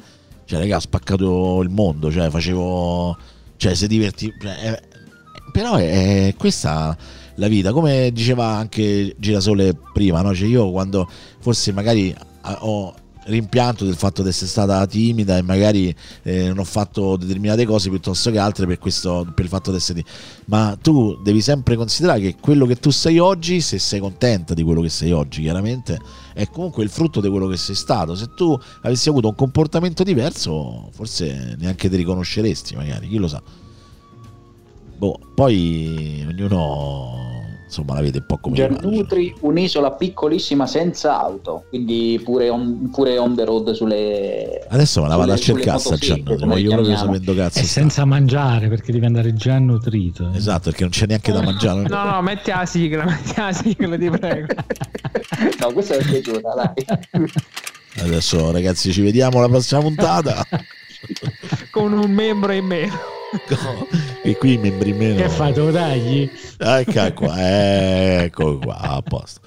[0.46, 3.16] cioè, raga, ho spaccato il mondo, cioè, facevo,
[3.56, 4.82] cioè, se diverti, cioè, eh,
[5.52, 6.96] però è, questa
[7.36, 10.34] la vita, come diceva anche Girasole prima, no?
[10.34, 11.08] Cioè, io quando
[11.40, 12.94] forse magari ah, ho
[13.26, 17.88] rimpianto del fatto di essere stata timida e magari eh, non ho fatto determinate cose
[17.88, 20.18] piuttosto che altre per, questo, per il fatto di essere timida.
[20.46, 24.62] ma tu devi sempre considerare che quello che tu sei oggi se sei contenta di
[24.62, 25.98] quello che sei oggi chiaramente
[26.34, 30.02] è comunque il frutto di quello che sei stato se tu avessi avuto un comportamento
[30.02, 33.42] diverso forse neanche ti riconosceresti magari chi lo sa
[34.98, 37.25] boh poi ognuno
[37.76, 43.18] insomma la vede un po' come Giannutri, un'isola piccolissima senza auto, quindi pure on, pure
[43.18, 44.64] on the road sulle...
[44.68, 47.80] adesso me la vado a cercare sta motoseghe, Giannutri voglio proprio sapendo cazzo E sta.
[47.80, 50.30] senza mangiare perché devi andare già nutrito.
[50.32, 50.36] eh.
[50.36, 53.96] esatto perché non c'è neanche da mangiare no, no, metti la sigla, metti la sigla,
[53.98, 54.46] ti prego.
[55.60, 57.28] No, questa è piaciuta, dai.
[57.98, 60.46] Adesso ragazzi ci vediamo alla prossima puntata.
[61.70, 62.94] Con un membro in meno.
[64.22, 65.16] e qui i membri in meno.
[65.16, 66.30] Che fai, te lo tagli?
[66.58, 69.40] Ecco qua, ecco qua, a posto.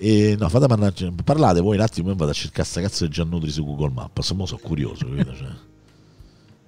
[0.00, 0.94] E, no, fate parlare,
[1.24, 4.30] parlate voi un attimo, io vado a cercare sta cazzo di Giannutri su Google Maps,
[4.32, 5.34] mo sono curioso, capito?
[5.34, 5.48] Cioè.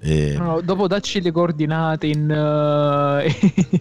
[0.01, 2.29] E, No, dopo dacci le coordinate in...
[2.29, 3.81] eh,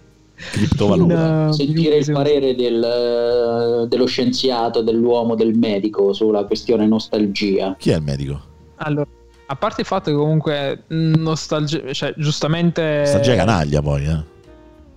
[0.52, 1.48] criptovaluta.
[1.48, 7.74] eh, Sentire il parere del- dello scienziato, dell'uomo, del medico sulla questione nostalgia.
[7.78, 8.40] Chi è il medico?
[8.76, 9.08] Allora,
[9.50, 14.22] a parte il fatto che comunque mh, nostalgia, cioè giustamente Sta già canaglia poi, eh.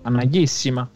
[0.02, 0.88] canaglissima.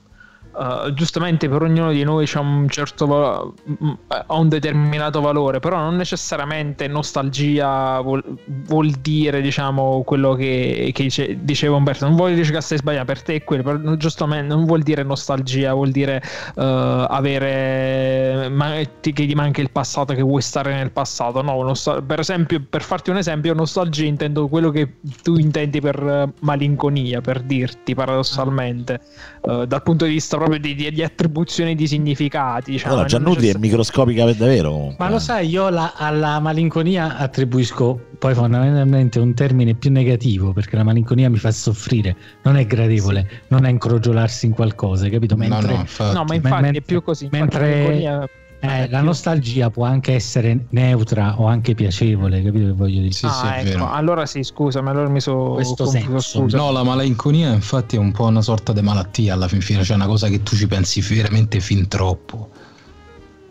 [0.58, 3.48] Uh, giustamente per ognuno di noi c'è un certo va-
[3.78, 8.24] m- ha un determinato valore, però non necessariamente nostalgia vuol,
[8.66, 12.06] vuol dire, diciamo, quello che, che dice- diceva Umberto.
[12.08, 15.04] Non voglio dire che stai sbagliando, per te è quello, però giustamente non vuol dire
[15.04, 16.20] nostalgia, vuol dire
[16.56, 16.60] uh,
[17.08, 21.40] avere ma- che ti manca il passato, che vuoi stare nel passato.
[21.40, 26.02] No, nostal- per esempio, per farti un esempio, nostalgia intendo quello che tu intendi per
[26.02, 29.00] eh, malinconia, per dirti paradossalmente,
[29.42, 32.70] eh, dal punto di vista proprio di, di- di attribuzione di significati.
[32.72, 34.70] Diciamo, Allora, non Giannutri è microscopica per davvero.
[34.70, 35.04] comunque.
[35.04, 40.76] Ma lo sai, io la- alla malinconia attribuisco poi fondamentalmente un termine più negativo perché
[40.76, 45.36] la malinconia mi fa soffrire, non è gradevole, non è incrogiolarsi in qualcosa, hai capito?
[45.36, 46.14] Mentre, no, no, infatti.
[46.16, 47.28] No, ma infatti mentre- è più così.
[47.30, 48.28] mentre- malinconia-
[48.60, 53.12] eh, la nostalgia può anche essere neutra o anche piacevole, capito che voglio dire?
[53.12, 53.90] Sì, Ah, sì, è ecco, vero.
[53.90, 56.40] allora sì, scusami, allora mi sono Questo confuso, senso.
[56.40, 56.56] scusa.
[56.56, 59.96] No, la malinconia infatti è un po' una sorta di malattia alla fin fine, cioè
[59.96, 62.50] una cosa che tu ci pensi veramente fin troppo.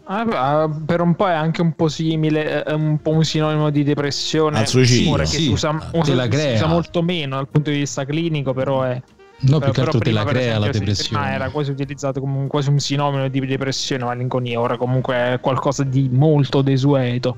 [0.09, 3.69] Ah, ah, per un po' è anche un po' simile, è un po' un sinonimo
[3.69, 4.59] di depressione.
[4.59, 5.11] Al suicidio.
[5.11, 8.05] Ora che Sì, si usa, usa- la si usa molto meno dal punto di vista
[8.05, 9.01] clinico, però è.
[9.39, 11.21] No, più che altro te la crea la depressione.
[11.21, 15.39] prima era quasi utilizzato come un, quasi un sinonimo di depressione, malinconia, ora comunque è
[15.39, 17.37] qualcosa di molto desueto.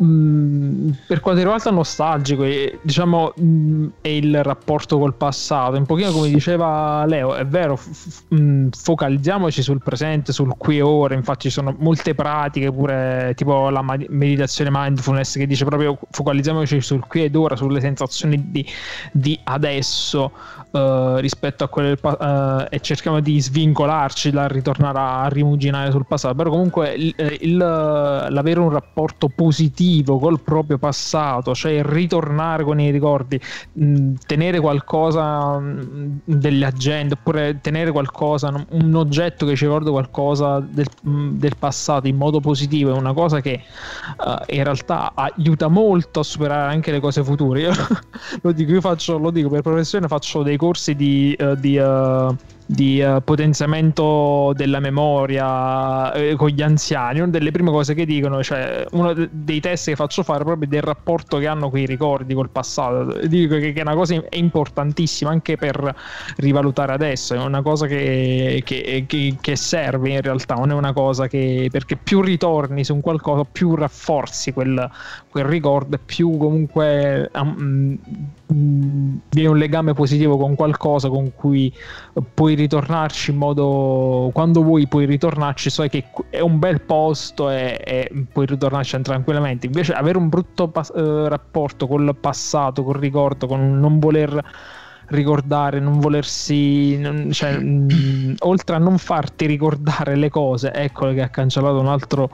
[0.00, 5.76] Mm, per quanto riguarda nostalgico, eh, diciamo, mm, è il rapporto col passato.
[5.76, 10.76] Un pochino come diceva Leo, è vero, f- f- mm, focalizziamoci sul presente, sul qui
[10.78, 11.14] e ora.
[11.14, 17.04] Infatti, ci sono molte pratiche, pure tipo la meditazione mindfulness, che dice proprio focalizziamoci sul
[17.06, 18.64] qui ed ora, sulle sensazioni di,
[19.12, 20.30] di adesso.
[20.72, 25.28] Eh, eh, rispetto a quelle del pa- eh, e cerchiamo di svincolarci dal ritornare a
[25.28, 31.54] rimuginare sul passato, però comunque il- eh, il- l'avere un rapporto positivo col proprio passato,
[31.54, 33.40] cioè ritornare con i ricordi,
[33.72, 40.60] mh, tenere qualcosa mh, delle agende oppure tenere qualcosa, un oggetto che ci ricorda qualcosa
[40.60, 45.68] del, mh, del passato in modo positivo è una cosa che eh, in realtà aiuta
[45.68, 47.60] molto a superare anche le cose future.
[47.60, 47.72] Io
[48.42, 52.36] lo dico, io faccio, lo dico per professione, faccio dei corsi di, eh, di, eh,
[52.70, 57.20] di, eh, potenziamento della memoria eh, con gli anziani.
[57.20, 60.68] Una delle prime cose che dicono, cioè uno de- dei test che faccio fare proprio
[60.68, 63.26] del rapporto che hanno con i ricordi, col passato.
[63.26, 65.94] Dico che, che è una cosa importantissima anche per
[66.36, 67.34] rivalutare adesso.
[67.34, 69.06] È una cosa che, che-
[69.40, 73.44] che- serve in realtà, non è una cosa che perché più ritorni su un qualcosa,
[73.50, 74.88] più rafforzi quel,
[75.28, 77.98] quel ricordo, più comunque um,
[78.52, 81.72] mm, viene un legame positivo con qualcosa con cui
[82.34, 87.80] puoi ritornarci in modo quando vuoi puoi ritornarci sai che è un bel posto e,
[87.84, 89.66] e puoi ritornarci tranquillamente.
[89.66, 94.42] Invece avere un brutto pas- eh, rapporto col passato col ricordo con non voler
[95.08, 97.00] ricordare non volersi
[97.30, 102.30] cioè, mh, oltre a non farti ricordare le cose eccolo che ha cancellato un altro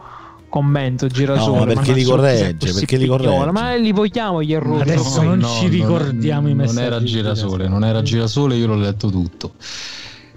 [0.54, 3.50] commento girasole No, ma perché non li corregge, perché li corregge.
[3.50, 5.38] ma li vogliamo gli errori Adesso noi?
[5.38, 9.10] non ci ricordiamo i non messaggi era di girasole, non era girasole, io l'ho letto
[9.10, 9.54] tutto.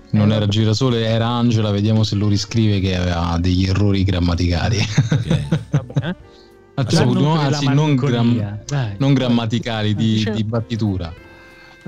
[0.10, 4.78] Non era girasole, era Angela, vediamo se lo riscrive che aveva degli errori grammaticali.
[5.70, 6.16] Va bene.
[6.74, 8.60] Anzi, no, non anzi, non, gram-
[8.98, 11.14] non grammaticali, di, di battitura.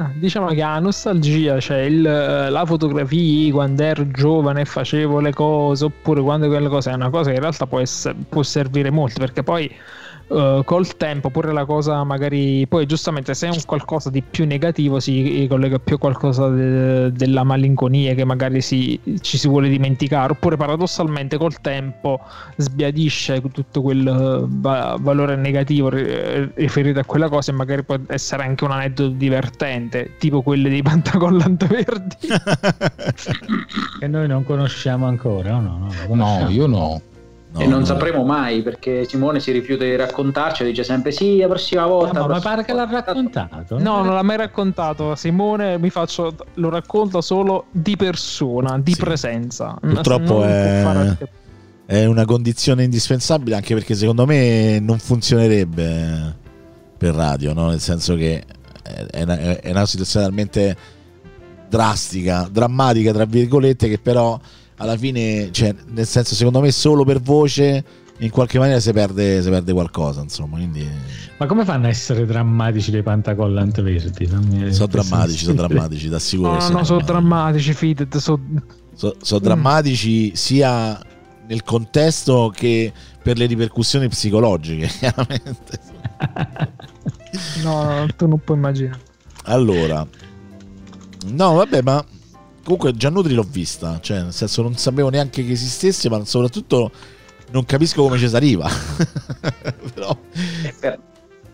[0.01, 5.33] Ah, Diciamo che la nostalgia, cioè il- la fotografia quando ero giovane e facevo le
[5.33, 8.91] cose, oppure quando quelle cose è una cosa che in realtà può, essere- può servire
[8.91, 9.69] molto perché poi
[10.31, 14.45] eh, col tempo pure la cosa magari poi giustamente se è un qualcosa di più
[14.45, 19.69] negativo si collega più a qualcosa de- della malinconia che magari si- ci si vuole
[19.69, 22.19] dimenticare oppure paradossalmente col tempo
[22.57, 27.97] sbiadisce tutto quel eh, va- valore negativo ri- riferito a quella cosa e magari può
[28.07, 32.17] essere anche un aneddoto divertente tipo quelli dei pantacollant verdi
[33.99, 35.87] Che noi non conosciamo ancora, o no?
[36.07, 36.15] no.
[36.15, 37.01] No, io no.
[37.51, 37.85] No, e non no.
[37.85, 42.09] sapremo mai perché Simone si rifiuta di raccontarci, dice sempre sì, la prossima volta.
[42.11, 43.79] Ah, la ma prossima pare che l'ha volta." raccontato.
[43.79, 48.99] no non l'ha mai raccontato Simone mi faccio lo racconta solo di persona di Sì.
[48.99, 51.17] presenza Purtroppo è- fare-
[51.87, 56.35] È una condizione indispensabile anche perché secondo me non funzionerebbe
[56.99, 57.69] per radio, no?
[57.69, 58.43] nel senso che
[59.09, 60.77] è una, è una situazione talmente
[61.67, 64.39] drastica, drammatica tra virgolette che però
[64.79, 67.83] alla fine, cioè, nel senso secondo me solo per voce
[68.21, 70.85] in qualche maniera si perde, si perde qualcosa, insomma, quindi
[71.37, 74.25] Ma come fanno a essere drammatici dei pantacollant verdi?
[74.25, 76.51] Fammi- sono drammatici, sono drammatici, ti assicuro.
[76.53, 78.41] no no, no sono drammatici fidati sono
[78.95, 80.99] So- sono drammatici sia
[81.47, 82.91] nel contesto che
[83.23, 85.79] per le ripercussioni psicologiche, chiaramente.
[87.63, 88.99] no, no tu non puoi immaginare
[89.43, 90.05] Allora,
[91.27, 92.03] no, vabbè, ma
[92.69, 96.91] comunque Giannutri l'ho vista, cioè, nel senso, non sapevo neanche che esistesse, ma soprattutto
[97.51, 98.69] non capisco come ci si arriva.
[99.95, 100.15] Però,
[100.63, 100.99] E per-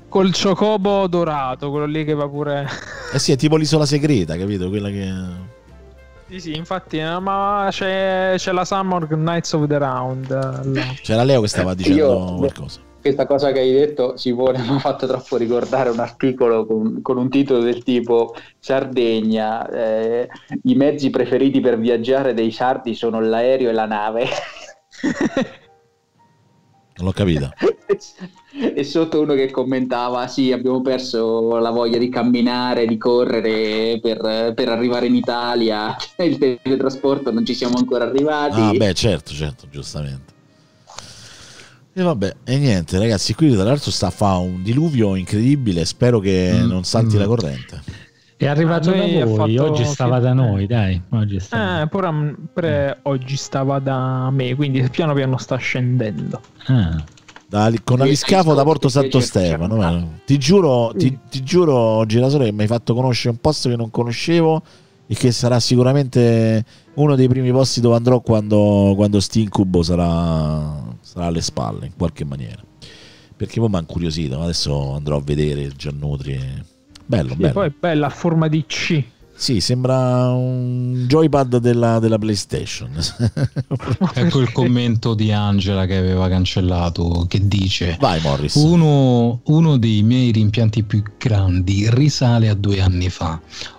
[0.09, 2.67] col ciocobo dorato quello lì che va pure
[3.13, 4.67] eh sì, è tipo l'isola segreta, capito?
[4.69, 5.13] Quella che.
[6.29, 10.93] sì sì infatti eh, ma c'è, c'è la Summer Nights of the Round eh, là.
[11.01, 12.79] C'era Leo che stava dicendo Io- qualcosa.
[13.05, 17.17] Questa cosa che hai detto, Simone, mi ha fatto troppo ricordare un articolo con, con
[17.17, 20.27] un titolo del tipo Sardegna, eh,
[20.63, 24.25] i mezzi preferiti per viaggiare dei sardi sono l'aereo e la nave.
[26.95, 27.53] Non l'ho capita.
[28.73, 34.53] e sotto uno che commentava: Sì, abbiamo perso la voglia di camminare, di correre per,
[34.55, 35.95] per arrivare in Italia.
[36.17, 38.59] Il teletrasporto non ci siamo ancora arrivati.
[38.59, 40.34] Ah, beh, certo, certo, giustamente.
[41.97, 45.85] E vabbè, e niente, ragazzi, qui tra l'altro sta a fare un diluvio incredibile.
[45.85, 47.19] Spero che Mm, non salti mm.
[47.19, 47.81] la corrente.
[48.35, 51.01] È arrivato Ah, da voi, fatto- oggi stava da noi, dai.
[51.11, 51.83] Oggi stava.
[51.83, 56.41] Eh, pure, pure oggi stava da me, quindi piano piano sta scendendo.
[56.65, 57.01] Ah.
[57.47, 59.89] Da- con Sì, aliscafo da Porto Santo Stefano.
[59.89, 60.05] eh.
[60.25, 63.89] Ti giuro, ti, ti giuro, Girasole, che mi hai fatto conoscere un posto che non
[63.89, 64.61] conoscevo
[65.07, 66.65] e che sarà sicuramente
[66.95, 70.83] uno dei primi posti dove andrò quando, quando sti incubo sarà,
[71.15, 72.61] sarà alle spalle, in qualche maniera.
[73.37, 76.39] Perché poi mi ha incuriosito, adesso andrò a vedere il Giannutri.
[77.05, 77.53] Bello, Sì, bello.
[77.53, 79.03] poi è bella a forma di C.
[79.37, 82.89] Sì, sembra un joypad della, della PlayStation.
[84.13, 88.55] Ecco il commento di Angela che aveva cancellato che dice Vai Morris.
[88.55, 93.33] uno, uno dei miei rimpianti più grandi risale a due anni fa.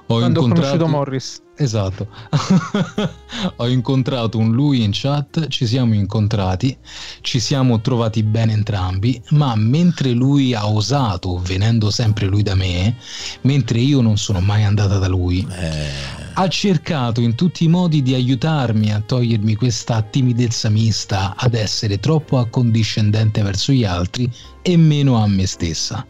[0.09, 1.41] Ho Quando ho incontrato conosciuto Morris.
[1.59, 2.09] Esatto.
[3.57, 6.77] Ho incontrato un lui in chat, ci siamo incontrati,
[7.23, 12.97] ci siamo trovati bene entrambi, ma mentre lui ha osato, venendo sempre lui da me,
[13.43, 18.03] mentre io non sono mai andata da lui, Eh, ha cercato in tutti i modi
[18.03, 24.31] di aiutarmi a togliermi questa timidezza mista ad essere troppo accondiscendente verso gli altri
[24.61, 26.07] e meno a me stessa.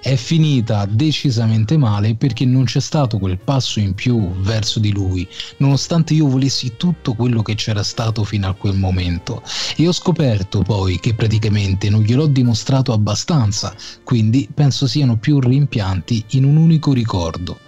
[0.00, 5.28] È finita decisamente male perché non c'è stato quel passo in più verso di lui,
[5.58, 9.42] nonostante io volessi tutto quello che c'era stato fino a quel momento.
[9.76, 13.74] E ho scoperto poi che praticamente non gliel'ho dimostrato abbastanza,
[14.04, 17.65] quindi penso siano più rimpianti in un unico ricordo.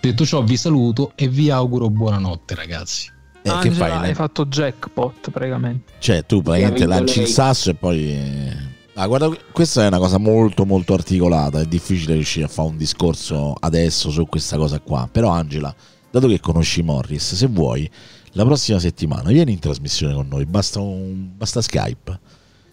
[0.00, 3.10] Detto ciò, vi saluto e vi auguro buonanotte, ragazzi.
[3.42, 4.08] eh, che Angela, fai?
[4.08, 5.92] hai fatto jackpot praticamente.
[5.98, 8.12] Cioè, tu praticamente Che lanci il sasso e poi.
[8.12, 11.60] eh, Ah, guarda, questa è una cosa molto molto articolata.
[11.60, 15.08] È difficile riuscire a fare un discorso adesso su questa cosa qua.
[15.10, 15.72] Però, Angela,
[16.10, 17.88] dato che conosci Morris, se vuoi,
[18.32, 20.46] la prossima settimana vieni in trasmissione con noi.
[20.46, 22.18] Basta, un, basta Skype.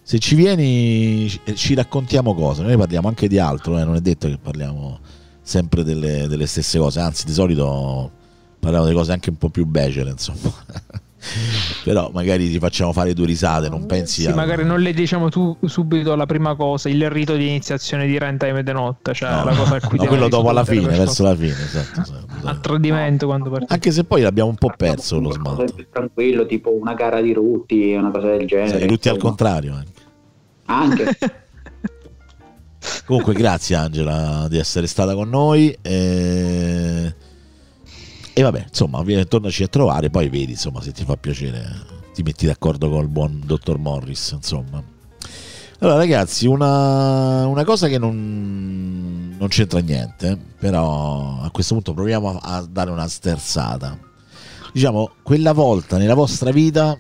[0.02, 2.64] Se ci vieni, ci- ci raccontiamo cose.
[2.64, 5.00] Noi parliamo anche di altro, eh, non è detto che parliamo
[5.46, 7.00] sempre delle, delle stesse cose.
[7.00, 8.10] Anzi, di solito
[8.60, 10.40] parliamo di cose anche un po' più becere, insomma.
[11.84, 14.36] Però magari ti facciamo fare due risate, non pensi Sì, a...
[14.36, 18.62] magari non le diciamo tu subito la prima cosa, il rito di iniziazione di Runtime
[18.62, 21.36] de notte, cioè No, la cosa a cui no, quello dopo alla fine, verso la
[21.36, 22.26] fine, esatto, esatto, forza.
[22.38, 22.48] esatto.
[22.48, 23.74] a tradimento quando parti.
[23.74, 25.66] Anche se poi l'abbiamo un po' perso lo smalto.
[25.92, 28.82] tranquillo, tipo una gara di rutti, una cosa del genere.
[28.82, 29.74] Sì, tutti al contrario.
[29.74, 29.94] anche.
[30.66, 31.45] Anche.
[33.06, 35.76] Comunque, grazie Angela di essere stata con noi.
[35.82, 37.16] E,
[38.34, 40.10] e vabbè, insomma, tornaci a trovare.
[40.10, 41.66] Poi vedi, insomma, se ti fa piacere,
[42.14, 44.32] ti metti d'accordo con il buon dottor Morris.
[44.32, 44.84] Insomma,
[45.80, 52.40] allora, ragazzi, una, una cosa che non, non c'entra niente, però a questo punto proviamo
[52.40, 54.00] a, a dare una sterzata.
[54.72, 56.98] Diciamo, quella volta nella vostra vita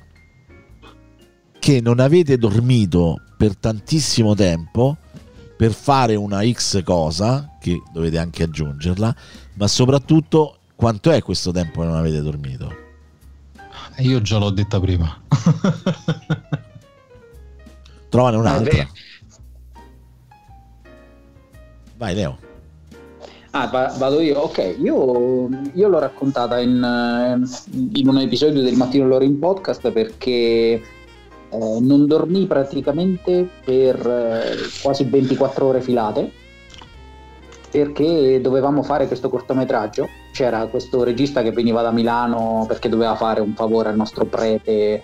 [1.58, 4.98] che non avete dormito per tantissimo tempo
[5.56, 9.16] per fare una X cosa, che dovete anche aggiungerla,
[9.54, 12.84] ma soprattutto quanto è questo tempo che non avete dormito?
[14.00, 15.22] Io già l'ho detta prima.
[18.10, 18.88] Trovane un'altra.
[21.98, 22.38] Vai Leo.
[23.52, 24.40] Ah, va- vado io.
[24.40, 27.40] Ok, io, io l'ho raccontata in, eh,
[28.00, 30.82] in un episodio del Mattino Loro in podcast perché
[31.50, 36.44] eh, non dormì praticamente per eh, quasi 24 ore filate
[37.76, 40.08] perché dovevamo fare questo cortometraggio.
[40.32, 45.02] C'era questo regista che veniva da Milano perché doveva fare un favore al nostro prete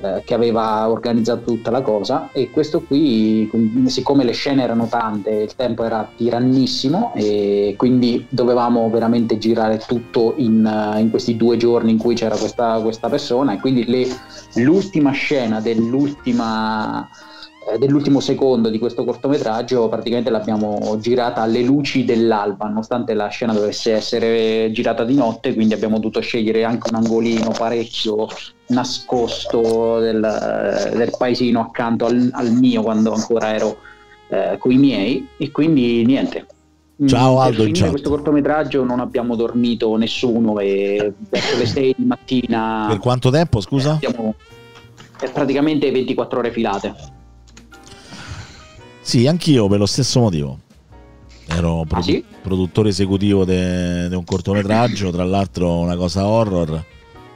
[0.00, 4.86] eh, che aveva organizzato tutta la cosa e questo qui, com- siccome le scene erano
[4.86, 11.58] tante, il tempo era tirannissimo e quindi dovevamo veramente girare tutto in, in questi due
[11.58, 14.08] giorni in cui c'era questa, questa persona e quindi le-
[14.54, 17.06] l'ultima scena dell'ultima
[17.78, 23.92] dell'ultimo secondo di questo cortometraggio praticamente l'abbiamo girata alle luci dell'alba nonostante la scena dovesse
[23.92, 28.28] essere girata di notte quindi abbiamo dovuto scegliere anche un angolino parecchio
[28.66, 33.76] nascosto del, eh, del paesino accanto al, al mio quando ancora ero
[34.28, 35.28] eh, con i miei.
[35.36, 36.46] E quindi niente.
[37.06, 41.94] Ciao, Mm, Aldo, per in questo cortometraggio non abbiamo dormito nessuno e verso le 6
[41.98, 43.98] di mattina Per quanto tempo, scusa?
[44.00, 46.94] eh, praticamente 24 ore filate
[49.06, 50.58] Sì, anch'io per lo stesso motivo.
[51.46, 52.24] Ero produ- Ah, sì?
[52.42, 56.82] produttore esecutivo di un cortometraggio, tra l'altro una cosa horror,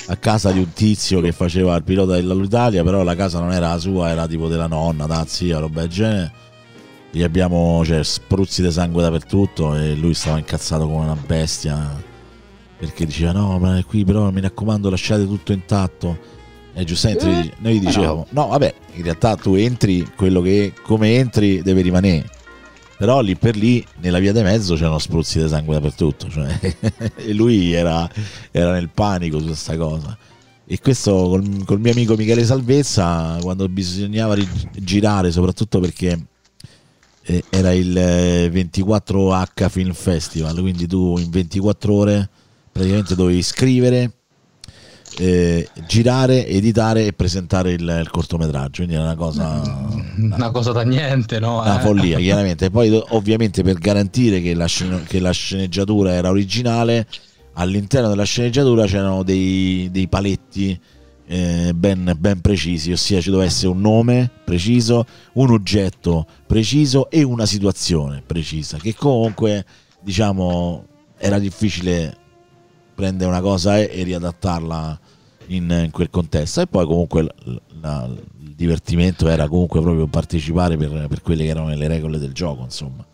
[0.07, 3.69] a casa di un tizio che faceva il pilota dell'Italia, però la casa non era
[3.69, 6.33] la sua, era tipo della nonna, da zia, roba del genere.
[7.11, 12.03] Gli abbiamo cioè, spruzzi di sangue dappertutto e lui stava incazzato come una bestia
[12.79, 16.37] perché diceva no, ma qui però mi raccomando lasciate tutto intatto.
[16.79, 18.47] E giustamente Eh, noi- noi gli ma dicevamo no.
[18.47, 22.31] vabbè, in realtà tu entri, quello che come entri deve rimanere.
[22.97, 26.29] Però lì per lì, nella via di mezzo, c'erano spruzzi di sangue dappertutto.
[26.29, 26.77] Cioè,
[27.17, 28.09] e lui era,
[28.53, 30.17] era nel panico su questa cosa.
[30.67, 34.37] E questo col, col mio amico Michele Salvezza, quando bisognava
[34.77, 36.27] girare, soprattutto perché
[37.23, 42.29] eh, era il eh, 24H Film Festival, quindi tu in 24 ore
[42.71, 44.13] praticamente dovevi scrivere,
[45.19, 48.83] eh, girare, editare e presentare il, il cortometraggio.
[48.85, 49.63] Quindi era una cosa
[50.17, 51.61] Una cosa da niente, no?
[51.61, 51.83] una Eh.
[51.83, 57.07] follia chiaramente poi ovviamente per garantire che la, scen- che la sceneggiatura era originale
[57.55, 60.79] all'interno della sceneggiatura c'erano dei, dei paletti
[61.31, 65.05] eh, ben, ben precisi, ossia ci doveva essere un nome preciso,
[65.35, 69.65] un oggetto preciso e una situazione precisa, che comunque
[70.01, 70.85] diciamo
[71.19, 72.17] era difficile
[72.99, 74.99] prendere una cosa e, e riadattarla
[75.49, 76.61] in, in quel contesto.
[76.63, 81.51] E poi comunque l- la- il divertimento era comunque proprio partecipare per, per quelle che
[81.51, 83.07] erano le regole del gioco insomma.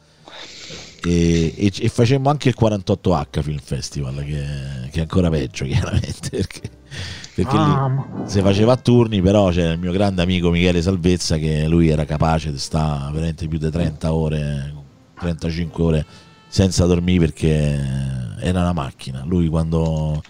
[1.06, 4.42] E, e, e facemmo anche il 48H Film Festival che,
[4.90, 6.70] che è ancora peggio chiaramente perché,
[7.34, 7.82] perché Ah, lì
[8.22, 12.06] si faceva a turni però c'era il mio grande amico Michele Salvezza che lui era
[12.06, 14.74] capace di stare veramente più di 30 ore
[15.18, 16.06] 35 ore
[16.54, 19.24] senza dormire perché era una macchina.
[19.24, 20.22] Lui quando,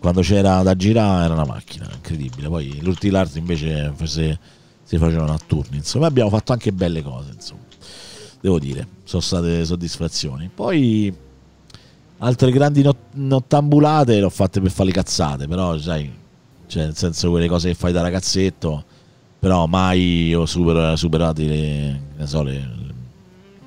[0.00, 2.48] quando c'era da girare era una macchina incredibile.
[2.48, 4.36] Poi l'Urti l'Art invece si,
[4.82, 6.08] si facevano a turni insomma.
[6.08, 7.60] Abbiamo fatto anche belle cose insomma.
[8.40, 10.50] Devo dire sono state soddisfazioni.
[10.52, 11.14] Poi
[12.18, 16.12] altre grandi not- nottambulate le ho fatte per fare le cazzate però sai
[16.66, 18.84] cioè nel senso quelle cose che fai da ragazzetto
[19.38, 22.68] però mai ho super- superato le, so, le-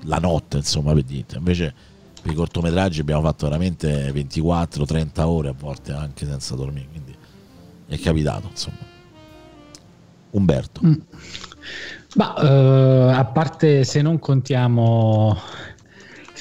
[0.02, 1.74] la notte insomma per dire invece
[2.22, 7.16] per i cortometraggi abbiamo fatto veramente 24-30 ore a volte anche senza dormire quindi
[7.88, 8.90] è capitato insomma
[10.32, 11.00] Umberto Mm.
[12.14, 15.38] Ma eh, a parte se non contiamo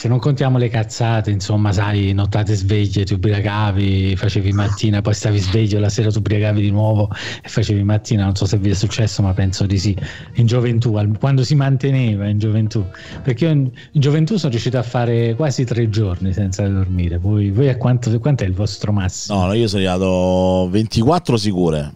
[0.00, 5.38] se non contiamo le cazzate, insomma, sai, nottate sveglie, ti ubriacavi, facevi mattina, poi stavi
[5.38, 7.10] sveglio, la sera ti ubriacavi di nuovo
[7.42, 9.94] e facevi mattina, non so se vi è successo, ma penso di sì,
[10.36, 12.82] in gioventù, quando si manteneva in gioventù,
[13.22, 17.50] perché io in, in gioventù sono riuscito a fare quasi tre giorni senza dormire, voi,
[17.50, 19.44] voi a quanto, quanto è il vostro massimo?
[19.44, 21.94] no io sono arrivato 24 sicure.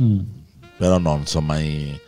[0.00, 0.20] Mm.
[0.78, 1.98] però no non so mai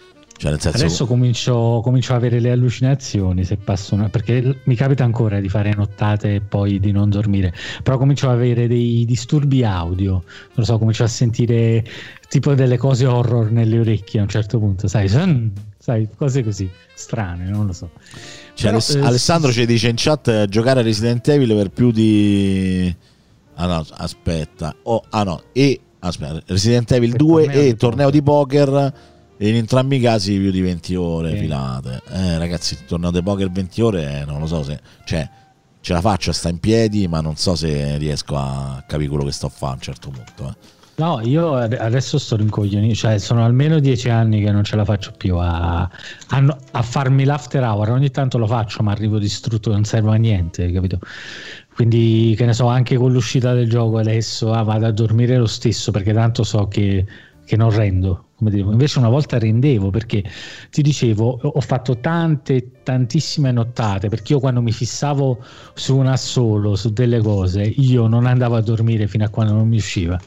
[0.50, 5.04] cioè senso Adesso comincio, comincio a avere le allucinazioni se passo una, perché mi capita
[5.04, 7.52] ancora di fare nottate e poi di non dormire,
[7.82, 10.22] però comincio ad avere dei disturbi audio, non
[10.54, 11.84] lo so, comincio a sentire
[12.28, 15.08] tipo delle cose horror nelle orecchie a un certo punto, sai,
[15.78, 17.90] sai cose così strane, non lo so.
[18.54, 21.70] Cioè, Però, Aless- eh, Alessandro ci dice in chat eh, giocare a Resident Evil per
[21.70, 22.94] più di
[23.54, 24.74] ah no aspetta.
[24.82, 29.12] Oh, ah no e aspetta Resident Evil Per 2 torneo e torneo di poker
[29.48, 31.38] in entrambi i casi più di 20 ore Sì.
[31.38, 35.28] filate eh ragazzi di poker 20 ore eh, non lo so se cioè
[35.80, 39.24] ce la faccio a sta in piedi ma non so se riesco a capire quello
[39.24, 40.72] che sto a fare a un certo punto eh.
[40.96, 44.84] No, io ad- adesso sto rincoglionito, cioè sono almeno dieci anni che non ce la
[44.84, 49.72] faccio più a, a a farmi l'after hour, ogni tanto lo faccio ma arrivo distrutto,
[49.72, 51.00] non serve a niente, capito?
[51.74, 55.46] Quindi che ne so, anche con l'uscita del gioco adesso ah, vado a dormire lo
[55.46, 57.04] stesso perché tanto so che,
[57.44, 58.23] che non rendo.
[58.36, 58.73] Come dicevo.
[58.73, 60.24] Invece una volta rendevo perché
[60.70, 65.43] ti dicevo ho fatto tante tantissime nottate perché io quando mi fissavo
[65.74, 69.69] su una solo, su delle cose, io non andavo a dormire fino a quando non
[69.69, 70.20] mi usciva.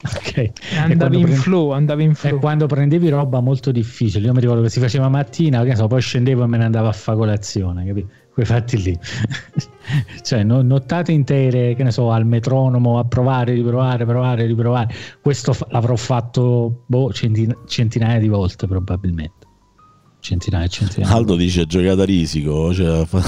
[0.00, 0.36] Ok.
[0.36, 2.38] E Andavi in prend- flow, andavi in e flow.
[2.38, 6.44] quando prendevi roba molto difficile, io mi ricordo che si faceva mattina, so, poi scendevo
[6.44, 8.08] e me ne andavo a fare colazione, capito?
[8.38, 8.96] Quei fatti lì,
[10.22, 14.94] cioè no- nottate intere, che ne so, al metronomo a provare, riprovare, provare, riprovare.
[15.20, 19.46] Questo fa- l'avrò fatto boh, centina- centinaia di volte probabilmente.
[20.20, 21.12] Centinaia e centinaia.
[21.12, 23.22] Aldo dice giocata a risico cioè, fa-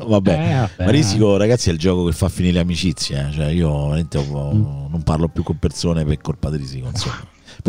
[0.06, 0.84] vabbè Eh, vabbè.
[0.86, 3.26] Ma Risico, ragazzi, è il gioco che fa finire le amicizie.
[3.28, 3.32] eh.
[3.32, 4.90] Cioè, io veramente ho- Mm.
[4.90, 6.86] non parlo più con persone per colpa di Risico.
[6.88, 7.16] Insomma.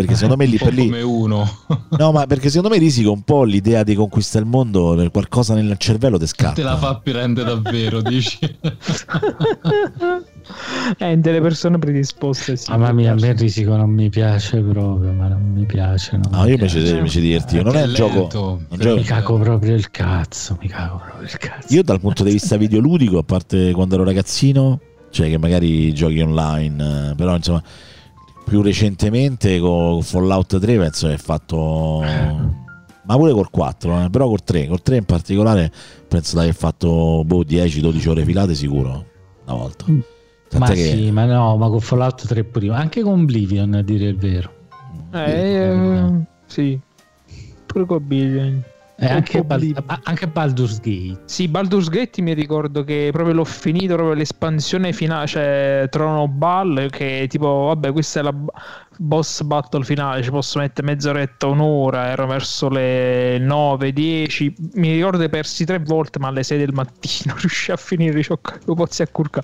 [0.01, 0.83] Perché secondo me lì per lì.
[0.85, 1.49] come uno.
[1.97, 5.53] No, ma perché secondo me Risico un po' l'idea di conquistare il mondo per qualcosa
[5.55, 6.53] nel cervello ti scatta.
[6.53, 8.37] Te la fa prendere davvero, dici?
[10.99, 12.55] Eh, delle persone predisposte.
[12.55, 16.13] Sì, Mamma mia, a me il risico non mi piace proprio, ma non mi piace.
[16.17, 16.77] Non No, mi io piace.
[16.77, 17.63] invece, invece divertito.
[17.63, 18.27] Non è un gioco.
[18.27, 21.73] però- gioco- Mi cago proprio il cazzo, mi cago proprio il cazzo.
[21.73, 24.79] Io dal punto di vista videoludico, a parte quando ero ragazzino,
[25.11, 27.61] cioè che magari giochi online, eh, però insomma,
[28.47, 32.01] più recentemente con Fallout 3 penso che è fatto...
[33.07, 35.71] Ma pure col 4, eh, però col 3, col 3 in particolare
[36.09, 39.05] penso di aver fatto boh, 10-12 ore filate sicuro
[39.45, 39.85] una volta.
[39.89, 39.99] Mm.
[40.49, 43.73] Tant'è ma che sì, ma no, ma con Fallout 3 pure io, anche con Oblivion
[43.75, 44.51] a dire il vero.
[45.13, 46.11] Eh, eh,
[46.47, 46.77] sì.
[47.65, 48.63] Pure con Billion.
[48.99, 49.83] E anche, Bal- Oblivion.
[49.85, 51.21] a- anche Baldur's Gate.
[51.25, 56.89] Sì, Baldur's Gate mi ricordo che proprio l'ho finito, proprio l'espansione finale, cioè Trono Ball,
[56.89, 58.33] che tipo, vabbè, questa è la
[58.97, 65.19] boss battle finale, ci posso mettere mezz'oretta, un'ora, ero verso le 9, 10, mi ricordo
[65.19, 68.73] che persi tre volte, ma alle 6 del mattino riuscì a finire, ciò che lo
[68.73, 69.43] pozzi a curca.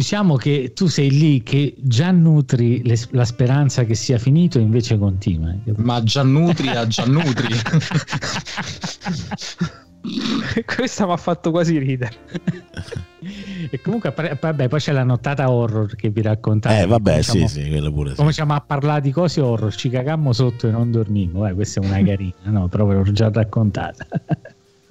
[0.00, 4.62] Diciamo che tu sei lì che già nutri le- la speranza che sia finito e
[4.62, 5.50] invece continua.
[5.52, 5.74] eh.
[5.76, 7.54] Ma Giannutri a Giannutri.
[10.64, 12.16] Questa mi ha fatto quasi ridere.
[13.70, 16.80] E comunque, vabbè, poi c'è la nottata horror che vi raccontate.
[16.80, 18.10] Eh, vabbè, Cominciamo- sì, sì, quello pure.
[18.10, 18.16] sì.
[18.16, 21.46] Cominciamo a parlare di cose horror, ci cagammo sotto e non dormimmo.
[21.46, 22.68] Eh, questa è una carina, no?
[22.68, 24.06] Però ve l'ho già raccontata.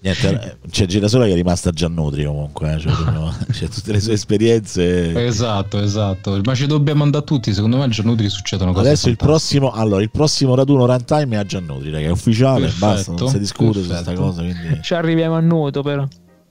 [0.02, 0.30] Niente,
[0.64, 2.94] eh, c'è Girasola che è rimasta già nutri comunque, eh, cioè,
[3.52, 5.26] c'è tutte le sue esperienze.
[5.26, 6.40] Esatto, esatto.
[6.44, 7.54] Ma ci dobbiamo andare tutti.
[7.54, 11.40] Secondo me a Giannutri succedono cose Adesso il prossimo, allora, il prossimo raduno runtime è
[11.40, 14.42] a Giannutri, raga, è ufficiale, Perfetto, basta, non si discute su questa cosa.
[14.42, 16.08] Quindi, Ci arriviamo a nuoto però.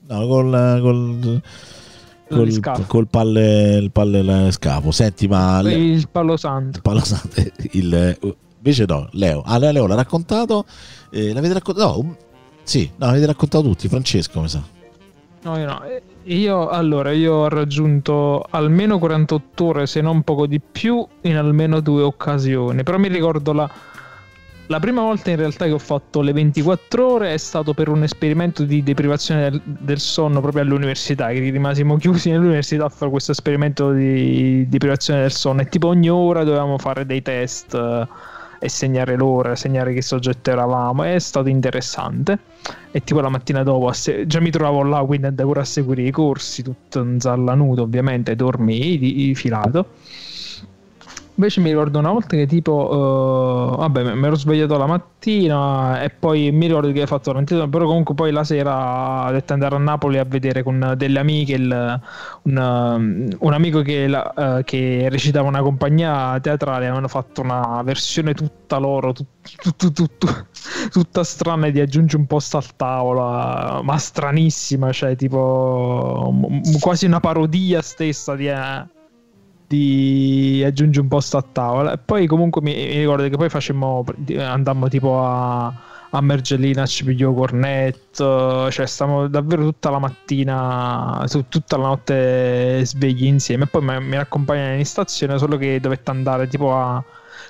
[0.07, 1.41] no, col, col,
[2.61, 4.91] col, col palle, il palle scafo.
[4.91, 6.77] Senti, ma le- Il palo santo.
[6.77, 8.15] il Paolo Sante, il,
[8.57, 9.41] invece no, Leo.
[9.43, 10.65] Ah, Leo l'ha raccontato.
[11.11, 12.01] eh, l'avete raccontato?
[12.03, 12.15] No,
[12.69, 13.87] sì, no, l'avete raccontato tutti.
[13.87, 14.61] Francesco, mi sa.
[15.41, 15.81] No, io no.
[16.25, 21.79] Io allora io ho raggiunto almeno 48 ore, se non poco di più, in almeno
[21.79, 22.83] due occasioni.
[22.83, 23.67] Però mi ricordo la,
[24.67, 28.03] la prima volta in realtà che ho fatto le 24 ore è stato per un
[28.03, 33.31] esperimento di deprivazione del, del sonno proprio all'università, che rimasimo chiusi nell'università a fare questo
[33.31, 35.61] esperimento di deprivazione del sonno.
[35.61, 38.07] E tipo ogni ora dovevamo fare dei test
[38.59, 41.03] e segnare l'ora, segnare che soggetto eravamo.
[41.03, 42.37] È stato interessante
[42.91, 46.11] e tipo la mattina dopo se- già mi trovavo là quindi andavo a seguire i
[46.11, 49.87] corsi tutto in zalla nudo ovviamente dormii di- filato
[51.39, 56.09] invece mi ricordo una volta che tipo eh, vabbè mi ero svegliato la mattina e
[56.09, 59.75] poi mi ricordo che ho fatto 22 però comunque poi la sera ho detto andare
[59.75, 62.01] a Napoli a vedere con delle amiche il-
[62.43, 68.33] un, un amico che, la- eh, che recitava una compagnia teatrale avevano fatto una versione
[68.33, 69.27] tutta loro tut-
[69.61, 70.45] tut- tut- tut-
[70.91, 77.21] tutta strana di aggiungi un posto al tavolo ma stranissima cioè tipo m- quasi una
[77.21, 78.97] parodia stessa di, eh,
[79.69, 81.93] di aggiungi un posto a tavola.
[81.93, 84.03] E poi comunque mi, mi ricordo che poi facemmo
[84.39, 85.73] andammo tipo a
[86.11, 93.25] a Mergellina ci pigliò cornetto cioè stavamo davvero tutta la mattina tutta la notte svegli
[93.25, 93.65] insieme.
[93.65, 97.03] E poi mi, mi accompagnano in stazione solo che dovette andare tipo a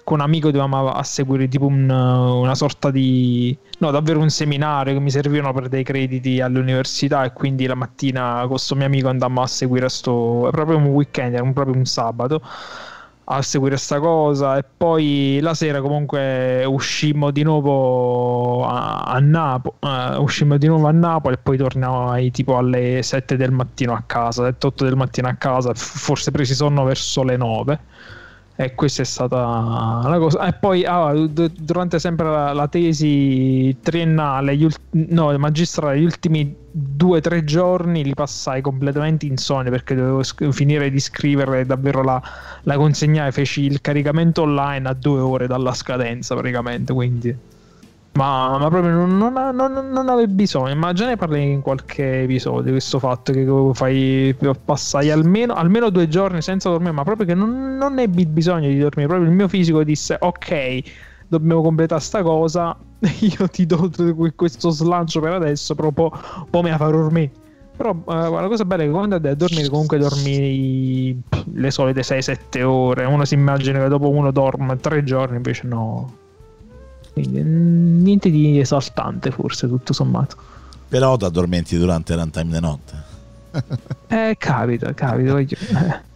[0.10, 4.94] con un amico dovevamo a seguire tipo un- una sorta di no davvero un seminario
[4.94, 9.07] che mi servivano per dei crediti all'università e quindi la mattina con questo mio amico
[9.10, 12.41] andammo a seguire sto proprio un weekend era proprio un sabato
[13.31, 19.76] a seguire sta cosa e poi la sera comunque uscimmo di nuovo a, a Napoli
[20.18, 24.41] uscimmo di nuovo a Napoli e poi tornai tipo alle 7 del mattino a casa
[24.48, 27.80] 7-8 del mattino a casa forse presi sonno verso le 9
[28.61, 30.45] e questa è stata la cosa.
[30.45, 36.53] E poi ah, durante sempre la, la tesi triennale, gli ult- no, magistrale, gli ultimi
[36.69, 42.03] due o tre giorni li passai completamente insonni perché dovevo sc- finire di scrivere davvero
[42.03, 42.22] la,
[42.64, 43.31] la consegnai.
[43.31, 46.91] Feci il caricamento online a due ore dalla scadenza praticamente.
[46.91, 47.34] Quindi.
[48.20, 50.76] Ma, ma proprio non, non, ha- non, non avevi bisogno.
[50.76, 54.36] Ma già ne parli in qualche episodio di questo fatto che fai
[54.66, 58.78] passai almeno, almeno due giorni senza dormire, ma proprio che non, non ebbi bisogno di
[58.78, 59.08] dormire.
[59.08, 60.82] Proprio il mio fisico disse: Ok,
[61.30, 62.78] dobbiamo completare sta cosa.
[63.40, 63.90] Io ti do
[64.36, 66.10] questo slancio per adesso, però poi,
[66.50, 67.32] poi me la farò dormire.
[67.78, 71.24] Però eh, la cosa bella è che quando andai a dormire, comunque dormi
[71.54, 73.06] le solite 6-7 ore.
[73.06, 76.28] Uno si immagina che dopo uno dorme tre giorni, invece no.
[77.22, 80.36] Quindi niente di esaltante, forse tutto sommato.
[80.88, 83.08] Però ti addormenti durante il runtime di notte.
[84.12, 85.32] Eh, capita, capita.
[85.34, 86.08] voglio- eh.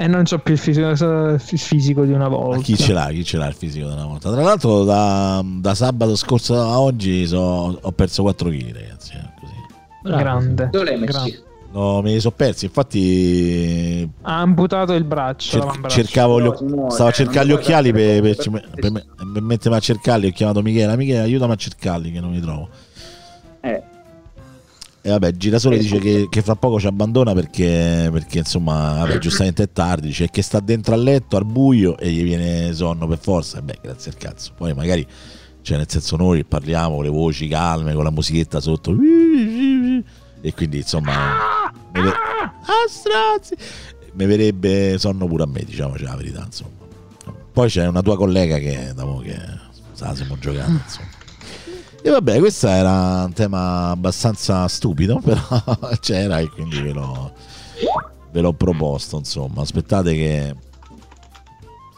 [0.00, 2.56] E non c'ho più il fisico, il fisico di una volta.
[2.58, 3.08] Ma chi ce l'ha?
[3.08, 4.30] Chi ce l'ha il fisico della volta?
[4.30, 7.36] Tra l'altro, da, da sabato scorso a oggi so-
[7.80, 9.12] ho perso 4 kg, ragazzi.
[9.14, 10.16] eh, così.
[10.16, 10.68] Grande.
[10.70, 11.42] Dove l'hai messi?
[11.78, 12.64] No, me li sono persi.
[12.64, 15.60] Infatti, Ha amputato il braccio.
[15.60, 18.90] cer- cercavo gli, No, muore, stavo a non cercare gli occhiali per, per, per, per-
[18.90, 20.26] me- per mettermi a cercarli.
[20.26, 20.96] Ho chiamato Michele.
[20.96, 22.68] Michele, aiutami a cercarli, che non li trovo.
[23.60, 23.82] Eh,
[25.02, 29.62] E vabbè, Girasole dice che, che fra poco ci abbandona perché, perché insomma, vabbè, giustamente
[29.62, 30.08] è tardi.
[30.08, 33.58] Dice che sta dentro al letto al buio e gli viene sonno per forza.
[33.58, 34.50] E beh, grazie al cazzo.
[34.56, 35.06] Poi magari,
[35.62, 38.90] cioè, nel senso, noi parliamo con le voci calme, con la musichetta sotto.
[40.40, 43.56] E quindi, insomma, mi ve- ah, strazzi!
[44.18, 46.42] mi verrebbe sonno pure a me, diciamoci la verità.
[46.44, 46.70] Insomma.
[47.52, 49.38] Poi c'è una tua collega che, dopo che
[49.92, 51.08] sa, siamo giocati, insomma.
[52.02, 55.42] E vabbè, questo era un tema abbastanza stupido, però
[56.00, 57.32] c'era e quindi ve l'ho,
[58.30, 59.62] ve l'ho proposto, insomma.
[59.62, 60.54] Aspettate che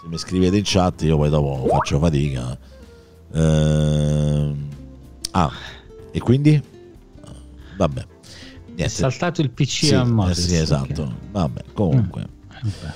[0.01, 2.57] se mi scrivete in chat io poi dopo faccio fatica.
[3.33, 4.69] Ehm,
[5.33, 5.53] ah,
[6.11, 6.63] e quindi?
[7.77, 8.07] Vabbè.
[8.83, 8.95] È Niente.
[9.11, 10.47] saltato il PC Sì, a eh Moses.
[10.47, 11.03] sì, esatto.
[11.03, 11.09] ok.
[11.33, 12.27] Vabbè, comunque.
[12.49, 12.95] Vabbè.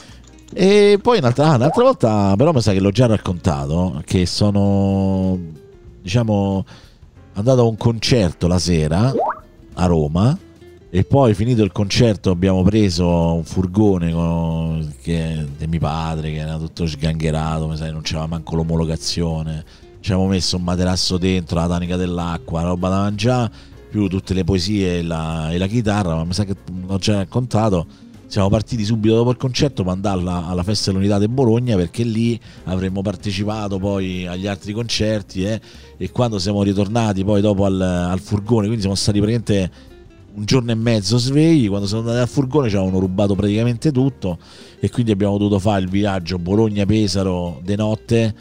[0.56, 5.36] E poi un'altra, ah, un'altra volta, però mi sa che l'ho già raccontato, che sono,
[6.00, 6.64] diciamo,
[7.34, 9.12] andato a un concerto la sera
[9.76, 10.38] a Roma
[10.90, 16.36] E poi finito il concerto abbiamo preso un furgone con, che, di mio padre che
[16.38, 19.64] era tutto sgangherato, sai, non c'era manco l'omologazione.
[19.98, 23.50] Ci avevamo messo un materasso dentro, la tanica dell'acqua, la roba da mangiare,
[23.94, 27.18] più tutte le poesie e la, e la chitarra, ma mi sa che l'ho già
[27.18, 27.86] raccontato.
[28.26, 32.38] Siamo partiti subito dopo il concerto per andare alla, festa dell'unità di Bologna perché lì
[32.64, 35.60] avremmo partecipato poi agli altri concerti eh,
[35.96, 39.70] e quando siamo ritornati poi dopo al, al furgone, quindi siamo stati praticamente
[40.34, 44.38] un giorno e mezzo svegli, quando siamo andati al furgone ci avevano rubato praticamente tutto
[44.80, 48.34] e quindi abbiamo dovuto fare il viaggio Bologna-Pesaro de notte,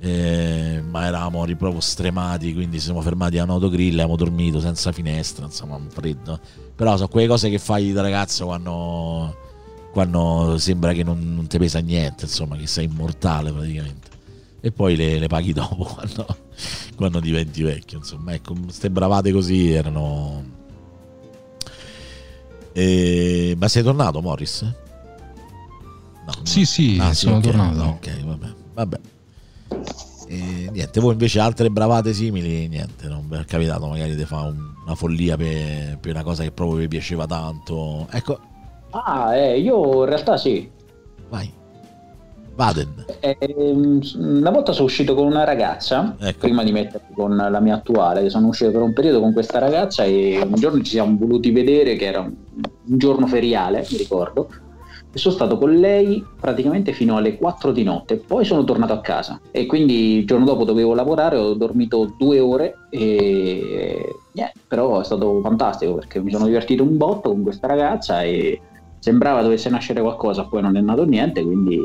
[0.00, 5.44] eh, ma eravamo proprio stremati, quindi siamo fermati a un autogrill, abbiamo dormito senza finestra,
[5.44, 6.38] insomma un freddo.
[6.74, 9.36] Però sono quelle cose che fai da ragazzo quando,
[9.92, 14.08] quando sembra che non, non ti pesa niente, insomma, che sei immortale praticamente.
[14.60, 16.26] E poi le, le paghi dopo quando,
[16.96, 20.56] quando diventi vecchio, insomma, ecco, queste bravate così erano
[22.78, 24.62] eh, ma sei tornato, Morris?
[24.62, 27.82] No, sì, sì, ah, sì, sono okay, tornato.
[27.82, 28.46] Ok, vabbè.
[28.74, 29.00] vabbè.
[30.28, 34.48] E, niente, voi invece altre bravate simili, niente, non vi è capitato magari di fare
[34.48, 38.06] un, una follia per, per, una cosa che proprio vi piaceva tanto.
[38.10, 38.38] Ecco.
[38.90, 40.70] Ah, eh, io in realtà sì.
[41.28, 41.52] Vai.
[42.58, 43.04] Baden.
[43.20, 43.36] Eh,
[44.16, 46.40] una volta sono uscito con una ragazza, ecco.
[46.40, 50.02] prima di mettermi con la mia attuale, sono uscito per un periodo con questa ragazza
[50.02, 52.34] e un giorno ci siamo voluti vedere, che era un,
[52.86, 54.48] un giorno feriale, mi ricordo,
[55.18, 59.00] e sono stato con lei praticamente fino alle 4 di notte, poi sono tornato a
[59.00, 65.00] casa e quindi il giorno dopo dovevo lavorare, ho dormito due ore e yeah, però
[65.00, 68.60] è stato fantastico perché mi sono divertito un botto con questa ragazza e
[69.00, 71.80] sembrava dovesse nascere qualcosa, poi non è nato niente, quindi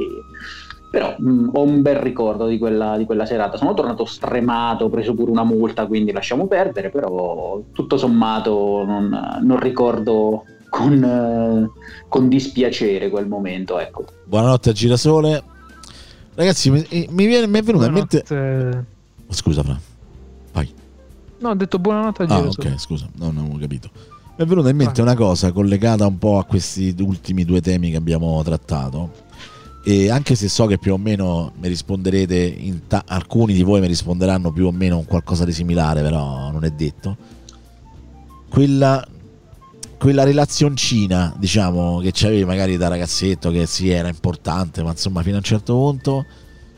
[0.93, 3.57] però mh, mm, ho un bel ricordo di quella, di quella, serata.
[3.57, 9.39] Sono tornato stremato, ho preso pure una multa, quindi lasciamo perdere, però tutto sommato non,
[9.41, 11.69] non ricordo con, eh,
[12.07, 13.79] con, dispiacere quel momento.
[13.79, 14.05] Ecco.
[14.25, 15.43] Buonanotte a Girasole.
[16.33, 18.23] Ragazzi, mi, mi, viene, mi è venuta in mente...
[19.27, 19.79] Oh, scusa, Fra.
[20.51, 20.73] Vai.
[21.37, 22.69] No, ho detto buonanotte a Girasole.
[22.69, 23.91] Ah, ok, scusa, no, non avevo capito.
[24.35, 27.91] Mi è venuta in mente una cosa collegata un po' a questi ultimi due temi
[27.91, 29.11] che abbiamo trattato
[29.85, 33.85] e anche se so che più o meno mi risponderete, ta- alcuni di voi mi
[33.85, 37.15] risponderanno più o meno un qualcosa di similare, però non è detto.
[38.49, 39.05] Quella,
[40.03, 45.35] quella relazioncina, diciamo, che c'avevi magari da ragazzetto, che sì, era importante, ma insomma, fino
[45.35, 46.25] a un certo punto,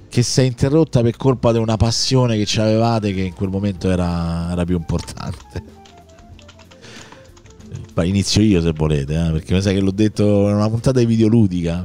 [0.07, 3.89] che si è interrotta per colpa di una passione che avevate che in quel momento
[3.89, 5.63] era, era più importante.
[8.03, 11.07] Inizio io se volete, eh, perché mi sa che l'ho detto in una puntata di
[11.07, 11.83] videoludica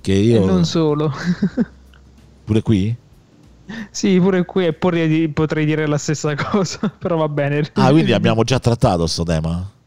[0.00, 0.44] che io...
[0.44, 1.12] E non solo.
[2.42, 2.96] pure qui?
[3.90, 7.68] Sì, pure qui e potrei dire la stessa cosa, però va bene.
[7.74, 9.78] Ah, quindi abbiamo già trattato questo tema?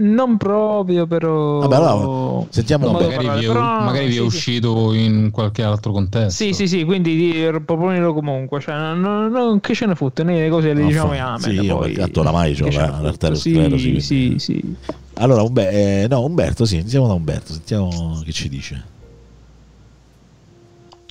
[0.00, 1.58] Non proprio, però.
[1.58, 5.04] Vabbè, allora, sentiamo no, magari, vi è, però, magari vi è uscito sì.
[5.04, 6.44] in qualche altro contesto.
[6.44, 6.84] Sì, sì, sì.
[6.84, 8.60] Quindi proponilo comunque.
[8.60, 11.40] Cioè, non, non, che ce ne fotte, né le cose le diciamo e amen.
[11.40, 14.00] Sì, io poi, perché oramai c'ho l'arteriosclerosi.
[14.00, 14.76] Sì, sì, sì.
[15.14, 17.52] Allora, Umber- eh, no, Umberto, sì, iniziamo da Umberto.
[17.52, 18.84] Sentiamo che ci dice.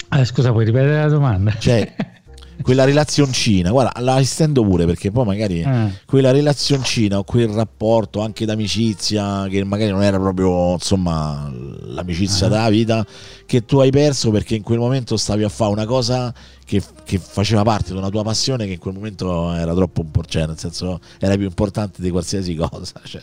[0.09, 1.53] Eh, scusa, puoi ripetere la domanda?
[1.57, 1.93] Cioè,
[2.61, 5.91] quella relazioncina, guarda, la estendo pure perché poi magari eh.
[6.05, 12.49] quella relazioncina o quel rapporto anche d'amicizia che magari non era proprio insomma l'amicizia eh.
[12.49, 13.05] della vita
[13.45, 16.33] che tu hai perso perché in quel momento stavi a fare una cosa
[16.65, 20.37] che, che faceva parte di una tua passione che in quel momento era troppo importante,
[20.37, 22.99] cioè nel senso era più importante di qualsiasi cosa.
[23.03, 23.21] Cioè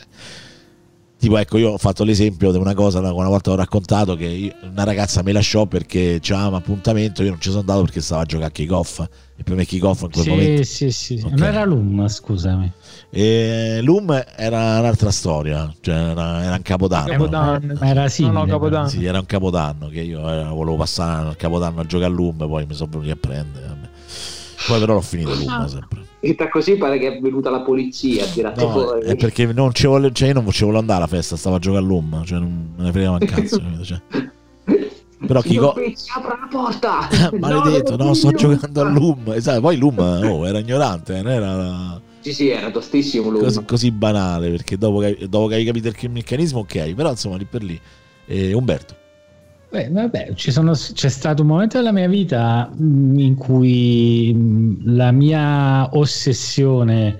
[1.24, 4.52] tipo ecco io ho fatto l'esempio di una cosa una volta ho raccontato che io,
[4.62, 8.22] una ragazza mi lasciò perché c'aveva un appuntamento io non ci sono andato perché stava
[8.22, 9.00] a giocare a kick-off
[9.36, 11.30] e per me kick-off in quel sì, momento sì sì okay.
[11.30, 12.72] non era Loom scusami
[13.08, 17.80] e Loom era un'altra storia cioè era, era un capodanno, capodanno.
[17.80, 18.88] era simile no, no, capodanno.
[18.88, 22.36] sì era un capodanno che io eh, volevo passare al capodanno a giocare a Loom
[22.36, 23.72] poi mi sono venuti a prendere
[24.66, 25.68] poi però l'ho finito Loom ah.
[25.68, 29.06] sempre detta così pare che è venuta la polizia a tirare no, fuori.
[29.06, 31.58] È perché non ci volevo, cioè io non ci volevo andare alla festa, stavo a
[31.58, 33.62] giocare all'UM, cioè non me ne fregava un cazzo.
[33.82, 34.00] cioè.
[35.26, 35.74] Però chi co-
[36.14, 37.08] apra la porta!
[37.38, 39.32] Maledetto, no, no sto giocando all'UM.
[39.32, 42.00] Esatto, poi l'UM oh, era ignorante, non era...
[42.20, 43.42] Sì, sì, era tostissimo l'UM.
[43.42, 47.36] Così, così banale, perché dopo che, dopo che hai capito il meccanismo, ok, però insomma
[47.36, 47.80] lì per lì.
[48.26, 49.02] Eh, Umberto.
[49.74, 54.32] Beh, vabbè, sono, c'è stato un momento della mia vita in cui
[54.84, 57.16] la mia ossessione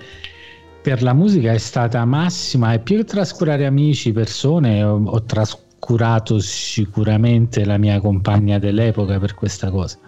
[0.80, 6.38] per la musica è stata massima e più che trascurare amici, persone, ho, ho trascurato
[6.38, 9.98] sicuramente la mia compagna dell'epoca per questa cosa,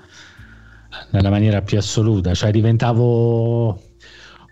[1.11, 3.86] nella maniera più assoluta, cioè diventavo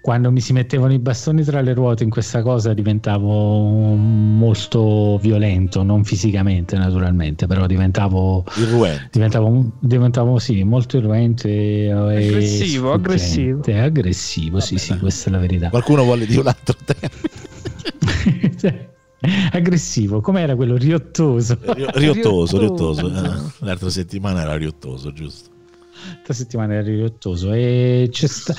[0.05, 5.83] quando mi si mettevano i bastoni tra le ruote in questa cosa diventavo molto violento,
[5.83, 9.09] non fisicamente naturalmente, però diventavo Irruente.
[9.13, 13.63] diventavo, diventavo sì, molto irruente e Aggressivo, aggressivo.
[13.67, 15.71] aggressivo, sì, sì, questa è la verità.
[15.71, 17.01] Qualcuno vuole dire un altro tema?
[18.61, 18.89] Cioè,
[19.53, 21.59] aggressivo, com'era quello riottoso?
[21.63, 23.09] Ri- Riottoso, Riottoso.
[23.09, 23.47] riottoso.
[23.61, 23.65] eh.
[23.65, 25.49] L'altra settimana era riottoso, giusto?
[26.23, 28.55] Questa settimana era riottoso e c'è sta...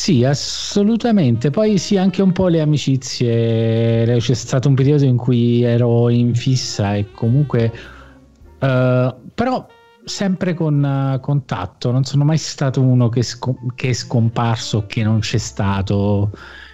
[0.00, 1.50] Sì, assolutamente.
[1.50, 4.16] Poi sì, anche un po' le amicizie.
[4.18, 7.70] C'è stato un periodo in cui ero in fissa e comunque...
[8.60, 9.66] eh, però
[10.02, 11.90] sempre con eh, contatto.
[11.90, 16.30] Non sono mai stato uno che, sco- che è scomparso, che non c'è stato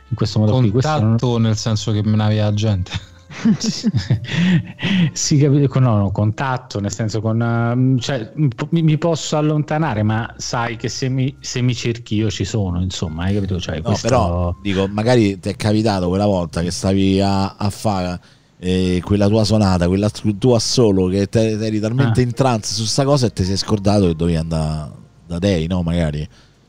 [0.09, 0.70] in questo modo qui.
[0.70, 2.93] Questo non- Contatto nel senso che menavi la gente.
[5.12, 7.40] sì, capito, con- no, no, contatto, nel senso con...
[7.40, 8.32] ehm, cioè,
[8.70, 13.24] mi, posso allontanare, ma sai che se mi, se mi cerchi io ci sono, insomma,
[13.24, 13.60] hai capito?
[13.60, 17.70] Cioè, No, questo- però dico, magari ti è capitato quella volta che stavi a, a
[17.70, 18.20] fare
[18.58, 22.24] eh, quella tua sonata, quella tu- tua solo, che te- eri talmente Ah.
[22.24, 24.90] in trance su sta cosa e ti sei scordato che dovevi andare
[25.26, 25.82] da dei, no?
[25.82, 26.26] Magari.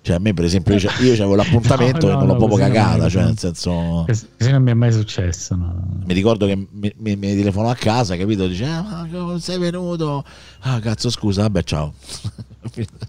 [0.07, 2.59] Cioè, a me, per esempio, io, avevo l'appuntamento No, e no, non l'ho no, proprio
[2.59, 3.03] non cagata.
[3.03, 4.05] mi- Cioè, nel senso.
[4.07, 5.57] Così non mi è mai successo.
[6.05, 8.47] Mi ricordo che mi, mi, mi telefonò a casa, capito?
[8.47, 10.23] Dice, ah, ma come sei venuto?
[10.59, 11.93] Ah, cazzo, scusa, vabbè, ciao.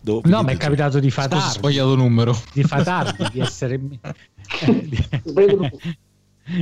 [0.05, 2.37] No, mi è capitato di far Scusa, ho sbagliato numero.
[2.53, 3.99] di far tardi, di essermi...
[4.65, 5.09] di,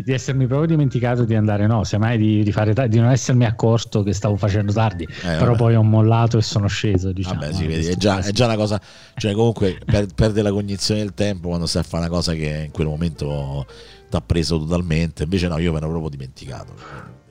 [0.05, 4.03] di essermi proprio dimenticato di andare no, semmai di, di fare di non essermi accorto
[4.03, 5.57] che stavo facendo tardi, però vabbè.
[5.57, 7.13] poi ho mollato e sono sceso.
[7.13, 8.81] Diciamo, Vabbè, sì, eh, vedi, è già, è già una cosa,
[9.17, 12.65] cioè comunque per- perde la cognizione del tempo quando stai a fare una cosa che
[12.67, 13.67] in quel momento
[14.11, 15.23] ti ha preso totalmente.
[15.23, 16.75] Invece no, io me l'ero proprio dimenticato.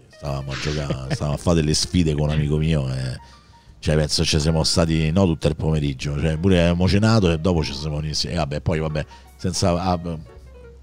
[0.09, 3.33] Stavamo a giocare, stavamo a fare delle sfide con un amico mio e
[3.79, 7.63] cioè penso ci siamo stati no tutto il pomeriggio, cioè pure abbiamo cenato e dopo
[7.63, 8.35] ci siamo iniziati.
[8.35, 9.05] E vabbè, poi vabbè,
[9.37, 9.99] senza ah,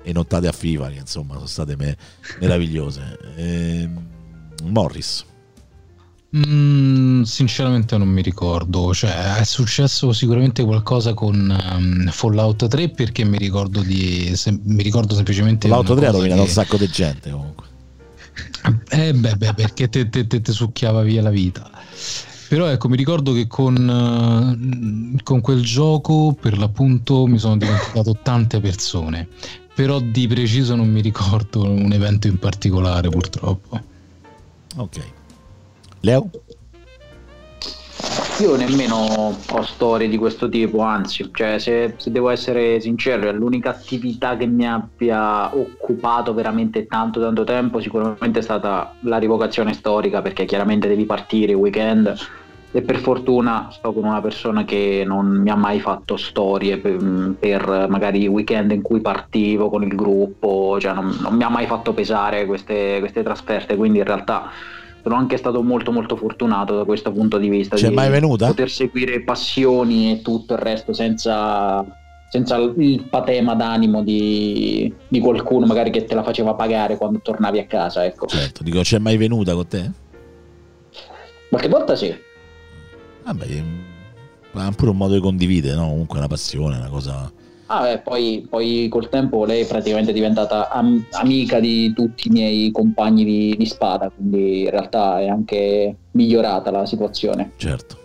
[0.03, 0.53] e nottate a
[0.89, 1.97] che insomma sono state me-
[2.41, 3.19] meravigliose.
[3.37, 4.07] Ehm,
[4.65, 5.24] Morris.
[6.35, 13.23] Mm, sinceramente non mi ricordo, cioè è successo sicuramente qualcosa con ehm, Fallout 3 perché
[13.24, 16.89] mi ricordo di se- mi ricordo semplicemente una 3 ha rovinato che- un sacco di
[16.89, 17.66] gente comunque.
[18.89, 21.70] Eh beh, beh, perché te, te- te- te succhiava via la vita.
[22.49, 23.77] Però ecco, mi ricordo che con,
[25.16, 29.29] eh, con quel gioco per l'appunto mi sono dimenticato tante persone.
[29.74, 33.81] Però di preciso non mi ricordo un evento in particolare, purtroppo.
[34.77, 35.01] Ok.
[36.01, 36.31] Leo?
[38.40, 43.32] Io nemmeno ho storie di questo tipo, anzi, cioè, se, se devo essere sincero, è
[43.32, 49.74] l'unica attività che mi abbia occupato veramente tanto tanto tempo sicuramente è stata la rivocazione
[49.74, 52.15] storica, perché chiaramente devi partire il weekend
[52.74, 57.35] e per fortuna sto con una persona che non mi ha mai fatto storie per,
[57.39, 61.51] per magari i weekend in cui partivo con il gruppo, cioè non, non mi ha
[61.51, 64.51] mai fatto pesare queste, queste trasferte, quindi in realtà
[65.03, 68.47] sono anche stato molto molto fortunato da questo punto di vista C'è di mai venuta?
[68.47, 71.85] poter seguire passioni e tutto il resto senza,
[72.31, 77.59] senza il patema d'animo di, di qualcuno magari che te la faceva pagare quando tornavi
[77.59, 79.90] a casa ecco Certo, dico, c'è mai venuta con te?
[81.51, 82.31] qualche volta sì
[83.24, 85.89] Vabbè, è pure un modo di condividere, no?
[85.89, 87.32] Comunque una passione, una cosa...
[87.66, 92.31] Ah, beh, poi, poi col tempo lei è praticamente diventata am- amica di tutti i
[92.31, 97.53] miei compagni di, di spada, quindi in realtà è anche migliorata la situazione.
[97.57, 97.97] Certo.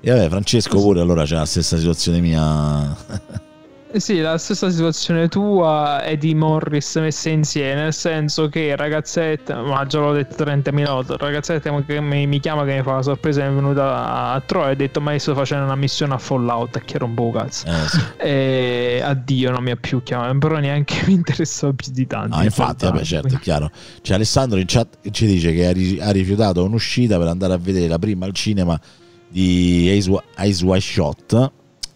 [0.00, 2.96] E vabbè, Francesco pure allora c'è la stessa situazione mia.
[3.92, 9.62] Eh Sì, la stessa situazione tua e di Morris messa insieme, nel senso che ragazzetta,
[9.62, 13.02] ma già l'ho detto 30.000 volte, ragazzetta che mi, mi chiama che mi fa la
[13.02, 16.18] sorpresa, è venuta a Troia e ha detto ma io sto facendo una missione a
[16.18, 17.66] Fallout che rompo un cazzo.
[17.66, 17.98] Eh, sì.
[18.30, 22.36] E addio, non mi ha più chiamato, però neanche mi interessò più di tanto.
[22.36, 23.70] Ah, in infatti, vabbè, certo, è chiaro.
[24.02, 27.58] C'è Alessandro in chat ci dice che ha, ri- ha rifiutato un'uscita per andare a
[27.58, 28.78] vedere la prima al cinema
[29.26, 31.52] di Eyes Wide Shot,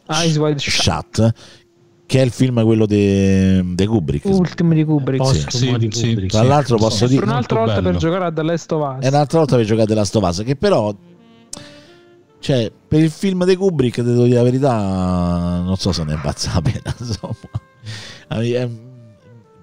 [0.09, 0.83] Eyes Wide Shut.
[0.83, 1.35] Shut,
[2.15, 4.25] che è il film quello di Kubrick.
[4.27, 5.21] Ultimo di Kubrick.
[5.21, 6.31] Postumo Sì, di sì, Kubrick.
[6.31, 7.25] Tra l'altro posso Per dire...
[7.25, 7.99] un'altra volta per bello.
[7.99, 9.05] giocare a The Last of Us.
[9.05, 10.95] E un'altra volta per giocare della Stovaz, che però...
[12.39, 16.15] Cioè, per il film di Kubrick, devo dire la verità, non so se ne è
[16.15, 17.35] impazza la pena, insomma.
[18.29, 18.79] A ehm,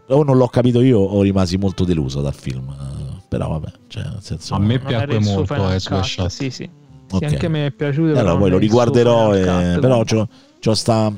[0.08, 2.68] O non l'ho capito io o rimasi molto deluso dal film.
[2.70, 4.56] eh, Però vabbè, cioè, nel senso...
[4.56, 4.78] A me
[5.22, 6.28] suo molto Wide Cut, Shut.
[6.28, 6.70] Sì, sì.
[7.08, 7.24] Sì, Ok.
[7.24, 8.12] anche a me è piaciuto.
[8.12, 10.28] Però allora poi lo è riguarderò, e- però c'ho,
[10.60, 11.14] c'ho sta,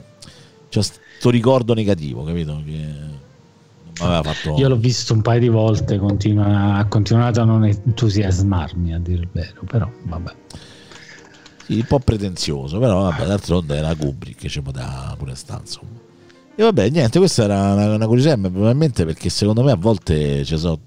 [0.70, 0.82] c'ho
[1.18, 2.62] sto ricordo negativo, capito?
[2.66, 3.12] Che
[3.94, 4.56] fatto...
[4.58, 9.22] Io l'ho visto un paio di volte, continua- ha continuato a non entusiasmarmi a dire
[9.22, 10.36] il vero, però vabbè.
[11.66, 16.02] Sì, un po' pretenzioso, però vabbè, d'altronde era Kubrick che ci poteva pure sta, insomma.
[16.56, 20.58] E vabbè, niente, questa era una, una curiosità, probabilmente perché secondo me a volte ci
[20.58, 20.80] sono.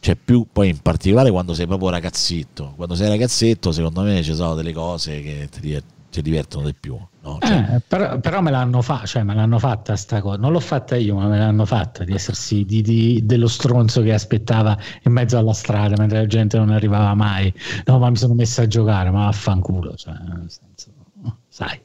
[0.00, 2.72] C'è più, poi in particolare quando sei proprio ragazzitto.
[2.74, 5.80] Quando sei ragazzetto, secondo me ci sono delle cose che ti,
[6.12, 6.94] ti divertono di più.
[7.22, 7.38] No?
[7.40, 10.36] Cioè, Eh, però, però me l'hanno fatta, cioè me l'hanno fatta sta cosa.
[10.36, 14.12] Non l'ho fatta io, ma me l'hanno fatta di essersi di, di- dello stronzo che
[14.12, 17.52] aspettava in mezzo alla strada mentre la gente non arrivava mai.
[17.86, 19.94] No, ma mi sono messo a giocare, ma vaffanculo.
[19.96, 20.90] Cioè, nel senso,
[21.48, 21.80] sai.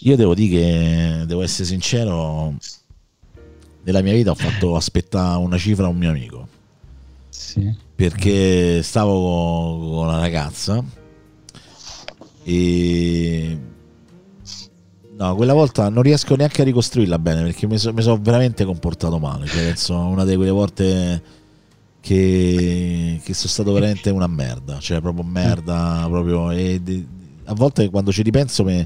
[0.00, 2.54] Io devo dire che, devo essere sincero,
[3.84, 6.48] nella mia vita ho fatto aspettare una cifra a un mio amico.
[7.28, 7.72] Sì.
[7.94, 10.82] perché stavo con, con la ragazza
[12.50, 13.58] e
[15.16, 19.18] no, quella volta non riesco neanche a ricostruirla bene perché mi, so- sono veramente comportato
[19.18, 19.46] male.
[19.46, 21.22] Cioè, penso una di quelle volte
[22.00, 26.50] che, che sono stato veramente una merda, cioè proprio merda, proprio.
[26.50, 26.80] E
[27.44, 28.84] a volte quando ci ripenso mi,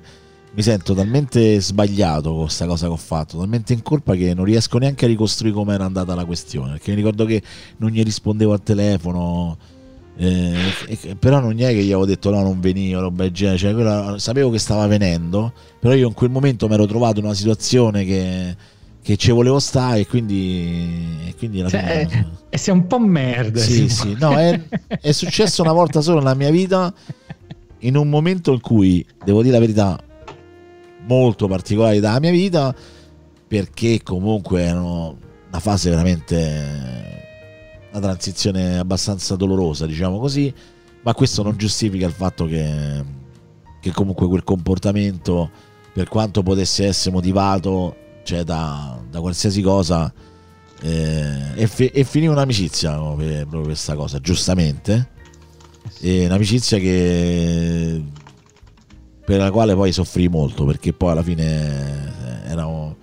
[0.53, 4.45] mi sento talmente sbagliato con questa cosa che ho fatto, talmente in colpa che non
[4.45, 6.73] riesco neanche a ricostruire come era andata la questione.
[6.73, 7.43] Perché mi ricordo che
[7.79, 9.57] non gli rispondevo al telefono.
[10.17, 13.75] Eh, però non è che gli avevo detto no non venivo roba del genere cioè,
[13.75, 17.35] quella- sapevo che stava venendo però io in quel momento mi ero trovato in una
[17.35, 18.57] situazione che,
[19.03, 23.01] che ci volevo stare e quindi, e quindi alla Cioè, fine- E sei un po'
[23.01, 23.59] merda.
[23.59, 24.59] sì, sì, no, è,
[25.01, 26.95] è successo una volta sola nella mia vita,
[27.81, 29.99] in un momento in cui, devo dire la verità,
[31.07, 32.75] molto particolare della mia vita,
[33.47, 35.19] perché comunque erano
[35.49, 37.24] una fase veramente,
[37.95, 40.53] una transizione abbastanza dolorosa, diciamo così,
[41.03, 43.05] ma questo non giustifica il fatto che,
[43.81, 45.51] che comunque quel comportamento,
[45.93, 50.13] per quanto potesse essere motivato, cioè da, da qualsiasi cosa,
[50.83, 55.11] eh, e, fi- e finì un'amicizia proprio per questa cosa, giustamente.
[56.01, 58.03] E un'amicizia che
[59.25, 62.95] per la quale poi soffrì molto perché poi alla fine eh, era un-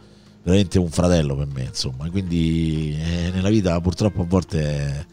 [0.43, 2.09] veramente un fratello per me, insomma.
[2.09, 5.05] Quindi eh, nella vita purtroppo a volte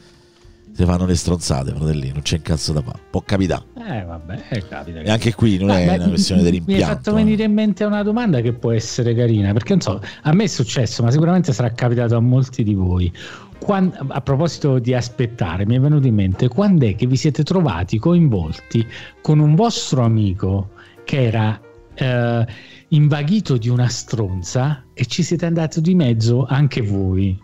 [0.78, 3.00] si fanno le stronzate, fratelli, non c'è un cazzo da fare.
[3.10, 3.64] Può capitare.
[3.76, 5.00] Eh, vabbè, eh, capita.
[5.00, 7.14] E anche qui non è Vabbè, una questione di Mi hai fatto eh.
[7.14, 10.46] venire in mente una domanda che può essere carina, perché non so, a me è
[10.46, 13.12] successo, ma sicuramente sarà capitato a molti di voi.
[13.58, 17.42] Quan- a proposito di aspettare, mi è venuto in mente quando è che vi siete
[17.42, 18.86] trovati coinvolti
[19.20, 20.70] con un vostro amico
[21.02, 21.60] che era
[21.94, 22.46] eh,
[22.88, 27.38] invaghito di una stronza e ci siete andati di mezzo anche voi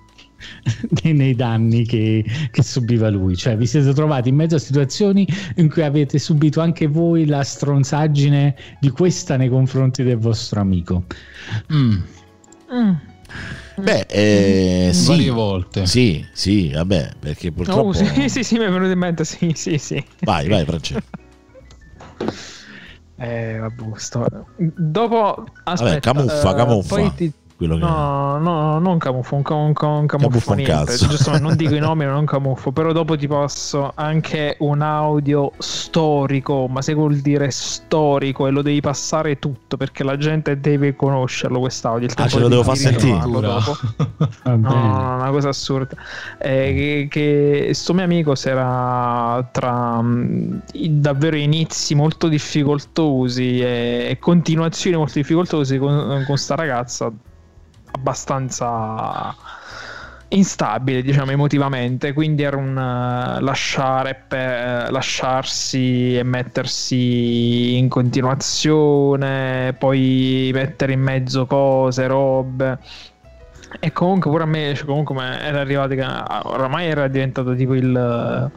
[1.02, 3.36] nei, danni che, che subiva lui.
[3.36, 5.26] Cioè, vi siete trovati in mezzo a situazioni
[5.56, 11.04] in cui avete subito anche voi la stronzaggine di questa nei confronti del vostro amico.
[11.72, 11.96] Mm,
[12.74, 12.92] Mm.
[13.76, 15.86] Beh, eh, sì, Varie volte.
[15.86, 17.88] Sì, sì, vabbè, perché purtroppo...
[17.88, 20.04] Oh, sì, sì, sì, mi è venuto in mente, sì, sì, sì.
[20.20, 21.02] Vai, vai, Francesco.
[23.16, 24.26] Eh, vabbè, sto...
[24.56, 26.94] Dopo, aspetta, camuffa, eh, camuffa.
[26.96, 27.80] poi ti- Quello che...
[27.80, 30.74] No, no, non camuffo, un, un, un camuffo Camuffo un niente.
[30.74, 31.06] cazzo.
[31.06, 36.66] Giusto, non dico i nomi, non camuffo, però dopo ti passo anche un audio storico,
[36.68, 41.60] ma se vuol dire storico e lo devi passare tutto perché la gente deve conoscerlo
[41.60, 42.08] quest'audio.
[42.08, 43.18] Il Ah, ce lo devo far sentire?
[43.18, 43.76] dopo.
[44.44, 44.88] No, bene.
[44.88, 45.94] no, no, una cosa assurda.
[46.38, 53.60] Eh, che, che sto mio amico si era tra mm, i davvero inizi molto difficoltosi
[53.60, 57.12] e, e continuazioni molto difficoltosi con, con sta ragazza
[57.94, 59.34] abbastanza
[60.28, 62.12] instabile, diciamo, emotivamente.
[62.12, 71.46] Quindi era un eh, lasciare per, lasciarsi e mettersi in continuazione, poi mettere in mezzo
[71.46, 72.78] cose, robe.
[73.80, 75.94] E comunque pure a me, cioè, comunque era arrivato
[76.48, 78.50] oramai era diventato tipo il...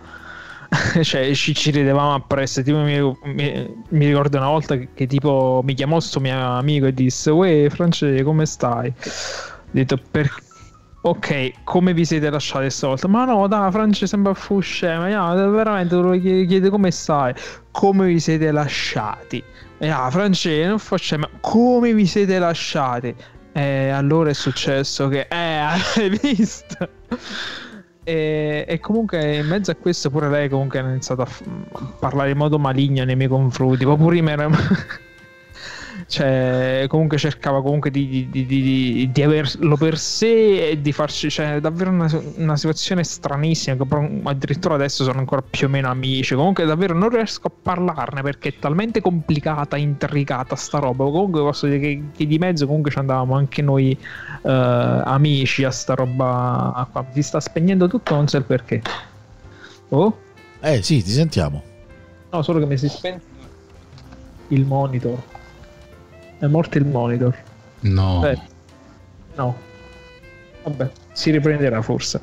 [1.01, 5.61] cioè ci, ci ridevamo appresso, tipo mi, mi- mi ricordo una volta che, che tipo
[5.63, 8.87] mi chiamò sto mio amico e disse Uè Francesco come stai?
[8.89, 10.29] Ho detto per...
[11.01, 13.07] Ok, come vi siete lasciati stavolta?
[13.07, 15.07] Ma no, dai, Francia sembra fu scema.
[15.07, 17.33] No, veramente te lo chiede, come stai.
[17.71, 19.41] Come vi siete lasciati?
[19.77, 21.29] E ah, Francia, non fa scema.
[21.39, 23.15] Come vi siete lasciati?
[23.53, 25.27] E allora è successo che...
[25.29, 25.35] Eh,
[25.95, 26.89] hai visto?
[28.07, 31.43] E, e comunque in mezzo a questo pure lei comunque ha iniziato a, f-
[31.99, 33.83] parlare in modo maligno nei miei confronti.
[33.83, 34.47] Pure me era...
[36.09, 41.29] cioè comunque cercava comunque di, di, di, di- di averlo per sé e di farci
[41.29, 46.33] cioè davvero una, una situazione stranissima che addirittura adesso sono ancora più o meno amici.
[46.33, 51.03] Comunque davvero non riesco a parlarne perché è talmente complicata intricata sta roba.
[51.03, 53.91] Comunque posso dire che, che di mezzo comunque ci andavamo anche noi
[54.43, 57.05] eh, amici a sta roba qua.
[57.11, 58.81] Si sta spegnendo tutto non so il perché.
[59.89, 60.17] Oh?
[60.61, 61.61] Eh sì, ti sentiamo.
[62.31, 63.21] no solo che mi si spenge
[64.49, 65.21] il monitor
[66.39, 67.35] È morto il monitor.
[67.81, 68.19] No.
[68.21, 68.39] Beh,
[69.35, 69.55] no.
[70.63, 72.19] Vabbè, si riprenderà forse.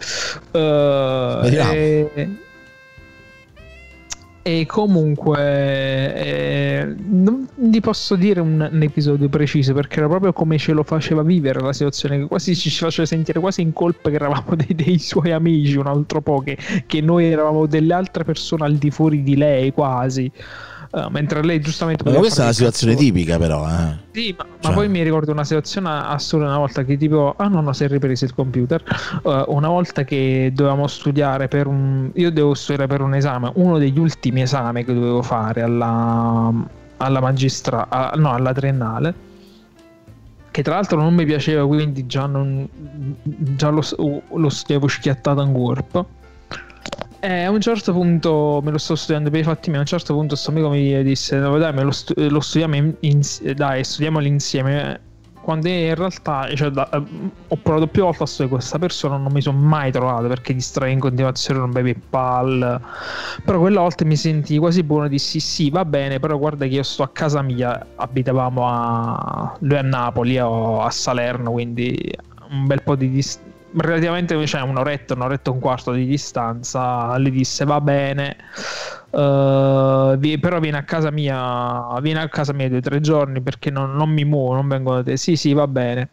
[0.53, 1.73] Vediamo.
[1.73, 2.29] e,
[4.47, 10.59] e comunque eh, non vi posso dire un, un episodio preciso perché era proprio come
[10.59, 14.17] ce lo faceva vivere la situazione, che quasi ci faceva sentire quasi in colpa che
[14.17, 18.67] eravamo dei, dei suoi amici un altro po', che, che noi eravamo delle altre persone
[18.67, 20.31] al di fuori di lei quasi.
[20.97, 23.67] Eh, mentre lei giustamente Ma questa è una situazione tipica, però.
[23.69, 23.99] Eh.
[24.13, 24.75] Sì, ma, ma Cioè.
[24.75, 27.89] poi mi ricordo una situazione assurda una volta che tipo, ah no, no, si è
[27.89, 28.81] ripreso il computer.
[29.25, 33.79] Uh, una volta che dovevamo studiare per un, io devo studiare per un esame, uno
[33.79, 36.53] degli ultimi esami che dovevo fare alla,
[36.99, 39.33] alla magistra, a- no, alla triennale.
[40.53, 42.69] Che tra l'altro non mi piaceva, quindi già, non,
[43.25, 43.83] già lo,
[44.33, 46.07] lo studiavo schiattato in corpo.
[47.25, 49.79] E a un certo punto me lo sto studiando per i fatti miei.
[49.79, 53.21] A un certo punto, questo amico mi disse: "No, Dai, lo, stu- lo studiamo in-
[53.57, 55.01] dai, studiamolo insieme.
[55.41, 57.03] Quando in realtà cioè, da- eh,
[57.49, 60.91] ho provato più volte a studiare questa persona, non mi sono mai trovato perché distrae
[60.91, 62.81] in continuazione, non bevi pal.
[63.43, 65.09] Però quella volta mi sentii quasi buono.
[65.09, 67.87] Dissi: Sì, va bene, però guarda che io sto a casa mia.
[67.97, 71.99] Abitavamo a lui a Napoli, io a Salerno, quindi
[72.51, 77.31] un bel po' di distanza relativamente cioè un'oretta, un'oretta e un quarto di distanza, le
[77.31, 78.37] disse va bene,
[79.11, 83.41] eh, vi- però vieni a casa mia, vieni a casa mia due o tre giorni
[83.43, 85.17] perché non, non mi muovo, non vengo da te.
[85.17, 86.11] Sì, sì, va bene.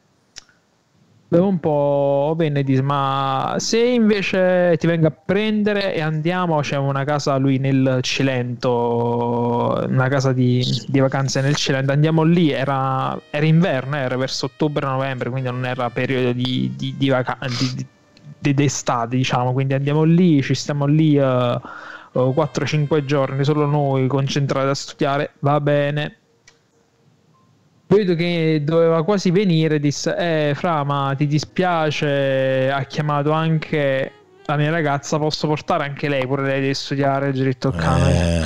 [1.32, 7.06] Un po' venne disse: Ma se invece ti vengo a prendere e andiamo, c'è una
[7.06, 11.94] casa lui nel Cilento, una casa di, di vacanze nel Cilento.
[11.94, 17.08] Andiamo lì, era, era inverno, era verso ottobre-novembre, quindi non era periodo di, di, di
[17.10, 17.88] vacanze.
[18.38, 19.54] D'estate, diciamo.
[19.54, 21.22] Quindi andiamo lì, ci stiamo lì eh,
[22.14, 25.32] eh, 4-5 giorni, solo noi concentrati a studiare.
[25.40, 26.21] Va bene.
[27.94, 34.12] Vedo che doveva quasi venire, disse, eh, Fra, ma ti dispiace, ha chiamato anche
[34.46, 38.46] la mia ragazza, posso portare anche lei, pure lei deve studiare diritto al canone.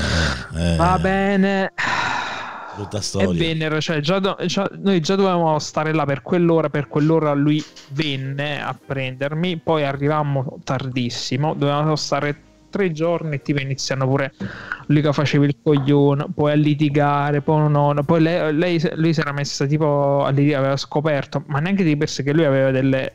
[0.56, 1.72] Eh, eh, Va bene.
[2.76, 3.30] Brutta E storia.
[3.40, 8.62] vennero, cioè già già- noi già dovevamo stare là per quell'ora, per quell'ora lui venne
[8.62, 12.36] a prendermi, poi arrivammo tardissimo, dovevamo stare
[12.76, 14.34] tre giorni e tipo iniziano pure
[14.88, 19.14] lui che faceva il coglione, poi a litigare, poi no, no, poi lei, lei, lui
[19.14, 22.44] si era messa tipo a litigare, aveva scoperto, ma neanche di per sé che lui
[22.44, 23.14] aveva delle...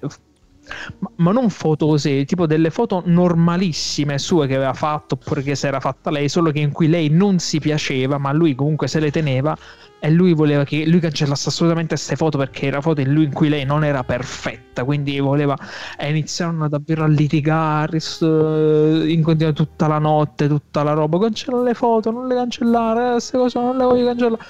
[0.98, 5.66] Ma, ma non fotose, tipo delle foto normalissime sue che aveva fatto oppure che si
[5.66, 9.00] era fatta lei, solo che in cui lei non si piaceva, ma lui comunque se
[9.00, 9.56] le teneva
[10.00, 13.32] e lui voleva che lui cancellasse assolutamente queste foto perché era foto in lui in
[13.32, 15.56] cui lei non era perfetta quindi voleva
[15.98, 21.62] e iniziarono davvero a litigare s- in continua tutta la notte tutta la roba cancella
[21.62, 24.42] le foto non le cancellare queste cose non le voglio cancellare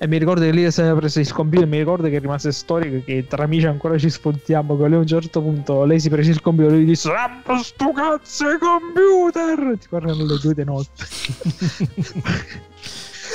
[0.00, 3.02] e mi ricordo che lì si era preso il computer mi ricordo che rimase storico
[3.04, 6.30] che tra amici ancora ci sfontiamo che lei a un certo punto lei si prese
[6.30, 9.76] il computer e lui disse "Rambo sto cazzo computer!
[9.78, 11.04] Ti guardano le due di notte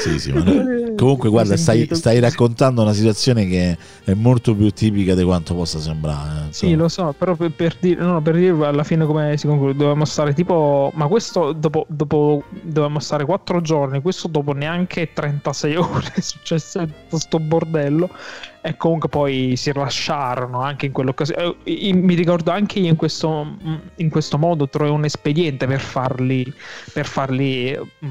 [0.03, 4.69] Sì, sì, ma no- Comunque, guarda, stai, stai raccontando una situazione che è molto più
[4.69, 6.29] tipica di quanto possa sembrare.
[6.49, 6.75] eh, Sì, insomma.
[6.75, 10.05] lo so, però per, per dire, no, per dire alla fine come si conclude, dovevamo
[10.05, 16.11] stare tipo, ma questo dopo, dopo dovevamo stare 4 giorni, questo dopo neanche 36 ore
[16.13, 18.09] è successo tutto sto bordello
[18.61, 21.55] e comunque poi si lasciarono anche in quell'occasione.
[21.63, 23.57] Eh, mi ricordo anche io in questo,
[23.95, 26.53] in questo modo trovai un espediente per farli,
[26.93, 28.07] per farli, mh,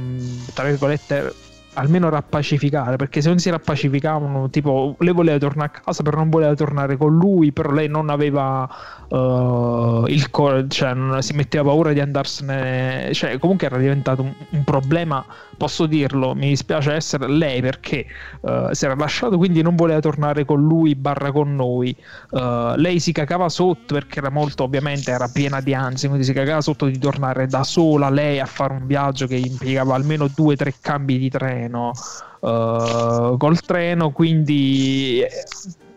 [0.52, 1.32] tra virgolette,
[1.74, 6.28] almeno rappacificare perché se non si rappacificavano tipo lei voleva tornare a casa però non
[6.28, 8.68] voleva tornare con lui però lei non aveva
[9.12, 14.32] eh, il co- cioè non si metteva paura di andarsene cioè comunque era diventato un,
[14.50, 15.24] un problema
[15.56, 18.06] posso dirlo mi dispiace essere lei perché
[18.40, 21.94] eh, si era lasciato quindi non voleva tornare con lui barra con noi.
[22.30, 26.32] Eh, lei si cagava sotto perché era molto ovviamente era piena di ansia quindi si
[26.32, 30.54] cagava sotto di tornare da sola lei a fare un viaggio che impiegava almeno due
[30.54, 31.92] o tre cambi di treno.
[32.40, 35.22] Eh, col treno quindi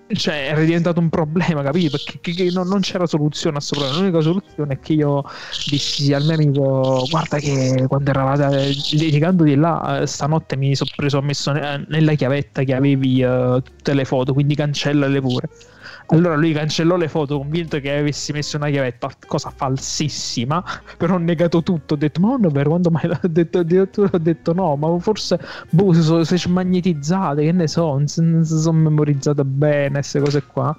[0.07, 1.89] cioè era diventato un problema capito?
[1.89, 5.23] Perché che- che non, non c'era soluzione a questo problema l'unica soluzione è che io
[5.63, 10.91] dissi al mio amico guarda che quando eravate litigando di là eh, stanotte mi sono
[10.93, 15.49] preso ho messo ne- nella chiavetta che avevi eh, tutte le foto quindi cancellale pure
[16.07, 20.63] Allora lui cancellò le foto convinto che avessi messo una chiavetta, cosa falsissima,
[20.97, 24.09] però ho negato tutto, ho detto ma non è vero, quando mai l'ho detto, addirittura
[24.13, 28.77] ho detto no, ma forse boh, si sono magnetizzate, che ne so, non si sono
[28.79, 30.77] memorizzate bene, queste cose qua.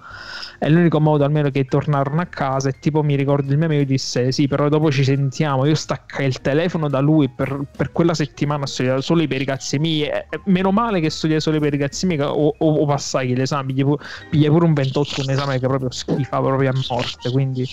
[0.58, 3.84] È l'unico modo almeno che tornarono a casa e tipo mi ricordo il mio amico
[3.84, 8.14] disse sì, però dopo ci sentiamo, io staccai il telefono da lui per, per quella
[8.14, 10.10] settimana ho studiato solo per i cazzi miei,
[10.44, 13.98] meno male che studiai solo per i cazzi miei o, o- o passai pigliai pu-
[14.30, 17.66] pigliai pure un 28 un esame che proprio schifava proprio a morte, quindi...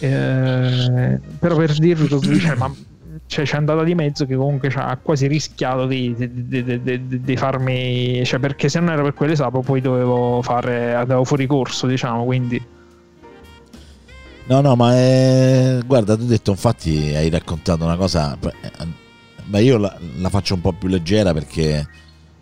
[0.00, 2.74] Eh, però per dirvi così, cioè, ma
[3.32, 8.22] cioè, c'è andata di mezzo che comunque ha quasi rischiato di, di- di- di- farmi
[8.26, 12.62] cioè perché se non era per quell'esame poi dovevo fare avevo fuori corso diciamo quindi.
[14.44, 15.78] No, no, ma è...
[15.86, 18.36] guarda, tu hai detto, infatti hai raccontato una cosa,
[19.44, 21.88] ma io la, la faccio un po' più leggera perché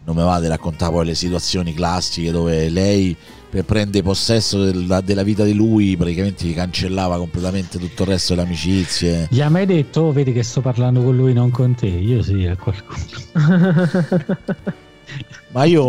[0.04, 3.16] non mi va di raccontare poi le situazioni classiche dove lei
[3.51, 8.35] per prendere possesso della, della vita di lui praticamente gli cancellava completamente tutto il resto
[8.35, 9.27] delle amicizie.
[9.28, 11.89] Gli ha mai detto, "Oh, vedi che sto parlando con lui, non con te?
[11.89, 12.98] Io sì, a qualcuno.
[15.52, 15.82] Ma io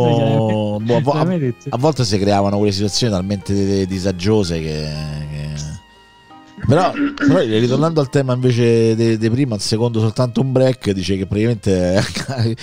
[0.79, 1.27] boh, a,
[1.69, 4.89] a volte si creavano quelle situazioni talmente disagiose che,
[5.29, 5.70] che-
[6.67, 11.25] Però, però, ritornando al tema invece di prima, il secondo soltanto un break, dice che
[11.25, 12.01] praticamente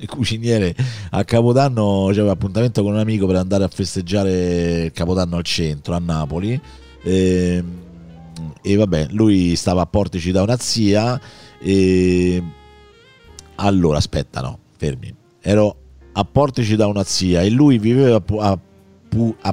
[0.00, 0.74] il cuciniere
[1.10, 5.94] a Capodanno aveva appuntamento con un amico per andare a festeggiare il Capodanno al centro,
[5.94, 6.58] a Napoli.
[7.02, 7.64] E,
[8.62, 11.20] e vabbè, lui stava a Portici da una zia
[11.60, 12.42] e...
[13.56, 15.14] Allora, aspetta, no, fermi.
[15.40, 15.76] Ero
[16.12, 18.58] a Portici da una zia e lui viveva a, a, a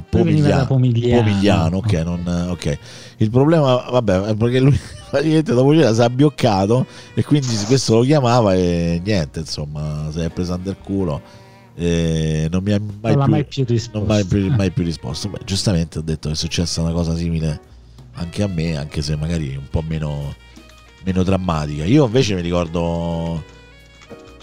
[0.00, 0.66] Pomigliano.
[0.66, 1.76] Pomigliano.
[1.78, 2.78] ok, non- ok.
[3.18, 4.78] Il problema, vabbè, è perché lui
[5.10, 10.20] praticamente dopo cena si è abbioccato e quindi questo lo chiamava e niente, insomma, si
[10.20, 11.42] è preso del culo.
[11.76, 13.98] E non mi ha mai più, mai più risposto.
[13.98, 15.28] non mai più, mai più risposto.
[15.28, 17.72] Beh, giustamente ho detto che è successa una cosa simile
[18.14, 20.34] anche a me, anche se magari un po' meno,
[21.04, 21.84] meno drammatica.
[21.84, 23.42] Io invece mi ricordo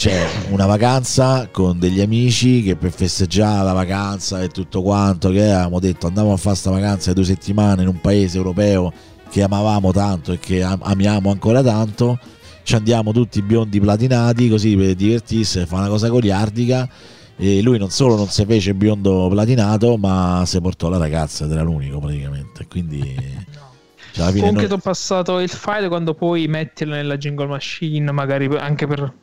[0.01, 5.43] c'è una vacanza con degli amici che per festeggiare la vacanza e tutto quanto che
[5.43, 8.91] avevamo detto andiamo a fare sta vacanza di due settimane in un paese europeo
[9.29, 12.17] che amavamo tanto e che am- amiamo ancora tanto.
[12.63, 16.89] Ci andiamo tutti biondi platinati così per divertirsi fa una cosa goliardica
[17.35, 21.51] e lui non solo non si fece biondo platinato ma si portò la ragazza ed
[21.51, 23.01] era l'unico praticamente quindi
[24.13, 28.47] cioè, comunque noi- ti ho passato il file quando puoi metterlo nella jingle machine magari
[28.57, 29.20] anche per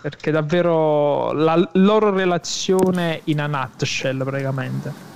[0.00, 5.06] perché davvero la loro relazione in a nutshell praticamente.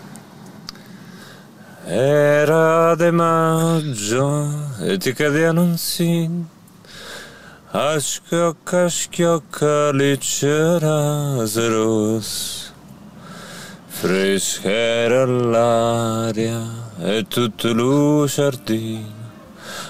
[1.84, 6.46] Era de maggio e ti cadevano un sin
[7.74, 12.70] a schiocca schiocca leggera zeros
[13.86, 16.60] fresca era l'aria
[16.98, 19.08] e tutto lo giardino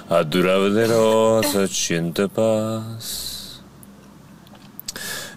[0.06, 3.31] addurava di rosa cento pass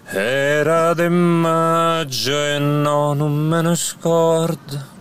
[0.08, 4.94] era de maggio e no, non me ne scordo.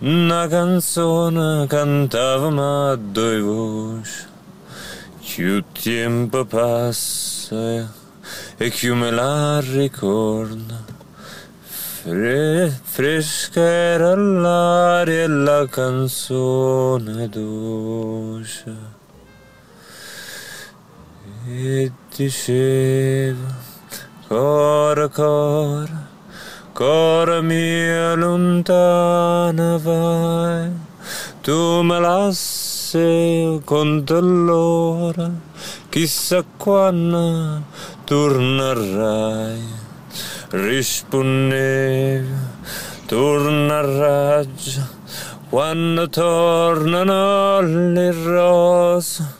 [0.00, 4.28] Una canzone cantavamo a due voci.
[5.20, 7.88] Più tempo passa
[8.56, 10.98] e più me la ricordo
[12.02, 18.76] Fre- fresca era l'aria e la canzone dolce.
[21.46, 23.69] E diceva
[24.30, 26.06] Cora, cora,
[26.72, 30.70] cora mia lontana vai,
[31.42, 35.32] tu me lassi con l'ora,
[35.88, 37.64] chissà quando
[38.04, 39.64] tornerai.
[40.50, 42.38] Rispondeva,
[43.06, 44.48] tornerai
[45.48, 49.39] quando tornano le rose.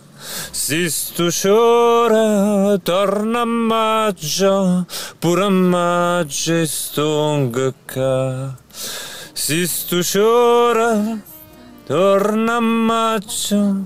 [0.51, 4.87] Si stu ciora torna a maggio,
[5.19, 8.55] pure a maggio stonga ca.
[9.33, 11.19] Si stu ciora
[11.87, 13.85] torna a maggio,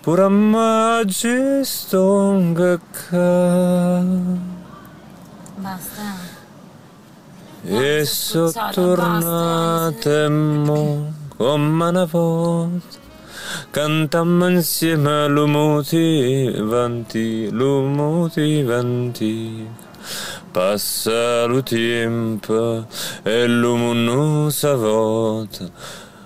[0.00, 4.02] pure a maggio stonga ca.
[5.56, 6.38] Basta.
[7.62, 12.99] E so tornate mo come una volta
[13.70, 19.68] Cantammo insieme lo motivanti, lo motivanti
[20.50, 22.86] Passa lo tempo
[23.22, 25.70] e l'uomo non sa vota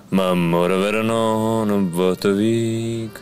[0.09, 3.19] Ma amore vero no, non vota vic.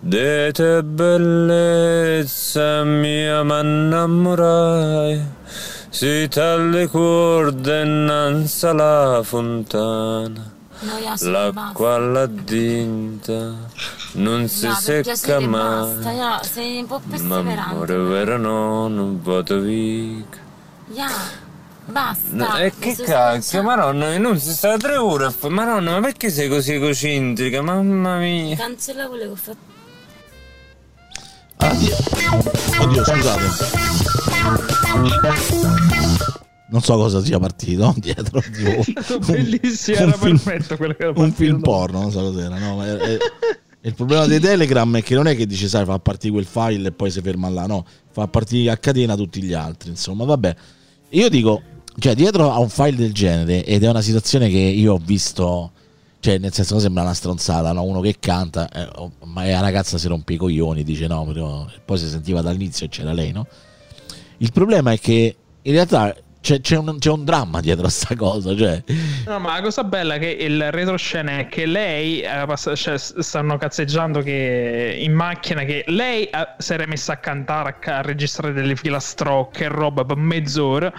[0.00, 5.20] De te bellezza mia m'innamorai.
[5.90, 10.59] Si talle corde innanzi alla fontana.
[10.82, 10.98] No,
[11.30, 13.54] L'acqua alla dinta
[14.12, 15.48] non si No, secca mai.
[15.94, 17.70] basta, ya, sei un po' Ma perseverante.
[17.70, 20.24] amore vero no, non vado via.
[20.86, 21.10] Ya,
[21.84, 22.28] basta.
[22.30, 25.52] No, e che cacchio, sta- maronna, non si sta tre ore a fare.
[25.52, 27.60] Maronna, ma perché sei così egocentrica?
[27.60, 28.56] Mamma mia.
[28.56, 29.68] Cancella quello che ho fatto.
[31.58, 31.96] Addio.
[32.80, 33.78] Oddio, scusate.
[36.70, 38.40] Non so cosa sia partito dietro.
[38.40, 41.70] tipo, Bellissimo, un era film- perfetto quello che era un film dopo.
[41.70, 42.58] porno, non so cos'era.
[42.58, 43.18] No, è- è-
[43.82, 46.88] il problema dei Telegram è che non è che dici, sai, fa partire quel file
[46.88, 49.88] e poi si ferma là, no, fa partire a catena tutti gli altri.
[49.90, 50.54] Insomma, vabbè.
[51.10, 51.62] Io dico,
[51.98, 55.72] cioè, dietro a un file del genere, ed è una situazione che io ho visto,
[56.20, 57.82] cioè, nel senso, sembra una stronzata, no?
[57.82, 61.66] Uno che canta, eh, oh, ma la ragazza si rompe i coglioni, dice no, però
[61.84, 63.46] poi si sentiva dall'inizio e c'era lei, no?
[64.38, 68.16] Il problema è che in realtà c'è, c'è un, c'è un dramma dietro a sta
[68.16, 68.82] cosa, cioè.
[69.26, 73.58] No, ma la cosa bella è che il retroscena è che lei eh, cioè, stanno
[73.58, 78.74] cazzeggiando che in macchina che lei eh, si era messa a cantare, a, registrare delle
[78.74, 80.90] filastrocche e roba per mezz'ora.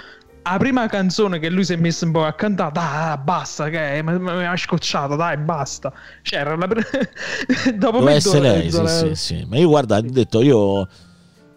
[0.44, 4.02] La prima canzone che lui si è messo un po' a cantare, dai, basta, che
[4.04, 5.92] mi mi ha scocciato, dai, basta.
[6.22, 6.84] Cioè, era la pre-
[7.76, 9.46] dopo Doveva essere mezz'ora, lei, sì, sì, sì.
[9.48, 10.88] Ma io guarda, ho detto, io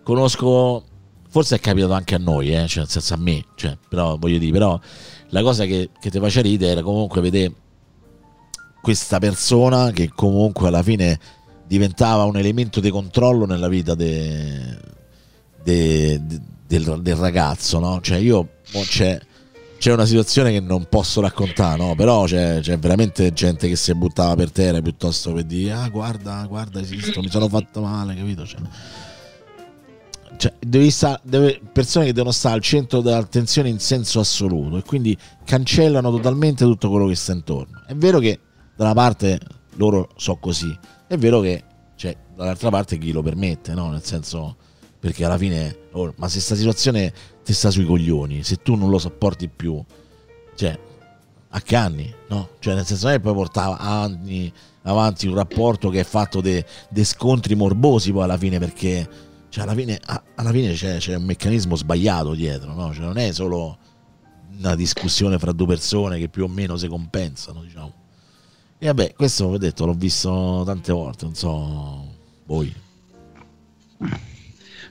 [0.02, 0.85] conosco,
[1.35, 4.39] forse è capitato anche a noi, eh, cioè nel senso a me, cioè, però voglio
[4.39, 4.78] dire, però
[5.31, 7.52] la cosa che, che ti faceva ridere era comunque vedere
[8.81, 11.19] questa persona che comunque alla fine
[11.66, 14.78] diventava un elemento di controllo nella vita de-
[15.61, 18.01] de- de- del, del ragazzo, no?
[18.01, 18.51] Cioè io
[18.85, 19.20] c'è,
[19.77, 21.97] c'è una situazione che non posso raccontare, no?
[21.97, 26.47] Però c'è, c'è veramente gente che si buttava per terra piuttosto per dire ah guarda,
[26.48, 28.47] guarda esisto, mi sono fatto male, capito?
[28.47, 28.61] Cioè,
[30.36, 34.82] cioè, devi sta- deve- persone che devono stare al centro dell'attenzione in senso assoluto e
[34.82, 37.82] quindi cancellano totalmente tutto quello che sta intorno.
[37.86, 38.39] È vero che
[38.77, 39.40] da una parte
[39.77, 41.62] loro so così, è vero che
[41.97, 43.90] cioè, dall'altra parte chi lo permette, no?
[43.90, 44.56] Nel senso,
[44.98, 47.12] perché alla fine, oh, ma se sta situazione
[47.44, 49.82] ti sta sui coglioni, se tu non lo sopporti più,
[50.55, 50.78] cioè,
[51.48, 52.51] a che anni, no?
[52.59, 54.52] Cioè, nel senso, non è che poi portava anni
[54.82, 56.62] avanti un rapporto che è fatto di
[57.05, 59.09] scontri morbosi poi alla fine perché
[59.55, 60.01] cioè alla fine,
[60.35, 62.93] alla fine c'è, c'è un meccanismo sbagliato dietro, no?
[62.93, 63.78] Cioè non è solo
[64.59, 67.93] una discussione fra due persone che più o meno si compensano, diciamo.
[68.81, 72.05] E vabbè, questo ho detto, l'ho visto tante volte, non so
[72.47, 72.74] voi.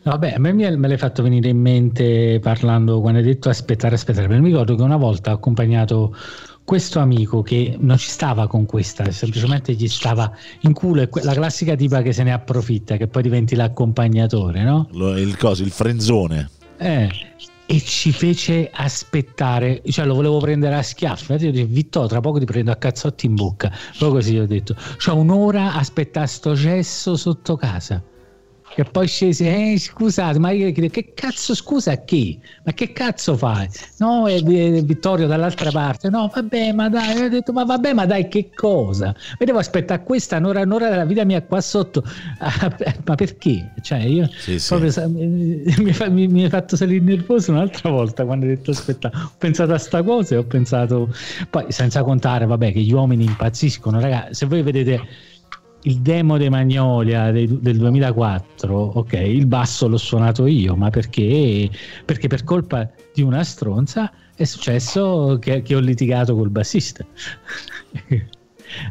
[0.04, 4.30] Vabbè, a me me l'hai fatto venire in mente parlando quando hai detto aspettare, aspettare.
[4.30, 6.16] Mi ricordo che una volta ho accompagnato
[6.64, 10.32] questo amico che non ci stava con questa, semplicemente gli stava
[10.62, 14.88] in culo, è la classica tipa che se ne approfitta, che poi diventi l'accompagnatore, no?
[15.18, 16.50] Il coso, il frenzone.
[16.78, 17.10] Eh,
[17.66, 21.34] e ci fece aspettare, cioè lo volevo prendere a schiaffi.
[21.34, 23.70] Io dico, Vittorio, tra poco ti prendo a cazzotti in bocca.
[23.98, 28.02] Proprio così ho detto, c'ho un'ora aspettare sto cesso sotto casa.
[28.76, 32.42] Che poi scese, eh, scusate, ma io chiedo, che cazzo scusa a chi?
[32.64, 33.70] Ma che cazzo fai?
[33.98, 36.10] No, è, è Vittorio dall'altra parte.
[36.10, 39.14] No, vabbè, ma dai, ho detto, ma vabbè, ma dai, che cosa?
[39.38, 42.04] Mi devo aspettare questa un'ora, un'ora della vita mia qua sotto.
[42.40, 42.76] Ah,
[43.06, 43.74] ma perché?
[43.80, 44.68] Cioè, io Sì, sì.
[44.70, 49.12] proprio sa- mi, mi mi- hai fatto salire nervoso un'altra volta quando hai detto aspetta,
[49.14, 51.14] ho pensato a sta cosa e ho pensato,
[51.50, 55.06] poi senza contare, vabbè, che gli uomini impazziscono, raga, se voi vedete
[55.84, 61.70] il demo dei Magnolia dei- del 2004, ok, il basso l'ho suonato io, ma perché?
[62.06, 67.06] Perché per colpa di una stronza è successo che, che ho litigato col bassista.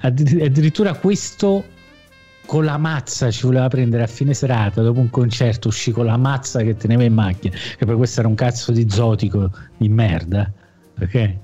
[0.02, 1.64] Addir- Addirittura questo
[2.46, 6.16] con la mazza ci voleva prendere a fine serata dopo un concerto uscì con la
[6.16, 10.52] mazza che teneva in macchina che per questo era un cazzo di zotico di merda
[11.00, 11.36] ok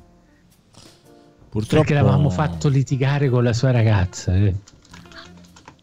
[1.49, 4.55] Purtroppo perché l'avevamo fatto litigare con la sua ragazza eh.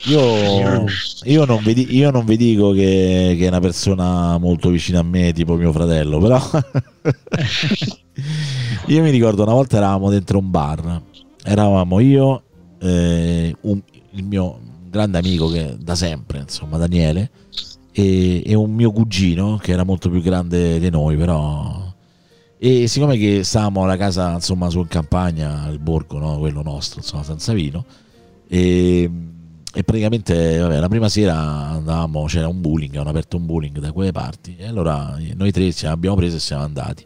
[0.07, 0.85] Io,
[1.23, 5.03] io non vi, io non vi dico che, che è una persona molto vicina a
[5.03, 6.39] me, tipo mio fratello, però
[8.87, 11.01] io mi ricordo una volta eravamo dentro un bar,
[11.43, 12.43] eravamo io,
[12.79, 14.59] eh, un- il mio
[14.89, 17.31] grande amico che da sempre, insomma, Daniele,
[17.91, 21.83] e, e un mio cugino che era molto più grande di noi, però...
[22.57, 26.37] E siccome che stavamo alla casa, insomma, su in campagna, al borgo, no?
[26.39, 27.83] quello nostro, insomma, San Savino,
[28.47, 29.09] e,
[29.75, 33.91] e praticamente vabbè, la prima sera andavamo, c'era un bowling, avevano aperto un bowling da
[33.91, 34.55] quelle parti.
[34.57, 37.05] E allora noi tre ci abbiamo preso e siamo andati.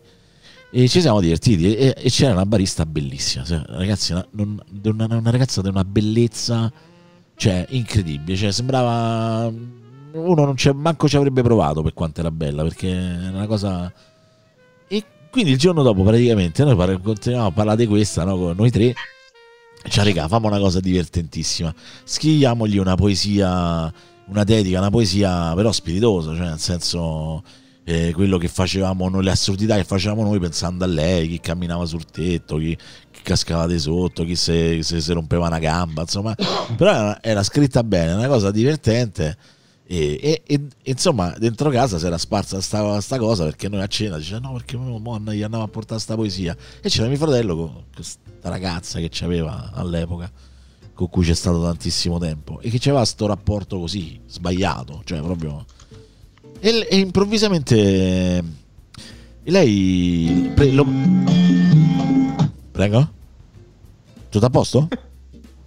[0.72, 1.76] E ci siamo divertiti.
[1.76, 6.72] E, e c'era una barista bellissima, cioè, ragazzi, una, una, una ragazza di una bellezza
[7.36, 9.50] cioè incredibile, cioè, sembrava
[10.12, 13.91] uno non c'è, manco ci avrebbe provato per quanto era bella perché era una cosa
[14.88, 18.94] e Quindi il giorno dopo praticamente noi continuiamo a parlare di questa, no, noi tre.
[19.88, 21.73] Cioè, raga, famo una cosa divertentissima.
[22.03, 23.91] Scriviamogli una poesia,
[24.26, 27.43] una dedica, una poesia però spiritosa, cioè nel senso
[27.84, 31.85] eh, quello che facevamo noi, le assurdità che facevamo noi pensando a lei, chi camminava
[31.85, 32.77] sul tetto, chi,
[33.11, 36.35] chi cascava di sotto, chi se, se, se rompeva una gamba, insomma.
[36.35, 39.38] Però era, era scritta bene, una cosa divertente.
[39.91, 43.88] E, e- e- insomma, dentro casa si era sparsa sta, sta cosa perché noi a
[43.88, 46.56] cena diceva no, perché mo, mo gli andavamo a portare sta poesia.
[46.80, 50.32] E c'era mio fratello con questa ragazza che c'aveva all'epoca,
[50.94, 55.66] con cui c'è stato tantissimo tempo, e che c'aveva sto rapporto così sbagliato, cioè proprio.
[56.60, 58.44] E, e improvvisamente
[59.45, 60.86] lei pre- lo-
[62.72, 63.10] Prego?
[64.30, 64.88] Tutto a posto?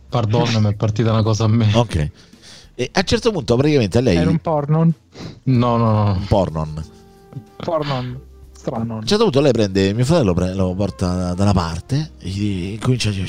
[0.08, 1.72] Pardon, mi è partita una cosa a me.
[1.74, 2.10] Ok.
[2.82, 4.92] E a un certo punto praticamente a lei Era un pornon.
[5.44, 6.12] No, no, no.
[6.12, 6.84] un pornon.
[7.56, 8.20] Pornon.
[8.52, 8.94] Strano.
[8.94, 12.78] A un certo punto lei prende mio fratello, lo porta da, una parte e gli
[12.78, 13.26] comincia a dire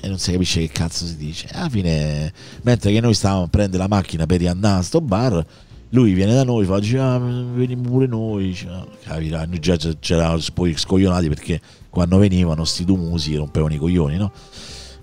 [0.00, 1.48] e non si capisce che cazzo si dice.
[1.52, 2.32] Alla fine,
[2.62, 5.44] mentre che noi stavamo a prendere la macchina per riandare a sto bar,
[5.90, 8.54] lui viene da noi, fa, dice, ah, veniamo pure noi.
[8.54, 13.78] Cioè, capirà, noi già c'eravamo poi scoglionati perché quando venivano sti due musi rompevano i
[13.78, 14.32] coglioni, no?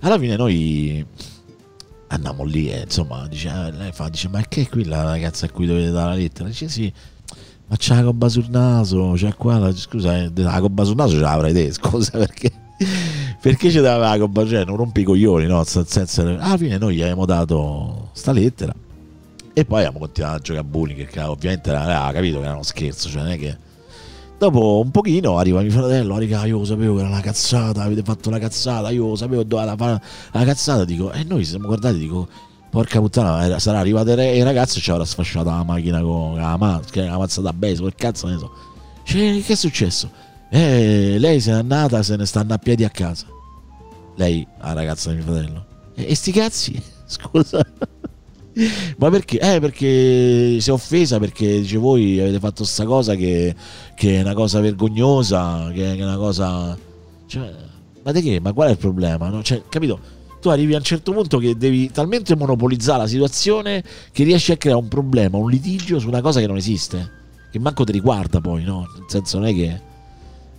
[0.01, 1.05] Alla fine noi
[2.13, 5.45] andiamo lì e insomma dice, ah, lei fa, dice, ma che è qui la ragazza
[5.45, 6.47] a cui dovete dare la lettera?
[6.47, 6.91] Dice sì,
[7.67, 11.15] ma c'ha la gobba sul naso, c'è qua, la, scusa, eh, la gobba sul naso
[11.15, 12.51] ce l'avrai te, scusa perché...
[13.43, 15.63] Perché ci dava la gobba, cioè non rompi i coglioni, no?
[15.65, 18.73] Senso, alla fine noi gli abbiamo dato sta lettera
[19.53, 22.63] e poi abbiamo continuato a giocare a bullying, che ovviamente aveva capito che era uno
[22.63, 23.57] scherzo, cioè non è che...
[24.37, 28.01] Dopo un pochino arriva mio fratello, raga, io lo sapevo che era una cazzata, avete
[28.03, 30.01] fatto una cazzata, io lo sapevo doveva fare
[30.31, 32.27] la cazzata, dico, e noi ci siamo guardati, dico,
[32.69, 36.57] porca puttana, era- sarà arrivato il ragazzo e ci avrà sfasciato la macchina con la
[36.57, 38.51] maschera, la mazzata a baseball, che cazzo ne so.
[39.03, 40.09] Cioè, che è successo?
[40.49, 43.25] Eh, lei se n'è andata, se ne stanno a piedi a casa.
[44.15, 45.65] Lei, la ragazza di mio fratello.
[45.95, 46.83] E, e sti cazzi?
[47.05, 47.65] Scusa.
[48.97, 49.39] Ma perché?
[49.39, 53.55] Eh, perché si è offesa perché dice voi avete fatto sta cosa che,
[53.95, 56.77] che è una cosa vergognosa, che è una cosa...
[57.25, 57.51] Cioè,
[58.03, 58.39] ma di che?
[58.39, 59.29] Ma qual è il problema?
[59.29, 59.41] no?
[59.41, 60.21] Cioè, capito?
[60.39, 63.81] Tu arrivi a un certo punto che devi talmente monopolizzare la situazione
[64.11, 67.11] che riesci a creare un problema, un litigio su una cosa che non esiste,
[67.49, 68.79] che manco ti riguarda poi, no?
[68.97, 69.81] Nel senso non è che...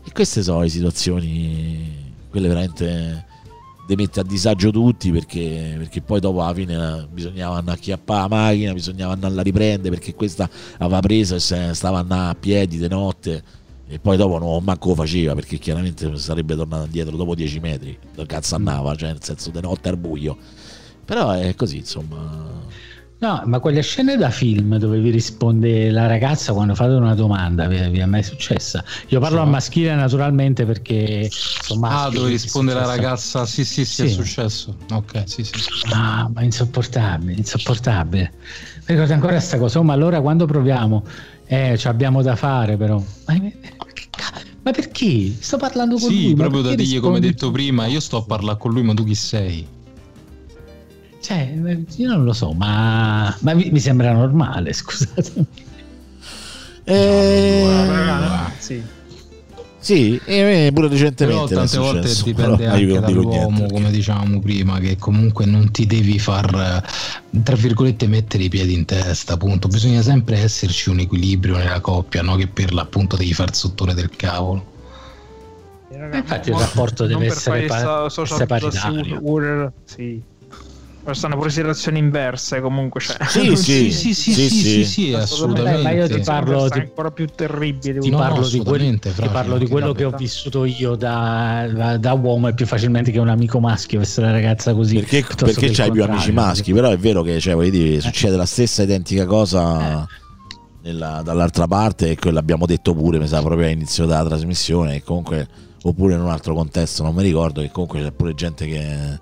[0.07, 3.27] E queste sono le situazioni, quelle veramente
[3.87, 8.21] di mette a disagio tutti perché, perché poi dopo alla fine bisognava andare a chiappare
[8.21, 10.49] la macchina, bisognava andare a riprendere perché questa
[10.79, 13.43] aveva preso e stava andando a piedi di notte
[13.87, 18.55] e poi dopo non manco faceva perché chiaramente sarebbe tornato indietro dopo 10 metri, cazzo
[18.55, 20.37] andava, cioè nel senso di notte al buio.
[21.05, 22.64] Però è così, insomma.
[23.25, 27.67] No, ma quelle scene da film dove vi risponde la ragazza quando fate una domanda,
[27.67, 28.85] vi, vi è mai successa?
[29.09, 33.47] Io parlo a maschile naturalmente perché sono Ah, dove è risponde la ragazza?
[33.47, 34.13] Sì, sì, sì, è Sì.
[34.13, 34.77] successo.
[34.93, 35.55] Ok, sì, sì.
[35.91, 38.35] Ah, ma insopportabile, insopportabile.
[38.87, 41.07] Mi ricordo ancora questa cosa, oh, ma allora quando proviamo?
[41.47, 43.03] Eh, ci abbiamo da fare però.
[43.25, 43.35] Ma,
[44.65, 45.35] ma perché?
[45.41, 46.29] Sto parlando con lui.
[46.29, 47.53] Sì, proprio da dirgli come rispondi detto tu?
[47.53, 49.74] prima, io sto a parlare con lui, ma tu chi sei?
[51.25, 51.55] Cioè,
[51.97, 55.33] io non lo so, ma, ma mi, mi sembra normale, scusate.
[56.85, 57.65] Eh,
[58.59, 58.83] Sì.
[59.79, 63.57] sì, e a me pure Però recentemente è tante volte successo, dipende però anche dall'uomo,
[63.57, 66.83] niente, come dicevamo prima, che comunque non ti devi far,
[67.33, 69.67] eh, tra virgolette, mettere i piedi in testa, appunto.
[69.69, 72.37] Bisogna sempre esserci un equilibrio nella coppia, no?
[72.37, 74.73] Che per l'appunto devi far sottore del cavolo.
[76.19, 77.77] Infatti il rapporto deve essere pa-
[78.27, 79.21] essere paritario.
[79.87, 80.33] sì.
[81.05, 83.01] Ma stanno pure situazioni inverse comunque.
[83.01, 83.17] Cioè.
[83.27, 85.83] Sì, sì, sì, sì, sì, sì, sì, assolutamente.
[85.83, 88.01] Ma io ti parlo, ti, ancora più terribili.
[88.01, 91.69] ti No, parlo, no, di, quel- ti parlo di quello che ho vissuto io da,
[91.73, 94.95] da- da uomo e più facilmente che un amico maschio essere una ragazza così.
[94.95, 98.83] Perché, perché c'hai più amici maschi, però è vero che cioè, dire, succede la stessa
[98.83, 100.07] identica cosa
[100.85, 105.03] nella- dall'altra parte e quello l'abbiamo detto pure, mi sa proprio all'inizio della trasmissione, e
[105.03, 105.47] comunque,
[105.83, 109.21] oppure in un altro contesto, non mi ricordo, che comunque c'è pure gente che,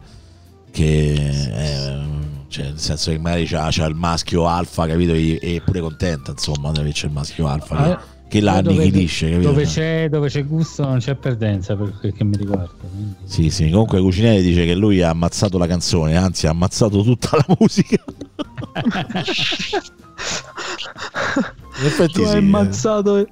[0.72, 1.14] che
[1.52, 2.00] è,
[2.48, 5.12] cioè, nel senso che magari c'ha, c'ha il maschio alfa, capito?
[5.12, 7.76] E è pure contenta, insomma, di averci il maschio alfa.
[7.76, 9.50] Ah, che, che la Dove- annichilisce, capito?
[9.50, 12.70] Dove Cioè, c'è, dove c'è gusto non c'è perdenza per quel che mi riguarda.
[12.80, 17.02] quindi- Sì, sì, comunque Cucinelli dice che lui ha ammazzato la canzone, anzi ha ammazzato
[17.02, 18.02] tutta la musica.
[21.80, 22.38] In effetti Tu sì, hai eh.
[22.38, 23.18] ammazzato.
[23.18, 23.26] In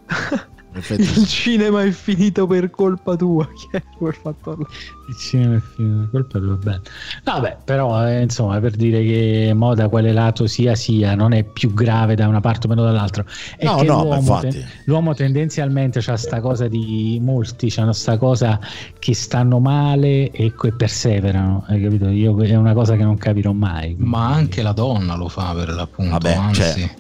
[0.79, 3.47] effetti Il cinema è finito per colpa tua.
[3.55, 4.65] Chi è quel fattore?
[5.09, 6.81] Il cinema è finito, colpa tua, bene.
[7.25, 11.43] Vabbè, però eh, insomma, per dire che mo da quale lato sia sia, non è
[11.45, 13.25] più grave da una parte o meno dall'altra.
[13.57, 14.65] È No, che no, l'uomo, infatti.
[14.85, 18.59] l'uomo tendenzialmente ha sta cosa di molti, hanno sta cosa
[18.99, 22.09] che stanno male e, e perseverano, hai capito?
[22.09, 23.95] Io è una cosa che non capirò mai.
[23.99, 26.11] Ma anche la donna lo fa per l'appunto.
[26.13, 26.61] Vabbè, anzi.
[26.61, 26.91] cioè,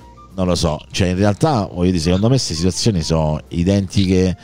[0.40, 4.36] non lo so, cioè in realtà voglio dire, secondo me queste situazioni sono identiche.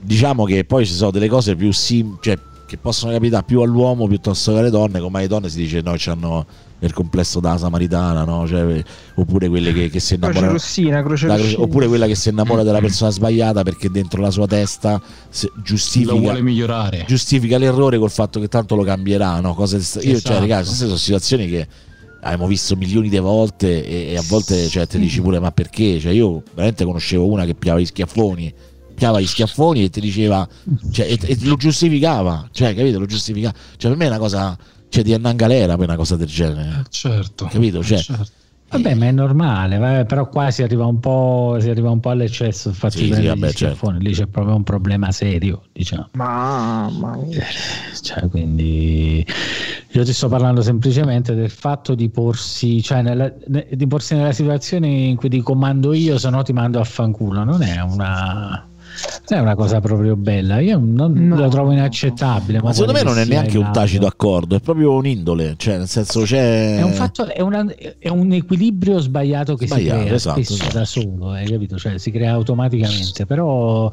[0.00, 4.06] Diciamo che poi ci sono delle cose più sim- cioè, che possono capitare più all'uomo
[4.06, 6.46] piuttosto che alle donne, come alle donne si dice no, hanno
[6.80, 8.46] il complesso della samaritana, no?
[8.46, 8.80] Cioè,
[9.16, 11.62] oppure quelle che, che si Croce innamorano rossina, croce croce- rossina.
[11.62, 15.02] oppure quella che si innamora della persona sbagliata perché dentro la sua testa
[15.64, 17.04] giustifica, vuole migliorare.
[17.08, 19.40] giustifica l'errore col fatto che tanto lo cambierà.
[19.40, 19.54] No?
[19.54, 20.38] Cose Io, cioè, Esatto.
[20.38, 21.66] ragazzi, queste sono situazioni che
[22.20, 26.00] abbiamo visto milioni di volte e, e a volte cioè, ti dici pure ma perché?
[26.00, 28.52] Cioè, io veramente conoscevo una che piava gli schiaffoni
[28.94, 30.46] piava gli schiaffoni e ti diceva
[30.90, 34.58] cioè, e, e lo giustificava cioè capito lo giustificava cioè per me è una cosa
[34.88, 37.46] cioè di andare in galera per una cosa del genere Certo.
[37.46, 38.26] capito cioè certo.
[38.70, 42.10] Vabbè, ma è normale, vabbè, però qua si arriva un po', si arriva un po'
[42.10, 42.68] all'eccesso.
[42.68, 46.10] Infatti, Sì, sì, prendere vabbè, schiaffoni, lì c'è proprio un problema serio, diciamo.
[46.12, 47.44] Mamma mia.
[48.02, 49.24] Cioè, quindi
[49.90, 54.32] io ti sto parlando semplicemente del fatto di porsi, cioè nella, ne- di porsi nella
[54.32, 57.44] situazione in cui ti comando io, se no ti mando a fanculo.
[57.44, 58.67] Non è una.
[59.28, 61.38] Non È una cosa proprio bella, io non No.
[61.38, 62.60] la trovo inaccettabile.
[62.62, 66.22] ma secondo me non è neanche un tacito accordo è proprio un'indole cioè nel senso
[66.22, 67.66] c'è È un, fatto, è, una-
[67.98, 70.78] è un equilibrio sbagliato che Sbagliato, si crea esatto, spesso esatto.
[70.78, 71.76] da solo, hai capito?
[71.78, 73.92] Cioè, si crea automaticamente, però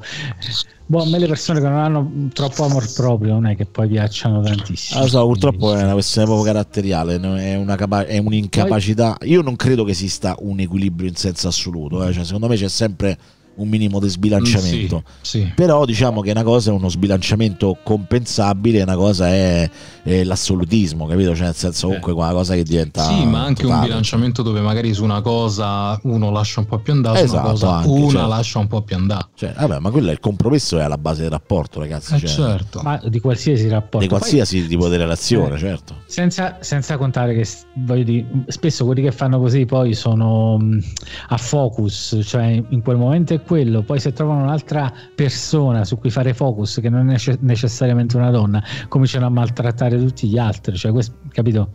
[0.87, 3.87] boh, a me le persone che non hanno troppo amor proprio non è che poi
[3.87, 4.99] piacciono tantissimo.
[4.99, 9.17] Ah, lo so, purtroppo è una questione proprio caratteriale, è, una capa- è un'incapacità.
[9.23, 12.13] Io non credo che esista un equilibrio in senso assoluto, eh.
[12.13, 13.17] Cioè, secondo me c'è sempre
[13.55, 15.03] un minimo di sbilanciamento.
[15.21, 15.51] Sì, sì.
[15.55, 19.69] Però diciamo che una cosa è uno sbilanciamento compensabile, una cosa è,
[20.03, 21.35] è l'assolutismo, capito?
[21.35, 23.03] Cioè, nel senso, comunque, una cosa che diventa.
[23.03, 23.87] Sì, ma anche un totale.
[23.87, 27.49] bilanciamento dove magari su una cosa uno lascia un po' più andare, su Esatto, una
[27.51, 28.27] cosa anche, una certo.
[28.27, 29.25] lascia un po' più andare.
[29.35, 32.15] Cioè, vabbè, ma quello è il compromesso, è alla base del rapporto, ragazzi.
[32.15, 32.81] Eh, cioè, certo.
[32.83, 33.99] Ma di qualsiasi rapporto.
[33.99, 35.59] Di Poi- qualsiasi tipo di relazione, Eh.
[35.59, 35.95] certo.
[36.05, 40.83] Senza, senza contare che voglio dire, spesso quelli che fanno così poi sono mh,
[41.29, 46.09] a focus, cioè in quel momento è quello, poi se trovano un'altra persona su cui
[46.09, 50.75] fare focus che non è nece- necessariamente una donna, cominciano a maltrattare tutti gli altri,
[50.75, 51.69] cioè questo, capito?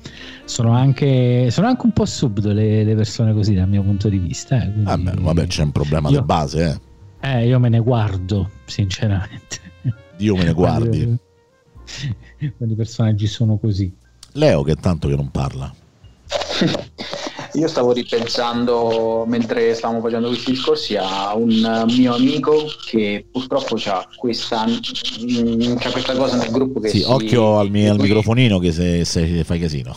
[0.45, 4.57] Sono anche, sono anche un po' subito le, persone così dal mio punto di vista.
[4.57, 6.81] eh, quindi- Vabbè, vabbè, c'è un problema Io- di base,
[7.21, 7.29] eh.
[7.39, 9.59] eh, io me ne guardo, sinceramente.
[10.17, 11.19] Dio me ne guardi.
[12.57, 13.93] Quando i personaggi sono così.
[14.33, 15.73] Leo, che tanto che non parla.
[17.55, 23.77] Io stavo ripensando mentre stavamo facendo questi discorsi a un eh, mio amico che purtroppo
[23.87, 27.99] ha questa, mm, c'ha questa cosa nel gruppo che Sì, si- occhio al, mi- al
[27.99, 29.95] microfonino che se, se fai casino.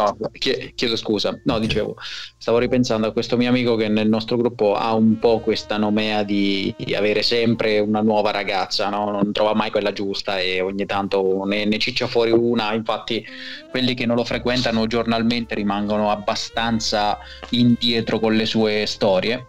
[0.00, 1.38] No, chie- chiedo scusa.
[1.44, 1.96] No, dicevo,
[2.38, 6.22] stavo ripensando a questo mio amico che nel nostro gruppo ha un po' questa nomea
[6.22, 9.10] di, di avere sempre una nuova ragazza, no?
[9.10, 12.72] non trova mai quella giusta e ogni tanto ne, ne ciccia fuori una.
[12.72, 13.24] Infatti,
[13.70, 17.18] quelli che non lo frequentano giornalmente rimangono abbastanza
[17.50, 19.46] indietro con le sue storie.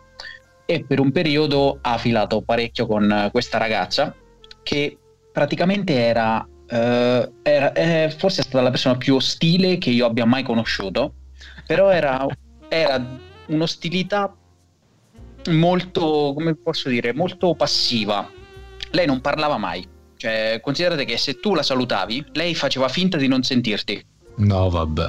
[0.66, 4.16] E per un periodo ha filato parecchio con questa ragazza
[4.64, 4.98] che
[5.32, 10.26] praticamente era eh, era- eh, forse è stata la persona più ostile che io abbia
[10.26, 11.14] mai conosciuto,
[11.68, 12.26] però era,
[12.70, 13.06] era
[13.48, 14.34] un'ostilità
[15.50, 18.30] molto, come posso dire, molto passiva.
[18.92, 19.86] Lei non parlava mai.
[20.16, 24.06] Cioè, considerate che se tu la salutavi, lei faceva finta di non sentirti.
[24.38, 25.08] No, vabbè.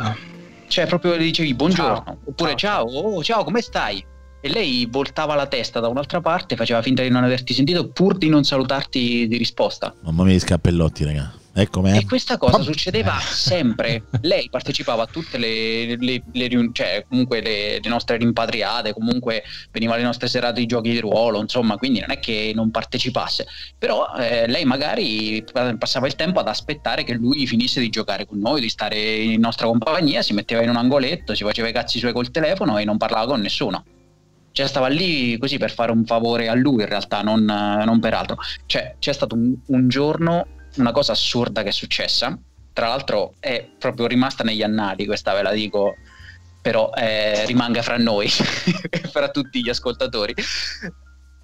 [0.69, 2.19] Cioè, proprio le dicevi buongiorno, Ciao.
[2.25, 2.89] oppure Ciao.
[2.89, 4.03] ciao, oh, ciao, come stai?
[4.41, 8.17] E lei voltava la testa da un'altra parte, faceva finta di non averti sentito pur
[8.17, 9.95] di non salutarti di risposta.
[10.01, 11.33] Mamma mia, gli scappellotti, raga.
[11.55, 11.99] Ecco me.
[11.99, 12.65] E questa cosa Pam.
[12.65, 14.05] succedeva sempre.
[14.23, 19.43] Lei partecipava a tutte le, le, le riun- cioè comunque le, le nostre rimpatriate, comunque
[19.71, 23.47] veniva alle nostre serate di giochi di ruolo, insomma, quindi non è che non partecipasse.
[23.77, 25.45] Però eh, lei magari
[25.79, 29.41] passava il tempo ad aspettare che lui finisse di giocare con noi, di stare in
[29.41, 32.85] nostra compagnia, si metteva in un angoletto, si faceva i cazzi suoi col telefono e
[32.85, 33.85] non parlava con nessuno.
[34.53, 38.15] Cioè stava lì così per fare un favore a lui in realtà, non, non per
[38.15, 38.37] altro.
[38.65, 42.36] Cioè c'è stato un, un giorno una cosa assurda che è successa.
[42.73, 45.97] Tra l'altro è proprio rimasta negli annali, questa ve la dico,
[46.62, 48.28] però eh, rimanga fra noi,
[49.10, 50.34] fra tutti gli ascoltatori.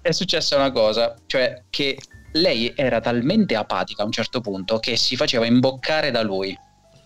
[0.01, 1.97] È successa una cosa, cioè che
[2.33, 6.57] lei era talmente apatica a un certo punto che si faceva imboccare da lui.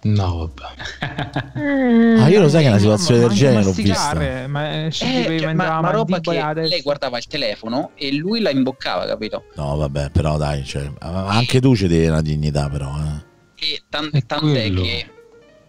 [0.03, 2.19] No, vabbè.
[2.19, 4.14] Ah, io lo sai che una situazione ma del genere l'ho vista.
[4.48, 6.69] Ma Eh, cioè, ma, ma roba che adesso.
[6.69, 9.45] lei guardava il telefono e lui la imboccava, capito?
[9.56, 12.91] No, vabbè, però dai, cioè, anche tu ci devi una dignità, però.
[12.98, 13.65] Eh.
[13.65, 15.09] E tan- È tant'è, che,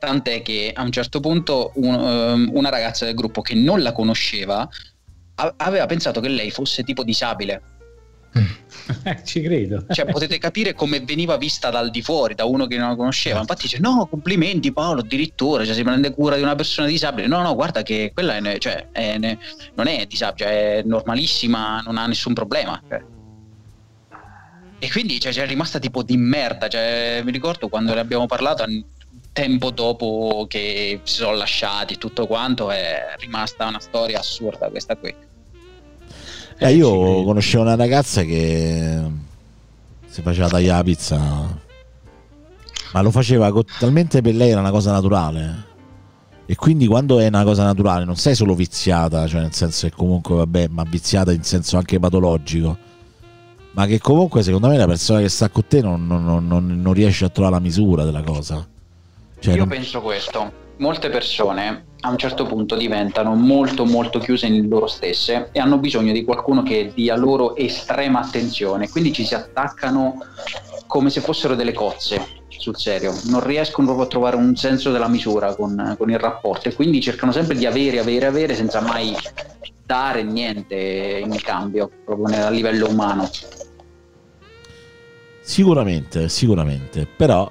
[0.01, 3.93] tant'è che a un certo punto un- ehm, una ragazza del gruppo che non la
[3.93, 4.69] conosceva
[5.37, 7.63] a- aveva pensato che lei fosse tipo disabile.
[8.35, 8.63] Eh,
[9.25, 9.85] Ci credo.
[9.89, 13.41] Cioè, potete capire come veniva vista dal di fuori, da uno che non la conosceva.
[13.41, 17.27] Infatti dice: No, complimenti Paolo, addirittura, cioè, si prende cura di una persona disabile.
[17.27, 19.17] No, no, guarda che quella è cioè, è
[19.75, 22.81] non è disabile, cioè, è normalissima, non ha nessun problema.
[24.79, 26.69] E quindi cioè, c'è rimasta tipo di merda.
[26.69, 28.67] Cioè, mi ricordo quando ne abbiamo parlato
[29.33, 34.97] tempo dopo che si sono lasciati e tutto quanto, è rimasta una storia assurda questa
[34.97, 35.24] qui.
[36.59, 36.89] Eh, io
[37.25, 39.01] conoscevo una ragazza che
[40.07, 41.19] si faceva tagliare la pizza,
[42.93, 45.73] ma lo faceva talmente per lei era una cosa naturale.
[46.47, 49.95] E quindi quando è una cosa naturale non sei solo viziata, cioè nel senso che
[49.97, 52.77] comunque vabbè, ma viziata in senso anche patologico,
[53.73, 56.81] ma che comunque secondo me la persona che sta con te non, non- non- non-
[56.81, 58.65] non riesce a trovare la misura della cosa.
[59.41, 60.63] Cioè, Io non- penso questo.
[60.77, 65.79] Molte persone a un certo punto diventano molto molto chiuse in loro stesse e hanno
[65.79, 70.19] bisogno di qualcuno che dia loro estrema attenzione, quindi ci si attaccano
[70.87, 75.09] come se fossero delle cozze sul serio, non riescono proprio a trovare un senso della
[75.09, 79.15] misura con, con il rapporto e quindi cercano sempre di avere, avere, avere senza mai
[79.85, 83.29] dare niente in cambio, proprio a livello umano.
[85.41, 87.51] Sicuramente, sicuramente, però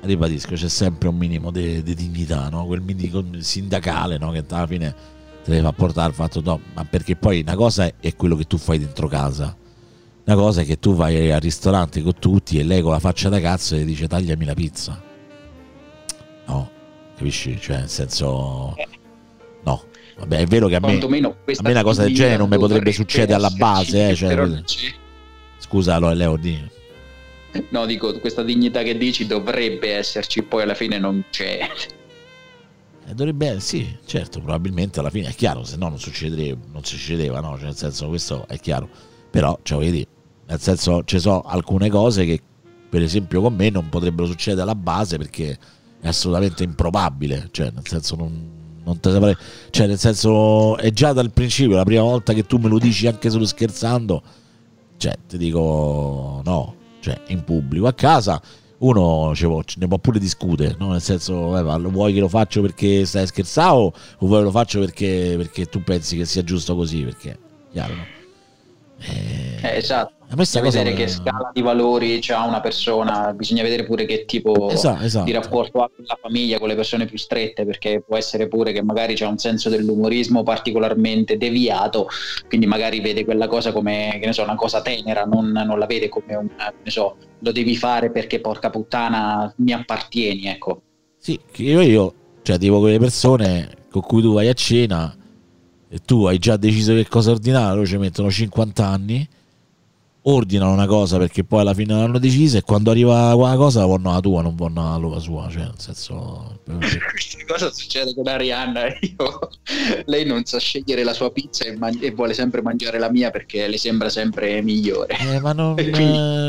[0.00, 2.66] ribadisco, c'è sempre un minimo di dignità, no?
[2.66, 4.30] quel minimo sindacale no?
[4.30, 4.94] che alla fine
[5.42, 8.44] te deve far portare il fatto no, ma perché poi una cosa è quello che
[8.44, 9.56] tu fai dentro casa,
[10.24, 13.28] una cosa è che tu vai al ristorante con tutti e lei con la faccia
[13.28, 15.02] da cazzo e dice tagliami la pizza.
[16.46, 16.70] No,
[17.16, 17.58] capisci?
[17.60, 18.74] Cioè, nel senso...
[19.64, 19.84] No,
[20.18, 22.92] vabbè, è vero che a me, a me una cosa del genere non mi potrebbe
[22.92, 24.62] succedere alla base, eh, cioè.
[25.58, 26.76] Scusa, allora, Leo, di...
[27.70, 31.68] No, dico, questa dignità che dici dovrebbe esserci, poi alla fine non c'è.
[33.06, 37.40] Eh, dovrebbe, sì, certo, probabilmente alla fine è chiaro, se no non succedeva, non succedeva,
[37.40, 37.56] no?
[37.56, 38.88] Cioè, nel senso, questo è chiaro.
[39.30, 40.04] Però, cioè, voglio
[40.46, 42.40] nel senso, ci sono alcune cose che,
[42.88, 45.58] per esempio, con me non potrebbero succedere alla base perché
[46.00, 47.48] è assolutamente improbabile.
[47.50, 49.36] Cioè, nel senso, non, non te saprei.
[49.70, 53.06] Cioè, nel senso, è già dal principio, la prima volta che tu me lo dici
[53.06, 54.22] anche solo scherzando,
[54.96, 57.86] cioè, ti dico no, cioè, in pubblico.
[57.86, 58.40] A casa
[58.78, 60.92] uno può- ne può pure discutere, no?
[60.92, 63.92] nel senso, eh, vuoi che lo faccio perché stai scherzando o
[64.26, 67.02] vuoi che lo faccio perché, perché tu pensi che sia giusto così?
[67.02, 67.38] Perché,
[67.72, 68.04] chiaro, no?
[69.00, 70.17] Eh, esatto.
[70.34, 75.02] Bisogna vedere che scala di valori c'ha una persona, bisogna vedere pure che tipo Esatto,
[75.02, 75.24] esatto.
[75.24, 78.72] di rapporto ha con la famiglia, con le persone più strette, perché può essere pure
[78.72, 82.08] che magari c'è un senso dell'umorismo particolarmente deviato,
[82.46, 85.86] quindi magari vede quella cosa come, che ne so, una cosa tenera, non, non la
[85.86, 86.48] vede come un,
[86.84, 90.82] so, lo devi fare perché porca puttana mi appartieni, ecco.
[91.16, 95.16] Sì, io, io, cioè, tipo quelle persone con cui tu vai a cena
[95.88, 99.26] e tu hai già deciso che cosa ordinare, loro ci mettono 50 anni,
[100.30, 104.10] ordinano una cosa perché poi alla fine l'hanno decisa e quando arriva quella cosa vanno
[104.10, 106.60] alla tua, non vanno alla sua, cioè, nel senso...
[106.68, 108.86] Questa cosa succede con Arianna.
[109.00, 109.48] Io,
[110.04, 113.30] lei non sa scegliere la sua pizza e, man- e vuole sempre mangiare la mia
[113.30, 115.16] perché le sembra sempre migliore.
[115.18, 115.90] Eh, ma non, E eh,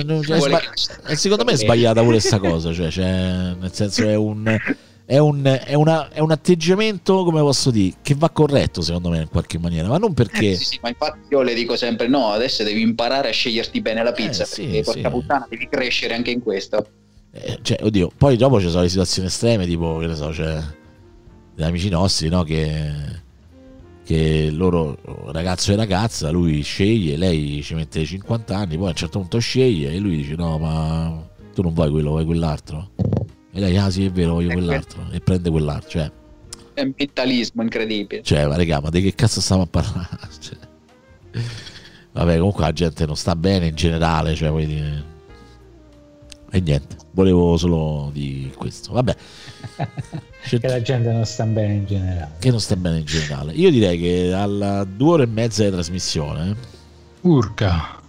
[0.03, 3.71] non- è vuole sba- eh, secondo me è sbagliata pure questa cosa, cioè, cioè, nel
[3.71, 4.57] senso è un,
[5.09, 9.21] è, un, è, una- è un atteggiamento, come posso dire, che va corretto secondo me
[9.21, 10.51] in qualche maniera, ma non perché...
[10.51, 13.81] Eh, sì, sì, ma infatti io le dico sempre: no, adesso devi imparare a sceglierti
[13.81, 14.43] bene la pizza.
[14.43, 15.09] Eh, sì, perché porca sì.
[15.09, 16.85] puttana, devi crescere anche in questo.
[17.31, 20.61] Eh, cioè, oddio, poi dopo ci sono le situazioni estreme, tipo, che ne so, c'è
[21.55, 22.91] degli amici nostri, no, che,
[24.05, 24.95] che loro,
[25.31, 29.39] ragazzo e ragazza, lui sceglie, lei ci mette 50 anni, poi a un certo punto
[29.39, 32.91] sceglie e lui dice, no, ma tu non vuoi quello, vuoi quell'altro.
[33.51, 36.11] E lei, ah sì, è vero, voglio quell'altro, e prende quell'altro, cioè,
[36.73, 38.21] È un mentalismo incredibile.
[38.23, 40.07] cioè, ma raga, ma di che cazzo stiamo a parlare?
[40.39, 40.57] Cioè,
[42.11, 45.03] vabbè, comunque la gente non sta bene in generale, cioè, vuoi dire...
[46.51, 48.91] E niente, volevo solo di questo.
[48.93, 49.15] Vabbè,
[50.41, 52.31] che la gente non sta bene in generale.
[52.39, 53.53] che non sta bene in generale.
[53.53, 56.55] Io direi che alla due ore e mezza di trasmissione,
[57.21, 58.01] Urca.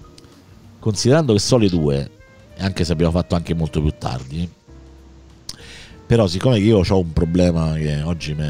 [0.79, 2.11] considerando che sono le due,
[2.57, 4.49] e anche se abbiamo fatto anche molto più tardi,
[6.11, 8.45] però siccome io ho un problema che oggi mi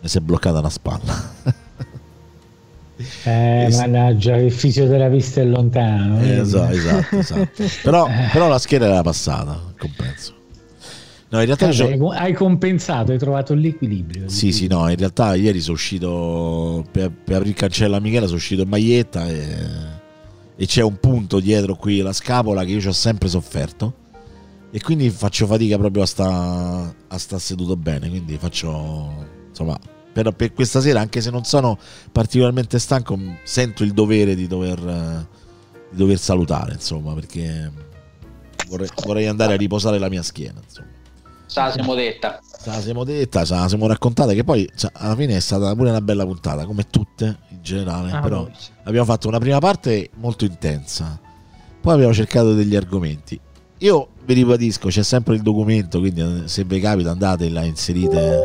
[0.00, 1.34] mi si è bloccata una spalla.
[3.22, 6.20] Eh, Es- mannaggia, il fisioterapista è lontano.
[6.20, 7.62] Eh, esatto, esatto, esatto.
[7.84, 10.34] Però, però la scheda era passata, compenso.
[11.28, 14.28] No, in realtà Vabbè, c'ho- hai compensato, hai trovato l'equilibrio.
[14.28, 18.26] Sì, sì, no, in realtà ieri sono uscito per, per aprire il cancello a Michela,
[18.26, 19.46] sono uscito in maglietta e,
[20.56, 23.94] e c'è un punto dietro qui la scapola che io ci ho sempre sofferto
[24.70, 29.78] e quindi faccio fatica proprio a sta, a sta seduto bene, quindi faccio insomma
[30.12, 31.78] per, per questa sera anche se non sono
[32.12, 35.26] particolarmente stanco sento il dovere di dover,
[35.90, 37.70] di dover salutare insomma perché
[38.68, 40.96] vorrei, vorrei andare a riposare la mia schiena insomma.
[41.46, 42.40] Sa, la siamo detta.
[42.62, 45.88] Ce la siamo detta, ce la siamo raccontata che poi alla fine è stata pure
[45.88, 48.70] una bella puntata, come tutte in generale, Ah, però sì.
[48.82, 51.18] abbiamo fatto una prima parte molto intensa,
[51.80, 53.40] poi abbiamo cercato degli argomenti.
[53.78, 57.64] Io vi ribadisco, c'è sempre il documento, quindi eh, se vi capita andate e la
[57.64, 58.40] inserite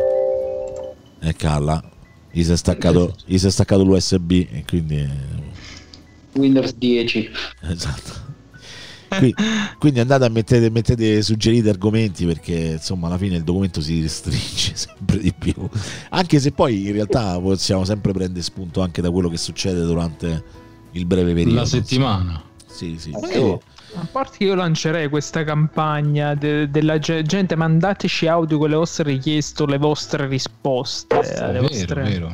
[1.20, 1.82] e calla.
[2.32, 5.08] Gli si è staccato, gli si è staccato l'USB e quindi eh,
[6.32, 7.30] Windows 10.
[7.68, 8.22] esatto.
[9.18, 9.34] Qui-
[9.78, 14.72] quindi andate a mettete, mettete suggerite argomenti perché insomma alla fine il documento si restringe
[14.74, 15.54] sempre di più
[16.10, 20.42] anche se poi in realtà possiamo sempre prendere spunto anche da quello che succede durante
[20.92, 22.42] il breve periodo La settimana.
[22.66, 23.60] sì sì Eh,
[23.96, 28.76] A parte che io lancerei questa campagna de- della ge- gente, mandateci audio con le
[28.76, 31.20] vostre richieste, o le vostre risposte.
[31.20, 32.32] È alle vero, vostre- vero.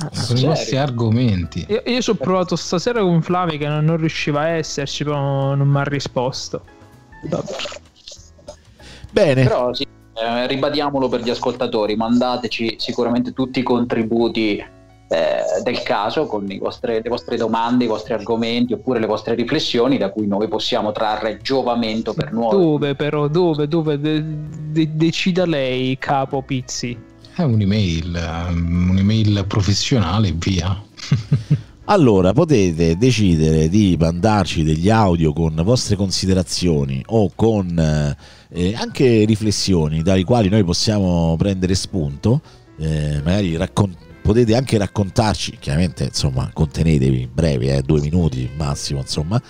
[0.00, 1.64] Ah, Con i vostri argomenti.
[1.68, 5.54] Io, io ci ho provato stasera con Flavi che non, non riusciva a esserci, però
[5.54, 6.62] non mi ha risposto.
[7.28, 7.52] Vabbè.
[9.10, 9.82] bene Però sì,
[10.14, 14.64] eh, ribadiamolo per gli ascoltatori, mandateci sicuramente tutti i contributi
[15.08, 19.34] eh, del caso con i vostre- le vostre domande, i vostri argomenti oppure le vostre
[19.34, 22.56] riflessioni da cui noi possiamo trarre giovamento per nuovi.
[22.56, 23.26] Dove però?
[23.28, 23.66] Dove?
[23.68, 23.98] Dove?
[23.98, 24.22] De-
[24.70, 26.96] de- decida lei, capo Pizzi.
[27.34, 30.82] È un'email, ehm, un'email professionale e via.
[31.90, 38.14] Allora, potete decidere di mandarci degli audio con vostre considerazioni o con
[38.50, 42.42] eh, anche riflessioni dai quali noi possiamo prendere spunto.
[42.78, 43.96] Eh, magari raccon-
[44.28, 49.40] potete anche raccontarci, chiaramente, insomma, contenetevi brevi, eh, due minuti massimo, insomma.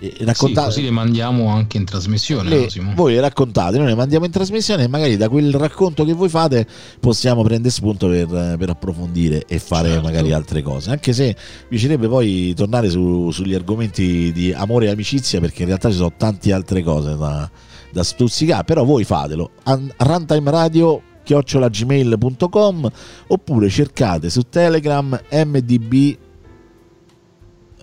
[0.00, 2.48] e Sì, raccontate- così le mandiamo anche in trasmissione.
[2.48, 6.12] le- voi le raccontate, noi le mandiamo in trasmissione e magari da quel racconto che
[6.14, 6.66] voi fate
[7.00, 10.02] possiamo prendere spunto per, per approfondire e fare Certo.
[10.04, 10.90] magari altre cose.
[10.90, 11.34] Anche se mi
[11.68, 16.12] piacerebbe poi tornare su- sugli argomenti di amore e amicizia perché in realtà ci sono
[16.16, 17.48] tante altre cose da,
[17.92, 19.50] da stuzzicare, però voi fatelo.
[19.64, 22.90] An- Runtime Radio chiocciolagmail.com
[23.28, 26.16] oppure cercate su Telegram MDB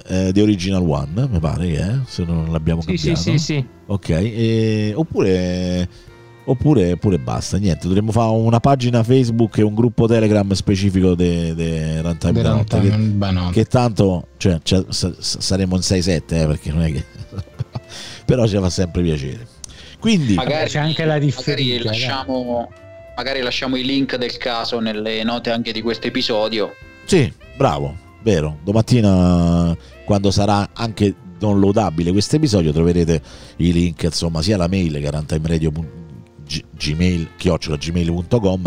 [0.08, 3.30] eh, The Original One, mi pare che è, se non l'abbiamo Sì, sì, cambiato.
[3.32, 3.66] sì, sì.
[3.88, 5.88] Ok, e- oppure,
[6.46, 11.52] oppure, oppure basta, niente, dovremmo fare una pagina Facebook e un gruppo Telegram specifico di
[12.02, 13.52] Runtime Notte, Runtime che, Notte.
[13.54, 17.04] che tanto cioè, cioè, sa- sa- saremo in 6-7 eh, perché non è che...
[18.26, 19.46] però ci fa sempre piacere.
[20.00, 21.84] Quindi, Magari, C'è anche la magari differenza.
[21.90, 22.72] lasciamo,
[23.16, 26.76] magari lasciamo i link del caso nelle note anche di questo episodio.
[27.06, 29.76] sì, bravo, vero, domattina
[30.06, 33.22] quando sarà anche downloadabile questo episodio troverete
[33.58, 35.10] i link, insomma, sia la mail che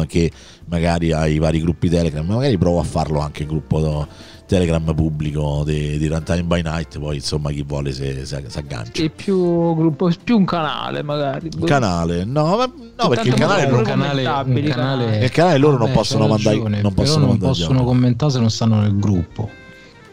[0.06, 0.31] che
[0.66, 4.08] magari ai vari gruppi telegram magari provo a farlo anche il gruppo
[4.47, 9.74] telegram pubblico di, di Runtime by Night poi insomma chi vuole se aggancia Sì, più
[9.74, 11.47] gruppo, più un canale magari.
[11.47, 15.31] il canale no, ma- no perché il canale, non- un canale, un commentabili, canale, nel
[15.31, 18.39] canale loro non Vabbè, possono c'hai mandare non però possono non mandare possono commentare se
[18.40, 19.48] non stanno nel gruppo.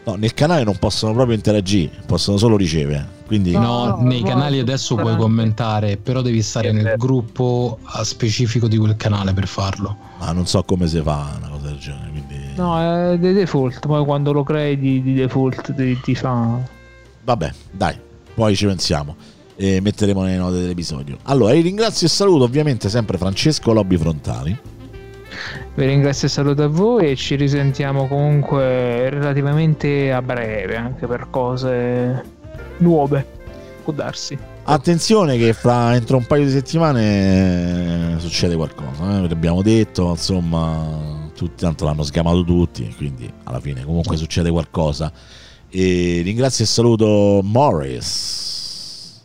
[0.04, 4.28] no, nel canale non possono proprio interagire possono solo ricevere quindi No, No, nei no,
[4.28, 9.46] canali no, adesso puoi commentare, però devi stare nel gruppo specifico di quel canale per
[9.46, 9.96] farlo.
[10.18, 13.86] ma non so come si fa una cosa del genere quindi No, è di default,
[13.86, 16.58] poi quando lo crei di, di default ti, ti fa...
[17.24, 17.96] Vabbè, dai,
[18.34, 19.16] poi ci pensiamo.
[19.54, 21.18] E metteremo nelle note dell'episodio.
[21.24, 24.58] Allora, io ringrazio e saluto ovviamente sempre Francesco Lobby Frontali.
[25.74, 31.28] Vi ringrazio e saluto a voi e ci risentiamo comunque relativamente a breve, anche per
[31.30, 32.24] cose
[32.78, 33.24] nuove.
[33.84, 34.36] Può darsi.
[34.64, 41.21] Attenzione che fra entro un paio di settimane eh, succede qualcosa, eh, l'abbiamo detto, insomma,
[41.42, 45.12] tutti, tanto l'hanno sgamato tutti, quindi alla fine comunque succede qualcosa.
[45.68, 49.20] E ringrazio e saluto Morris.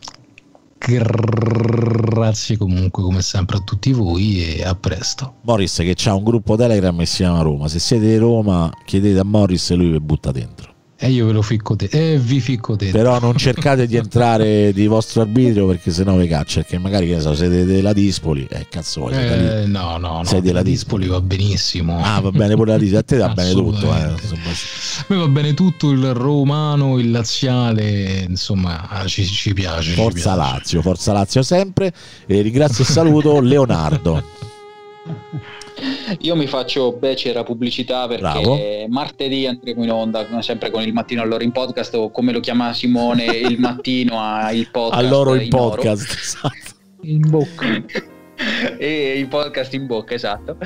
[0.78, 5.34] Grazie comunque come sempre a tutti voi e a presto.
[5.42, 7.68] Morris che ha un gruppo Telegram e si chiama Roma.
[7.68, 10.67] Se siete di Roma chiedete a Morris e lui vi butta dentro.
[11.00, 11.88] E io ve lo ficco te.
[11.92, 12.90] E vi ficco te.
[12.90, 16.62] Però non cercate di entrare di vostro arbitrio perché sennò vi caccia.
[16.62, 18.48] Perché magari che ne so, siete della Dispoli.
[18.50, 20.24] Eh, cazzo siete Eh, no, no, no.
[20.24, 22.02] Sei della Dispoli va benissimo.
[22.02, 22.98] Ah, va bene pure la Dispoli.
[22.98, 23.94] A te va bene tutto.
[23.94, 24.10] Eh.
[24.10, 24.48] Insomma.
[24.50, 29.90] A me va bene tutto il romano, il laziale, insomma, ci, ci piace.
[29.90, 30.52] ci Forza piace.
[30.52, 31.92] Lazio, Forza Lazio sempre.
[32.26, 34.24] E ringrazio e saluto Leonardo.
[36.20, 38.58] Io mi faccio becera pubblicità perché Bravo.
[38.88, 42.72] martedì andremo in onda sempre con il mattino allora in podcast o come lo chiama
[42.72, 45.04] Simone il mattino a il podcast.
[45.04, 45.74] Allora il in oro.
[45.74, 46.10] podcast.
[46.18, 46.76] esatto.
[47.02, 47.84] In bocca.
[48.78, 50.56] e il podcast in bocca, esatto.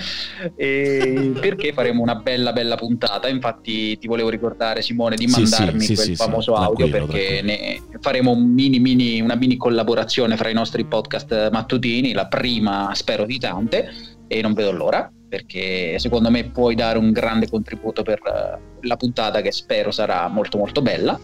[0.56, 3.28] E perché faremo una bella bella puntata.
[3.28, 7.40] Infatti ti volevo ricordare Simone di mandarmi sì, sì, quel sì, sì, famoso audio perché
[7.42, 12.90] ne faremo un mini, mini, una mini collaborazione fra i nostri podcast mattutini, la prima
[12.94, 13.90] spero di tante
[14.32, 18.96] e non vedo l'ora perché secondo me puoi dare un grande contributo per eh, la
[18.96, 21.18] puntata che spero sarà molto molto bella.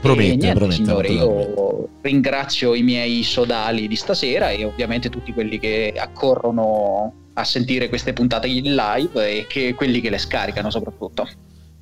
[0.00, 5.58] Promette, niente, promette, signore, io ringrazio i miei sodali di stasera e ovviamente tutti quelli
[5.58, 11.28] che accorrono a sentire queste puntate in live e che quelli che le scaricano soprattutto.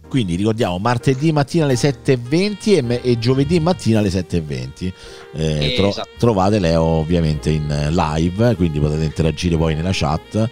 [0.08, 4.92] Quindi ricordiamo martedì mattina alle 7.20 e, e giovedì mattina alle 7.20.
[5.34, 6.08] Eh, tro- Esatto.
[6.18, 10.48] trovate Leo ovviamente in eh, live, quindi potete interagire poi nella chat.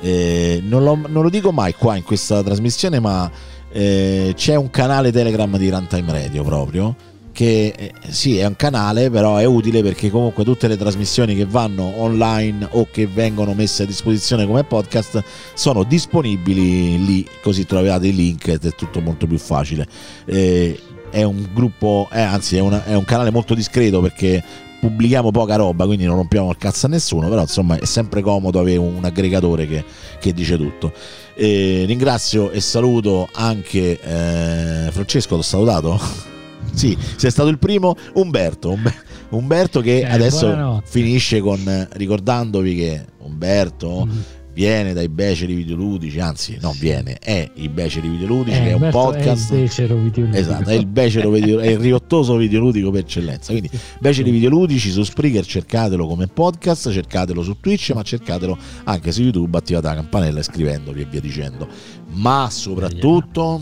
[0.00, 3.30] Eh, non, lo, non lo dico mai qua in questa trasmissione, ma
[3.70, 6.94] eh, c'è un canale Telegram di Runtime Radio proprio.
[7.38, 11.44] Che eh, sì, è un canale, però è utile perché comunque tutte le trasmissioni che
[11.44, 15.22] vanno online o che vengono messe a disposizione come podcast
[15.54, 19.86] sono disponibili lì, così trovate i link ed è tutto molto più facile.
[20.24, 24.42] Eh, è un gruppo, eh, anzi è, una- è un canale molto discreto perché
[24.80, 28.58] pubblichiamo poca roba, quindi non rompiamo il cazzo a nessuno, però insomma è sempre comodo
[28.58, 29.84] avere un aggregatore che,
[30.18, 30.92] che dice tutto.
[31.36, 36.36] Eh, ringrazio e saluto anche eh, Francesco, l'ho salutato?
[36.78, 38.94] Sì, sei stato il primo, Umberto, Umbe-
[39.30, 40.86] Umberto che Eh, adesso buonanotte.
[40.88, 44.18] finisce con ricordandovi che Umberto Mm.
[44.54, 48.82] viene dai beceri videoludici, anzi non viene, è i beceri videoludici Eh, che è un
[48.82, 49.52] Umberto podcast.
[49.52, 50.38] È il becero videoludico.
[50.40, 53.52] Esatto, è il becero video- è il riottoso videoludico per eccellenza.
[53.52, 59.22] Quindi beceri videoludici su Spreaker cercatelo come podcast, cercatelo su Twitch, ma cercatelo anche su
[59.22, 61.68] YouTube, attivate la campanella e scrivendovi e via dicendo.
[62.14, 63.60] Ma soprattutto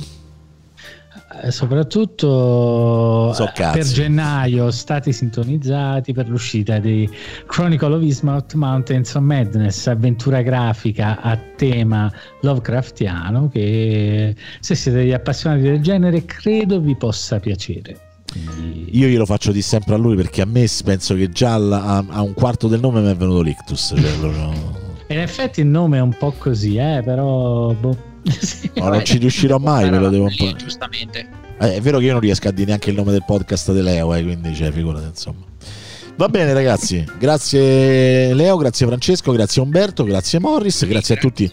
[1.50, 3.78] soprattutto So eh, cazzi.
[3.78, 7.08] per gennaio state sintonizzati per l'uscita di
[7.46, 15.12] Chronicle of Ismouth Mountains of Madness, avventura grafica a tema Lovecraftiano che se siete degli
[15.12, 18.00] appassionati del genere credo vi possa piacere.
[18.90, 22.20] Io glielo faccio di sempre a lui perché a me penso che già a, a
[22.20, 23.94] un quarto del nome mi è venuto l'ictus.
[23.96, 28.14] Cioè, In effetti il nome è un po' così, eh, però boh.
[28.30, 28.70] Sì.
[28.74, 30.52] No, non ci riuscirò mai, me lo devo un po'.
[30.52, 31.28] Giustamente.
[31.58, 33.80] Eh, è vero che io non riesco a dire neanche il nome del podcast di
[33.80, 35.44] Leo, eh, quindi cioè, figurati insomma.
[36.18, 41.50] Va bene ragazzi, grazie Leo, grazie Francesco, grazie Umberto, grazie Morris, grazie a tutti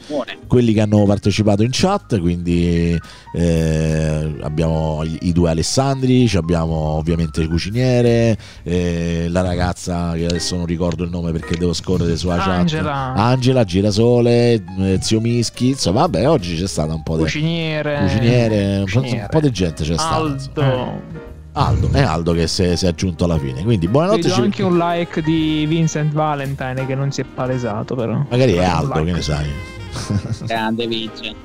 [0.48, 2.98] quelli che hanno partecipato in chat, quindi
[3.36, 10.56] eh, abbiamo i, due Alessandri, ci abbiamo ovviamente il cuciniere, eh, la ragazza che adesso
[10.56, 13.12] non ricordo il nome perché devo scorrere sulla Angela.
[13.14, 17.98] chat, Angela, Girasole, eh, Zio Mischi, insomma vabbè oggi c'è stata un po' di Cuciniere.
[18.00, 19.28] cuciniere, un po', un Cuciniere.
[19.30, 20.16] po' di gente c'è stata.
[20.16, 21.33] Aldo.
[21.54, 23.64] Aldo, è Aldo che si è, si è aggiunto alla fine.
[23.64, 24.30] Quindi buonanotte.
[24.30, 28.26] Ci- anche un like di Vincent Valentine che non si è palesato però.
[28.30, 29.06] Magari è Aldo, like.
[29.06, 29.50] che ne sai.
[30.48, 31.36] Grande Vincent.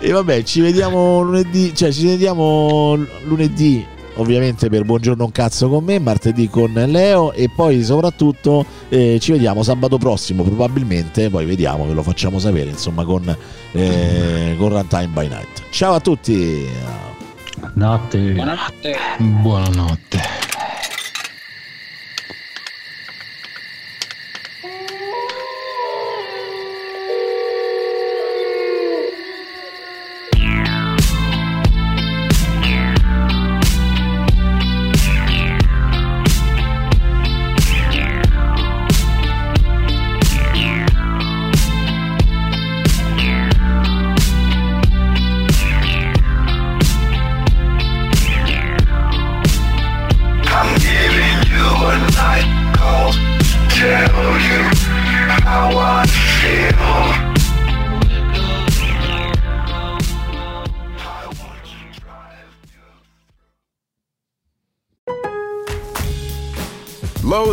[0.00, 3.84] E vabbè, ci vediamo lunedì, cioè ci vediamo lunedì
[4.18, 9.32] ovviamente per Buongiorno un cazzo con me, martedì con Leo e poi soprattutto eh, ci
[9.32, 13.36] vediamo sabato prossimo probabilmente, poi vediamo, ve lo facciamo sapere insomma con,
[13.72, 15.64] eh, con Runtime by Night.
[15.70, 17.14] Ciao a tutti!
[17.74, 18.32] Notte.
[18.32, 18.96] Buonanotte.
[19.18, 20.45] Buonanotte.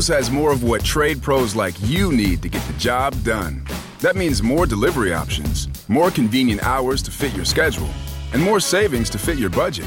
[0.04, 3.66] Lowe's has more of what trade pros like you need to get the job done.
[4.00, 7.90] That means more delivery options, more convenient hours to fit your schedule,
[8.34, 9.86] and more savings to fit your budget.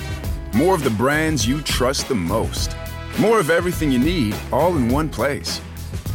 [0.55, 2.75] More of the brands you trust the most.
[3.19, 5.61] More of everything you need, all in one place.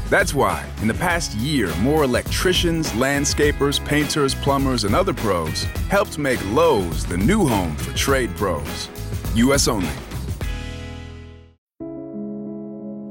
[0.09, 6.17] That's why, in the past year, more electricians, landscapers, painters, plumbers, and other pros helped
[6.17, 8.89] make Lowe's the new home for trade pros.
[9.35, 9.67] U.S.
[9.67, 9.93] only.